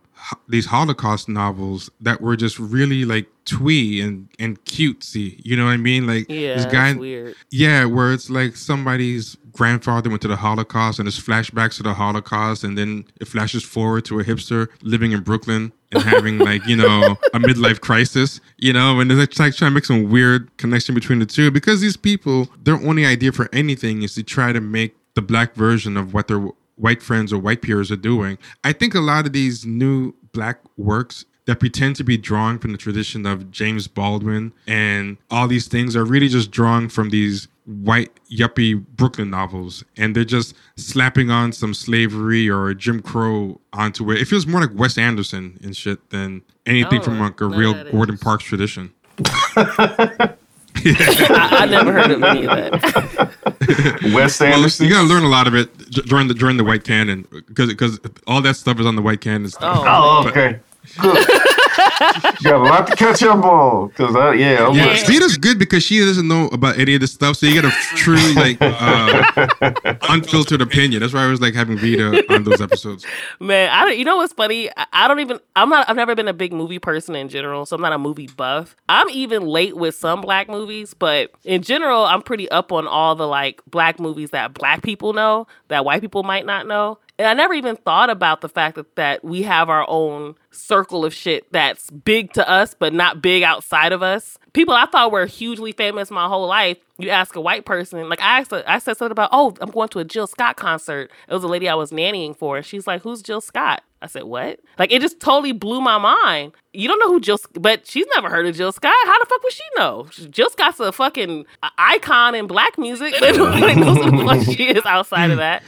[0.48, 5.40] these Holocaust novels that were just really like twee and and cutesy.
[5.44, 6.06] You know what I mean?
[6.06, 7.34] Like Yeah, this guy, it's weird.
[7.50, 11.94] yeah, where it's like somebody's grandfather went to the Holocaust and there's flashbacks to the
[11.94, 16.64] Holocaust, and then it flashes forward to a hipster living in Brooklyn and having like
[16.66, 18.40] you know a midlife crisis.
[18.58, 21.80] You know, and they're like trying to make some weird connection between the two because
[21.80, 25.96] these people, their only idea for anything is to try to make the black version
[25.96, 26.48] of what their
[26.80, 28.38] white friends or white peers are doing.
[28.64, 32.72] I think a lot of these new black works that pretend to be drawing from
[32.72, 37.48] the tradition of James Baldwin and all these things are really just drawing from these
[37.64, 44.10] white yuppie Brooklyn novels and they're just slapping on some slavery or Jim Crow onto
[44.12, 44.20] it.
[44.20, 47.74] It feels more like Wes Anderson and shit than anything Oh, from like a real
[47.90, 48.18] Gordon.
[48.18, 48.92] Parks tradition.
[50.84, 54.00] I, I never heard of any of that.
[54.14, 55.76] Wes Well, you gotta learn a lot of it
[56.06, 59.20] during the during the White Canon because because all that stuff is on the White
[59.20, 59.48] Canon.
[59.50, 59.78] Stuff.
[59.84, 60.60] Oh, Oh, okay.
[60.98, 61.16] Good.
[61.28, 63.90] you got a lot to catch up on.
[63.90, 64.96] Cause I, yeah, I'm Yeah, Yeah.
[64.96, 67.70] Sita's good because she doesn't know about any of this stuff, so you get a
[67.96, 71.00] truly like uh, unfiltered opinion.
[71.00, 73.06] That's why I was like having Vita on those episodes.
[73.40, 74.70] Man, I don't, you know what's funny?
[74.76, 77.66] I, I don't even I'm not I've never been a big movie person in general,
[77.66, 78.74] so I'm not a movie buff.
[78.88, 83.14] I'm even late with some black movies, but in general, I'm pretty up on all
[83.14, 86.98] the like black movies that black people know that white people might not know.
[87.20, 91.04] And I never even thought about the fact that, that we have our own circle
[91.04, 94.38] of shit that's big to us, but not big outside of us.
[94.54, 96.78] People I thought were hugely famous my whole life.
[96.98, 99.90] You ask a white person, like I asked, I said something about, oh, I'm going
[99.90, 101.10] to a Jill Scott concert.
[101.28, 104.06] It was a lady I was nannying for, and she's like, "Who's Jill Scott?" I
[104.06, 106.52] said, "What?" Like it just totally blew my mind.
[106.72, 108.92] You don't know who Jill, but she's never heard of Jill Scott.
[109.04, 110.06] How the fuck would she know?
[110.30, 111.44] Jill Scott's a fucking
[111.78, 113.12] icon in black music.
[113.20, 115.62] like, knows who the fuck she is outside of that.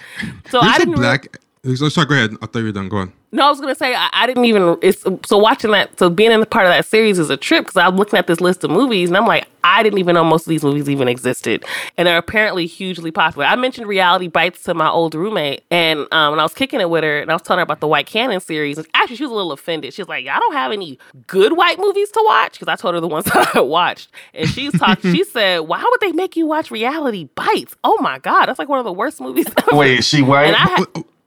[0.51, 0.95] So I didn't.
[0.95, 1.39] re- black.
[1.77, 2.33] So, sorry, go ahead.
[2.43, 2.89] I thought you were done.
[2.89, 3.13] Go on.
[3.35, 4.77] No, I was gonna say I, I didn't even.
[4.83, 5.99] It's so watching that.
[5.99, 8.27] So being in the part of that series is a trip because I'm looking at
[8.27, 10.91] this list of movies and I'm like, I didn't even know most of these movies
[10.91, 11.65] even existed,
[11.97, 13.47] and they're apparently hugely popular.
[13.47, 16.91] I mentioned Reality Bites to my old roommate, and um, when I was kicking it
[16.91, 18.77] with her, and I was telling her about the White Canon series.
[18.77, 19.95] And actually, she was a little offended.
[19.95, 22.95] She was like, "I don't have any good white movies to watch," because I told
[22.95, 25.15] her the ones that I watched, and she's talking.
[25.15, 27.77] she said, "Why would they make you watch Reality Bites?
[27.83, 30.55] Oh my god, that's like one of the worst movies." ever." Wait, is she white?
[30.55, 30.85] I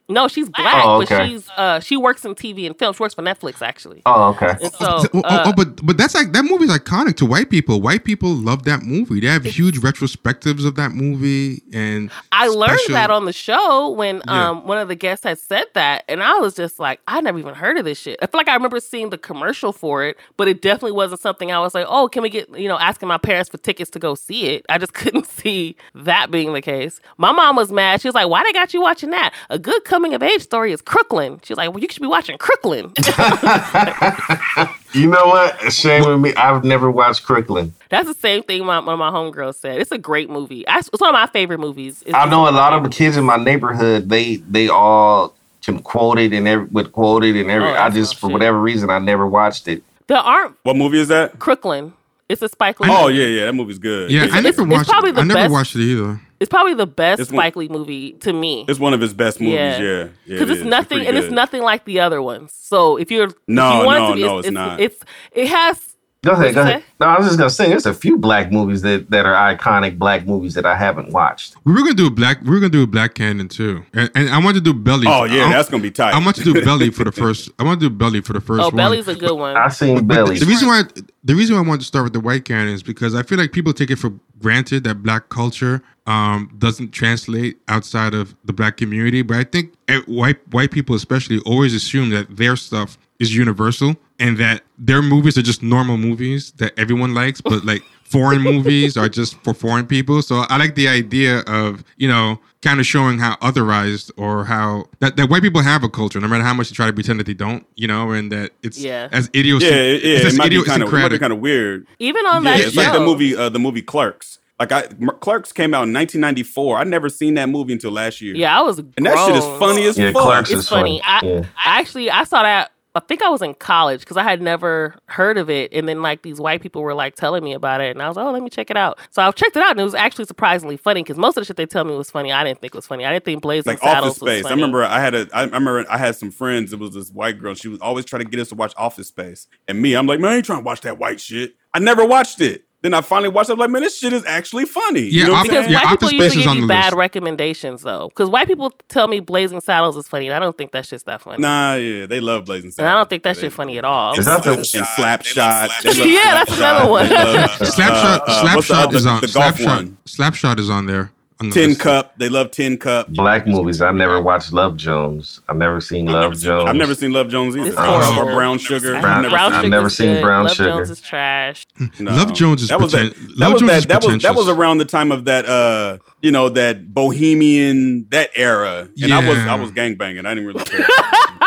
[0.08, 2.94] no, she's black, Oh, but she's uh she works in TV and film.
[2.94, 4.02] She works for Netflix actually.
[4.06, 4.54] oh, okay.
[4.62, 7.50] And so oh, oh, uh, oh, but but that's like that movie's iconic to white
[7.50, 7.80] people.
[7.80, 9.20] White people love that movie.
[9.20, 13.90] They have huge retrospectives of that movie, and I learned special- that on the show
[13.90, 14.50] when Yeah.
[14.50, 17.38] um one of the guests had said that, and I was just like, I never
[17.38, 18.18] even heard of this shit.
[18.22, 21.50] I feel like I remember seeing the commercial for it, but it definitely wasn't something
[21.52, 23.98] I was like, oh, can we get you know asking my parents for tickets to
[23.98, 24.64] go see it?
[24.68, 27.00] I just couldn't see that being the case.
[27.18, 28.00] My mom was mad.
[28.00, 29.32] She was like, why they got you watching that?
[29.50, 31.40] A good coming of age story is Crooklyn.
[31.42, 32.92] She's like, well, you should be watching Crooklyn.
[34.92, 35.72] You know what?
[35.74, 36.32] Shame with me.
[36.36, 37.74] I've never watched Crooklyn.
[37.90, 39.78] That's the same thing my, one of my homegirls said.
[39.78, 40.66] It's a great movie.
[40.66, 42.02] I, it's one of my favorite movies.
[42.06, 44.08] It's I know a of my lot of the kids in my neighborhood.
[44.08, 47.68] They they all can quote it and every would quote it and every.
[47.68, 48.32] Oh, I just my for shit.
[48.32, 49.82] whatever reason I never watched it.
[50.06, 51.38] There aren't What movie is that?
[51.40, 51.92] Crooklyn.
[52.30, 52.88] It's a Spike Lee.
[52.90, 54.10] Oh yeah, yeah, that movie's good.
[54.10, 54.88] Yeah, I never it's watched.
[54.88, 56.20] probably the I never best- watched it either.
[56.38, 58.64] It's probably the best It's Spike Lee movie to me.
[58.68, 59.54] It's one of his best movies.
[59.54, 59.78] Yeah.
[59.78, 60.08] Yeah, yeah.
[60.26, 62.52] because it it's nothing pretty and it's nothing like the other ones.
[62.52, 64.80] So if you're No, if you want no, it to be, no, it's, it's not.
[64.80, 65.85] It's it has
[66.26, 66.84] Go ahead, go What'd ahead.
[66.98, 69.96] No, I was just gonna say there's a few black movies that, that are iconic
[69.96, 71.54] black movies that I haven't watched.
[71.64, 72.42] We were gonna do a black.
[72.42, 75.06] We were gonna do a black canon too, and, and I wanted to do belly.
[75.08, 76.14] Oh yeah, I, that's gonna be tight.
[76.14, 77.50] I want to do belly for the first.
[77.60, 78.76] I want to do belly for the first oh one.
[78.76, 79.56] Belly's a good one.
[79.56, 80.38] I seen But Belly.
[80.40, 80.82] The reason why
[81.22, 83.38] the reason why I wanted to start with the white canon is because I feel
[83.38, 88.52] like people take it for granted that black culture um, doesn't translate outside of the
[88.52, 89.22] black community.
[89.22, 93.96] But I think eh, white white people especially always assume that their stuff is universal
[94.18, 98.96] and that their movies are just normal movies that everyone likes, but like foreign movies
[98.96, 100.22] are just for foreign people.
[100.22, 104.86] So I like the idea of you know kind of showing how otherized or how
[104.98, 107.20] that, that white people have a culture, no matter how much they try to pretend
[107.20, 109.08] that they don't, you know, and that it's Yeah.
[109.12, 110.02] as yeah, idiosyncratic.
[110.02, 110.16] yeah, yeah.
[110.18, 111.86] it's It might be kind of, it might be kind of weird.
[112.00, 114.38] Even on Yeah, that it's show, like the movie, uh, the movie Clerks.
[114.58, 116.78] Like I, M- Clerks came out in 1994.
[116.78, 118.34] I'd never seen that movie until last year.
[118.34, 119.58] Yeah, I was and that shit is grown.
[119.60, 120.22] funny as Yeah, fuck.
[120.22, 121.00] Clerks It's is funny.
[121.04, 121.40] I, Yeah.
[121.64, 122.72] I actually I saw that.
[122.96, 126.02] I think I was in college because I had never heard of it, and then
[126.02, 128.32] like these white people were like telling me about it, and I was like, oh,
[128.32, 128.98] let me check it out.
[129.10, 131.46] So I checked it out, and it was actually surprisingly funny because most of the
[131.46, 132.32] shit they tell me was funny.
[132.32, 133.04] I didn't think was funny.
[133.04, 134.46] I didn't think Blazing like Saddles Office was Space.
[134.46, 135.28] I remember I had a.
[135.32, 136.72] I remember I had some friends.
[136.72, 137.54] It was this white girl.
[137.54, 140.20] She was always trying to get us to watch Office Space, and me, I'm like,
[140.20, 141.54] man, I ain't trying to watch that white shit.
[141.74, 142.65] I never watched it.
[142.82, 143.54] Then I finally watched it.
[143.54, 145.00] I'm like, man, this shit is actually funny.
[145.00, 145.72] Yeah, you know I'm Office- Because saying?
[145.72, 146.94] Yeah, white people Office Space usually give on you the bad list.
[146.96, 148.08] recommendations though.
[148.08, 151.02] Because white people tell me Blazing Saddles is funny, and I don't think that shit's
[151.04, 151.40] that funny.
[151.40, 152.78] Nah, yeah, they love Blazing Saddles.
[152.78, 154.16] and I don't think that They- shit funny at all.
[154.18, 155.82] Is that the- and Slapshot.
[155.82, 156.58] They love Yeah, that's Slapshot.
[156.58, 157.08] another one.
[157.08, 159.20] They love, Slapshot, uh, uh, what's the Slapshot is on.
[159.22, 159.98] the golf Slapshot, one.
[160.06, 161.10] Slapshot is on there.
[161.38, 161.80] On the Tin list.
[161.80, 162.14] Cup.
[162.16, 163.08] They love Tin Cup.
[163.08, 163.82] Black movies.
[163.82, 165.40] I've never watched Love Jones.
[165.48, 166.64] I've never seen Love Jones.
[166.66, 167.68] I've never seen Love Jones either.
[167.68, 168.24] It's Or.
[168.32, 168.96] Brown Sugar.
[168.96, 170.22] I- Brown- I've Brown I've never seen good.
[170.22, 170.70] Brown Love Sugar.
[170.70, 171.66] Jones is trash.
[171.98, 172.12] No.
[172.12, 174.34] Love Jones is that was preten- that, that was Jones that, is that was that
[174.34, 179.26] was around the time of that uh you know that bohemian that era and I
[179.28, 179.52] was Yeah.
[179.52, 180.86] I was gangbanging I didn't really care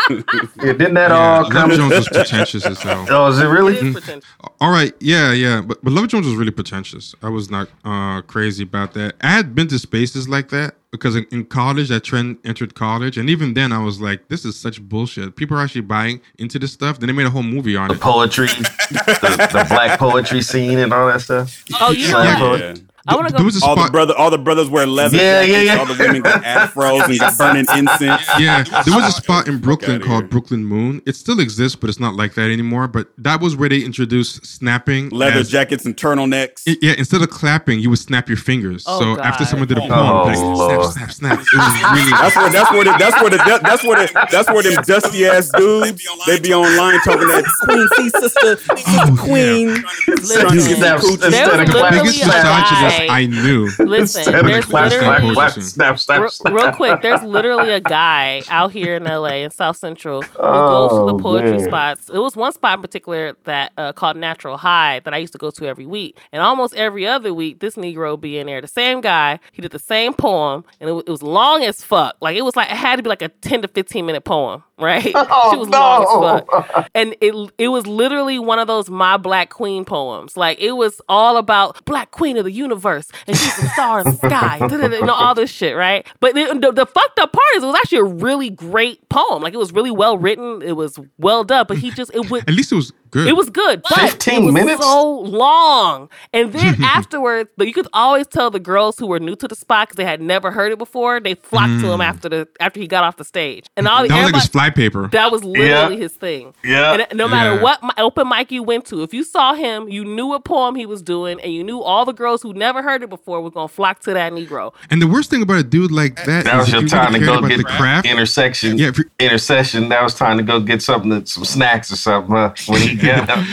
[0.09, 1.71] Yeah, didn't that Yeah, all Love?
[1.71, 3.05] Jones was pretentious as hell.
[3.09, 3.75] Oh, is it really?
[3.77, 4.29] It is pretentious.
[4.61, 7.13] All right, yeah, yeah, but but Love Jones was really pretentious.
[7.21, 9.15] I was not uh, crazy about that.
[9.21, 13.17] I had been to spaces like that because in, in college, that trend entered college,
[13.17, 16.57] and even then, I was like, "This is such bullshit." People are actually buying into
[16.59, 16.99] this stuff.
[16.99, 18.01] Then they made a whole movie on The it.
[18.01, 21.63] poetry, the, the black poetry scene, and all that stuff.
[21.79, 22.23] Oh, you know
[22.55, 22.73] Yeah.
[23.05, 23.05] What?
[23.05, 23.11] yeah.
[23.11, 23.45] I want to There go.
[23.45, 23.91] was a all the spot.
[23.91, 25.79] brother all the brothers wear leather Yeah, jackets, yeah, yeah.
[25.79, 29.57] all the women got afros and got burning incense yeah, there was a spot in
[29.59, 30.29] Brooklyn called here.
[30.29, 31.01] Brooklyn Moon.
[31.05, 32.87] It still exists, but it's not like that anymore.
[32.87, 35.09] But that was where they introduced snapping.
[35.09, 38.83] leather as- jackets and turtlenecks I- Yeah, instead of clapping, you would snap your fingers.
[38.87, 40.91] Oh, so after someone did a Oh, poem, like Lord.
[40.93, 41.39] snap, snap, snap.
[41.39, 42.11] It was really.
[42.11, 45.25] that's where that's where the, that's where the that's where the that's where them dusty
[45.25, 50.57] ass dudes they be online talking that queen see sister sister Oh, queen Listen, Trying
[50.59, 51.25] to get Snap, some coochie.
[51.25, 53.63] instead There of was clap, literally biggest a snap, misogynist guy- I knew.
[53.89, 55.63] Listen, instead of there's clap, clap, literally clap, Listen.
[55.63, 56.53] snap, snap, real, snap.
[56.53, 57.01] real quick.
[57.01, 61.05] There's literally a guy out here in LA in South Central who goes to Oh,
[61.17, 61.59] the poetry man.
[61.65, 62.09] spots.
[62.09, 65.39] It was one spot in particular that uh, called Natural High that I used to
[65.39, 68.61] go to every week, and almost every other week this Negro would be in there.
[68.61, 69.39] The same guy.
[69.51, 72.15] He did the same poem, and it, was- it was long as fuck.
[72.21, 74.63] Like it was like it had to be like a ten to fifteen minute poem,
[74.79, 75.15] right?
[75.31, 76.89] Oh, she was long as fuck.
[76.95, 80.35] And it it was literally one of those my black queen poems.
[80.35, 84.05] Like it was all about black queen of the universe and she's a star in
[84.05, 86.07] the sky you know all this shit right?
[86.19, 89.43] But the, the, the fucked up part is it was actually a really great poem.
[89.43, 90.61] Like it was really well written.
[90.61, 93.27] It was well done but he just it would At least it was good.
[93.27, 94.81] it was good, but 15 it was minutes?
[94.83, 96.09] so long.
[96.33, 99.55] And then afterwards, but you could always tell the girls who were new to the
[99.55, 101.19] spot because they had never heard it before.
[101.19, 104.09] They flocked to him after the after he got off the stage, and all the
[104.09, 104.09] Mm.
[104.09, 105.11] That was like everybody- his flypaper.
[105.11, 106.01] that was literally Yeah.
[106.01, 106.53] his thing.
[106.63, 106.93] Yeah.
[106.93, 107.61] And no matter Yeah.
[107.61, 110.85] what open mic you went to, if you saw him, you knew what poem he
[110.85, 113.67] was doing, and you knew all the girls who never heard it before were gonna
[113.67, 114.73] flock to that Negro.
[114.89, 117.13] And the worst thing about a dude like that, That is was if your time
[117.13, 118.05] to really cared go get the craft.
[118.07, 118.77] intersection.
[118.77, 119.89] Yeah, if you- intercession.
[119.89, 122.35] That was time to go get something, that, some snacks or something.
[122.35, 122.51] Huh?
[122.67, 123.45] When he got up.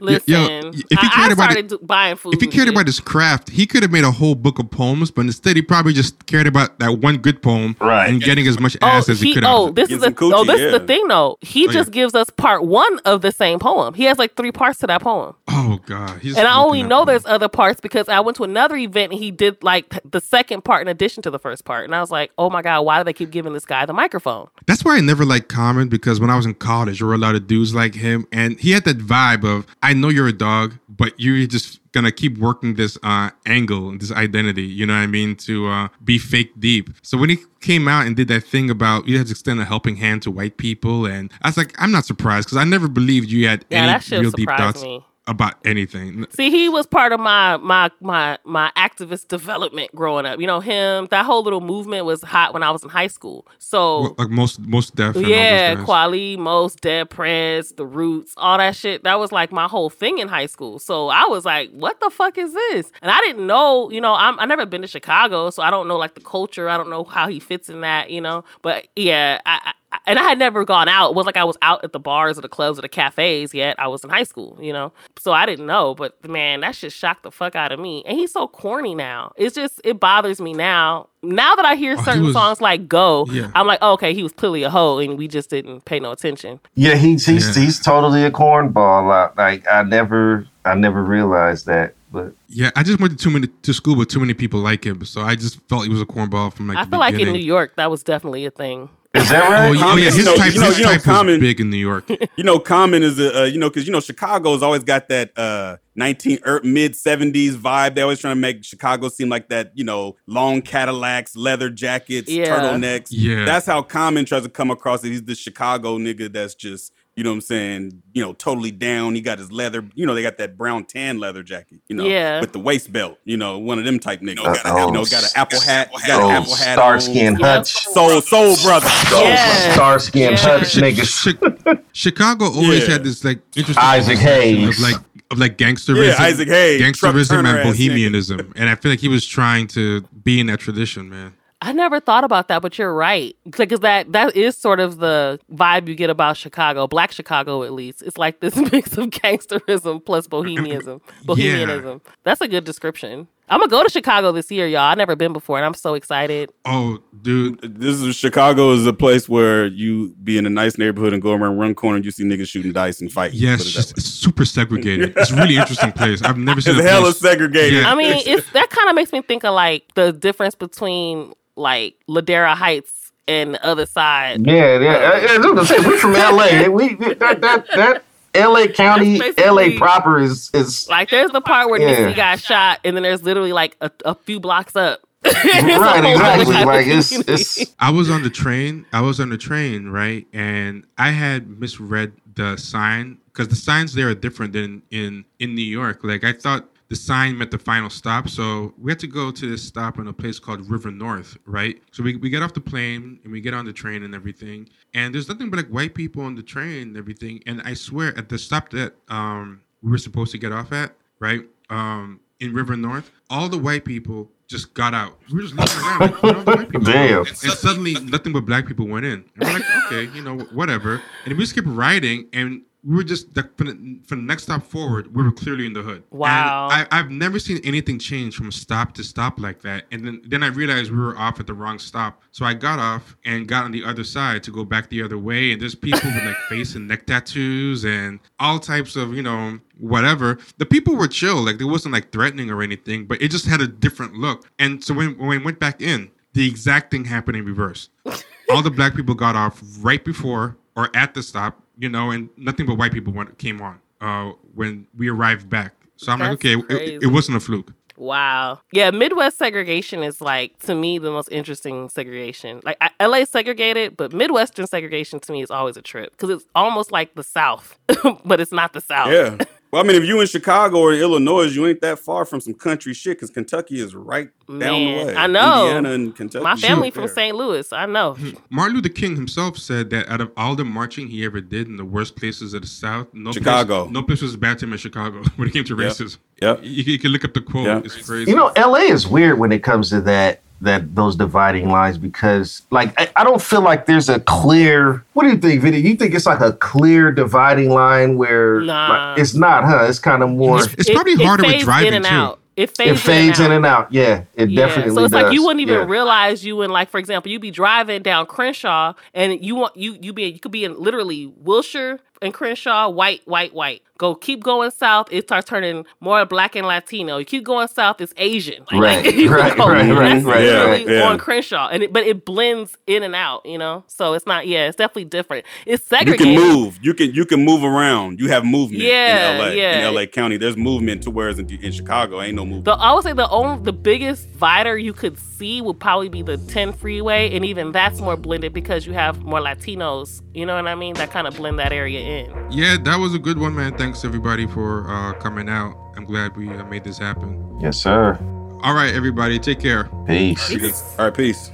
[0.00, 2.34] Listen, yo, if he cared I about started it- buying food.
[2.34, 2.74] If he cared shit.
[2.74, 5.62] about his craft, he could have made a whole book of poems, but instead he
[5.62, 8.08] probably just cared about that one good poem Right.
[8.08, 9.54] and getting as much Oh, ass as he, he, could have.
[9.54, 11.36] oh, this is a, some oh, coochie, oh, this is the thing though.
[11.40, 11.94] He Oh, just yeah.
[11.94, 13.94] gives us part one of the same poem.
[13.94, 17.00] He has like three parts to that poem, oh god, he's and I only know
[17.00, 20.20] on- there's other parts because I went to another event and he did like the
[20.20, 22.82] second part in addition to the first part, and I was like, oh my god,
[22.82, 24.48] why do they keep giving this guy the microphone?
[24.66, 27.18] That's why I never liked Common because when I was in college, there were a
[27.18, 30.32] lot of dudes like him, and he had that vibe of I know you're a
[30.32, 34.62] dog, but you're just gonna keep working this uh, angle this identity.
[34.62, 35.36] You know what I mean?
[35.36, 36.90] To uh, be fake deep.
[37.02, 39.64] So when he came out and did that thing about you had to extend a
[39.64, 42.88] helping hand to white people, and I was like, I'm not surprised because I never
[42.88, 45.04] believed you had Yeah, any real deep thoughts me.
[45.28, 46.26] About anything.
[46.30, 50.40] See, he was part of my my my my activist development growing up.
[50.40, 53.46] You know, him that whole little movement was hot when I was in high school.
[53.58, 55.16] So Well, like most Mos Def.
[55.16, 55.74] yeah.
[55.76, 59.04] Kweli, Mos, Dead Prez, The Roots, all that shit.
[59.04, 60.78] That was like my whole thing in high school.
[60.78, 62.90] So I was like, what the fuck is this?
[63.02, 65.88] And I didn't know, you know, I'm, I never been to Chicago, so I don't
[65.88, 66.68] know like the culture.
[66.68, 68.44] I don't know how he fits in that, you know.
[68.62, 69.72] But yeah, I
[70.06, 71.10] and I had never gone out.
[71.10, 73.54] It was like I was out at the bars or the clubs or the cafes
[73.54, 73.76] yet.
[73.78, 74.92] I was in high school, you know.
[75.18, 75.94] So I didn't know.
[75.94, 78.02] But man, that shit shocked the fuck out of me.
[78.06, 79.32] And he's so corny now.
[79.36, 81.08] It's just it bothers me now.
[81.22, 83.50] Now that I hear oh, he certain was- songs like Go, Yeah.
[83.54, 86.12] I'm like, oh, okay, he was clearly a hoe and we just didn't pay no
[86.12, 86.60] attention.
[86.74, 87.64] Yeah, he's he's Yeah.
[87.64, 89.34] he's totally a cornball.
[89.36, 91.94] Like I never I never realized that.
[92.10, 94.84] But Yeah, I just went to too many to school with too many people like
[94.84, 96.78] him, so I just felt he was a cornball from like.
[96.78, 97.32] I the feel like in.
[97.32, 98.88] New York, that was definitely a thing.
[99.18, 99.76] Is that Oh, right?
[99.76, 101.40] yeah, oh, yeah, You his know- type, you know- his you know type Common- was
[101.40, 102.08] big in New York.
[102.36, 105.36] You know, Common is a uh, you know because you know Chicago's always got that
[105.36, 107.94] uh nineteen er, mid seventies vibe.
[107.96, 112.30] They always trying to make Chicago seem like that you know long Cadillacs, leather jackets,
[112.30, 112.46] Yeah.
[112.60, 113.08] turtlenecks.
[113.10, 113.44] Yeah.
[113.44, 115.02] that's how Common tries to come across.
[115.02, 119.14] He's the Chicago nigga that's just you know what I'm saying you know totally down.
[119.14, 119.84] He got his leather.
[119.94, 121.80] You know they got that brown tan leather jacket.
[121.88, 122.40] You know Yeah.
[122.40, 123.18] with the waist belt.
[123.24, 124.38] You know one of them type niggas.
[124.38, 125.90] Uh, got a, you know oh, got an apple hat.
[126.06, 126.74] Got Oh, an apple hat.
[126.78, 127.42] Starsky and on.
[127.42, 127.72] Hutch.
[127.72, 128.86] Soul Soul brother.
[128.90, 129.74] Oh, Yes.
[129.74, 130.44] Starsky and Yes.
[130.44, 131.64] Hutch niggas.
[131.64, 132.92] Chi- Chicago always Yeah.
[132.94, 134.68] had this like interesting Isaac Hayes.
[134.68, 134.96] of like
[135.30, 139.26] of like gangsterism, Yeah, Isaac Hayes, gangsterism and bohemianism, and I feel like he was
[139.26, 141.34] trying to be in that tradition, man.
[141.60, 143.36] I never thought about that, but you're right.
[143.44, 147.72] Because that that is sort of the vibe you get about Chicago, Black Chicago at
[147.72, 148.00] least.
[148.02, 151.00] It's like this mix of gangsterism plus bohemianism.
[151.24, 152.00] Bohemianism.
[152.22, 153.26] That's a good description.
[153.50, 154.82] I'm gonna go to Chicago this year, y'all.
[154.82, 156.52] I've never been before, and I'm so excited.
[156.66, 161.14] Oh, dude, this is Chicago is a place where you be in a nice neighborhood
[161.14, 163.38] and go around one corner and you see niggas shooting dice and fighting.
[163.40, 164.00] yes, Put it just that way.
[164.00, 165.14] it's super segregated.
[165.16, 166.20] It's a really interesting place.
[166.22, 167.18] I've never seen it's a hella place.
[167.20, 167.82] segregated.
[167.84, 167.90] Yeah.
[167.90, 171.96] I mean, it's that kind of makes me think of like the difference between like
[172.08, 174.46] Ladera Heights and the other side.
[174.46, 175.10] Yeah, yeah.
[175.14, 176.68] I, I was gonna say we're from LA.
[176.68, 178.04] We that that that
[178.34, 182.10] LA County, LA proper is is Like, there's the part where Yeah.
[182.10, 185.00] Nipsey got shot, and then there's literally like a, a few blocks up.
[185.24, 186.04] Right.
[186.04, 186.64] Exactly.
[186.64, 188.86] Like it's it's I was on the train.
[188.92, 190.26] I was on the train, right?
[190.32, 195.54] And I had misread the sign because the signs there are different than in in
[195.54, 196.00] New York.
[196.04, 199.50] Like I thought the sign meant the final stop, so we had to go to
[199.50, 201.80] this stop in a place called River North, right?
[201.92, 204.68] So we we get off the plane and we get on the train and everything,
[204.94, 207.42] and there's nothing but like white people on the train and everything.
[207.46, 210.94] And I swear at the stop that um we were supposed to get off at,
[211.20, 211.42] right?
[211.70, 215.18] Um in River North, all the white people just got out.
[215.30, 216.00] We were just looking around.
[216.00, 216.80] Like, all the white people?
[216.92, 217.18] Damn.
[217.18, 219.24] And, and suddenly, nothing but black people went in.
[219.34, 221.02] And we're like, okay, you know, whatever.
[221.26, 225.14] And we just kept riding, and we were just the, for, the, next stop forward,
[225.14, 225.96] we were clearly in the hood.
[225.96, 226.68] And Wow.
[226.70, 229.84] I, I've never seen anything change from stop to stop like that.
[229.90, 232.22] And then, then I realized we were off at the wrong stop.
[232.30, 235.18] So I got off and got on the other side to go back the other
[235.18, 235.52] way.
[235.52, 239.58] And there's people with like face and neck tattoos and all types of, you know,
[239.78, 240.38] whatever.
[240.58, 241.44] The people were chill.
[241.44, 244.48] Like, they wasn't like threatening or anything, but it just had a different look.
[244.58, 247.88] And so when, when we went back in, the exact thing happened in reverse.
[248.50, 252.28] All the black people got off right before or at the stop, you know, and
[252.36, 255.74] nothing but white people went, came on uh, when we arrived back.
[255.96, 257.72] So I'm like, okay, it, it wasn't a fluke.
[257.98, 258.60] Wow.
[258.72, 262.60] Yeah, Midwest segregation is like to me the most interesting segregation.
[262.64, 266.44] Like I, LA segregated, but Midwestern segregation to me is always a trip because it's
[266.54, 267.76] almost like the South,
[268.24, 269.10] but it's not the South.
[269.10, 269.44] Yeah.
[269.70, 272.54] Well, I mean, if you in Chicago or Illinois, you ain't that far from some
[272.54, 275.14] country shit because Kentucky is right down Man, the way.
[275.16, 275.66] I know.
[275.66, 276.42] Indiana and Kentucky.
[276.42, 277.06] My family from.
[277.08, 277.36] St.
[277.36, 277.70] Louis.
[277.72, 278.14] I know.
[278.14, 278.30] Hmm.
[278.48, 281.76] Martin Luther King himself said that out of all the marching he ever did in
[281.76, 283.84] the worst places of the South, no Chicago.
[283.84, 285.92] place, no place was as bad to him as Chicago when it came to Yep.
[285.92, 286.16] racism.
[286.40, 286.60] Yep.
[286.62, 287.66] You, you can look up the quote.
[287.66, 287.84] Yep.
[287.84, 288.30] It's crazy.
[288.30, 292.62] you know LA is weird when it comes to that that those dividing lines because
[292.70, 295.78] like I, I don't feel like there's a clear what do you think Vinny?
[295.78, 298.88] you think it's like a clear dividing line where Nah.
[299.12, 301.94] like, it's not huh it's kind of more It's probably harder with fades driving, in
[301.94, 302.10] and too.
[302.10, 302.40] out.
[302.56, 305.44] It fades, it fades in and out yeah it Yeah, definitely so it's like you
[305.44, 305.84] wouldn't even Yeah.
[305.86, 309.96] realize you in like for example you be driving down Crenshaw and you want you
[310.02, 313.82] you be you could be in literally Wilshire and Crenshaw, white, white, white.
[313.98, 317.16] Go keep going south, it starts turning more black and Latino.
[317.16, 318.64] You keep going south, it's Asian.
[318.72, 320.88] Like, Right, you right, go- right, right, right, literally right.
[320.88, 321.08] Yeah.
[321.08, 323.44] on Crenshaw, and it, but it blends in and out.
[323.44, 324.46] You know, so it's not.
[324.46, 325.46] Yeah, it's definitely different.
[325.66, 326.26] It's segregated.
[326.28, 326.78] You can move.
[326.80, 328.20] You can you can move around.
[328.20, 329.46] You have movement Yeah, in LA.
[329.48, 329.88] yeah.
[329.88, 332.66] In LA County, there's movement to whereas in, in Chicago ain't no movement.
[332.66, 336.22] The I would say the only the biggest divider you could see would probably be
[336.22, 340.22] the 10 freeway, and even that's more blended because you have more Latinos.
[340.34, 340.94] You know what I mean?
[340.94, 342.50] That kind of blend that area in.
[342.50, 343.76] Yeah, that was a good one, man.
[343.76, 345.76] Thanks everybody for uh, coming out.
[345.96, 347.58] I'm glad we uh, made this happen.
[347.60, 348.18] Yes, sir.
[348.62, 349.84] All right, everybody, take care.
[350.06, 350.82] Peace.
[350.98, 351.50] All right, peace.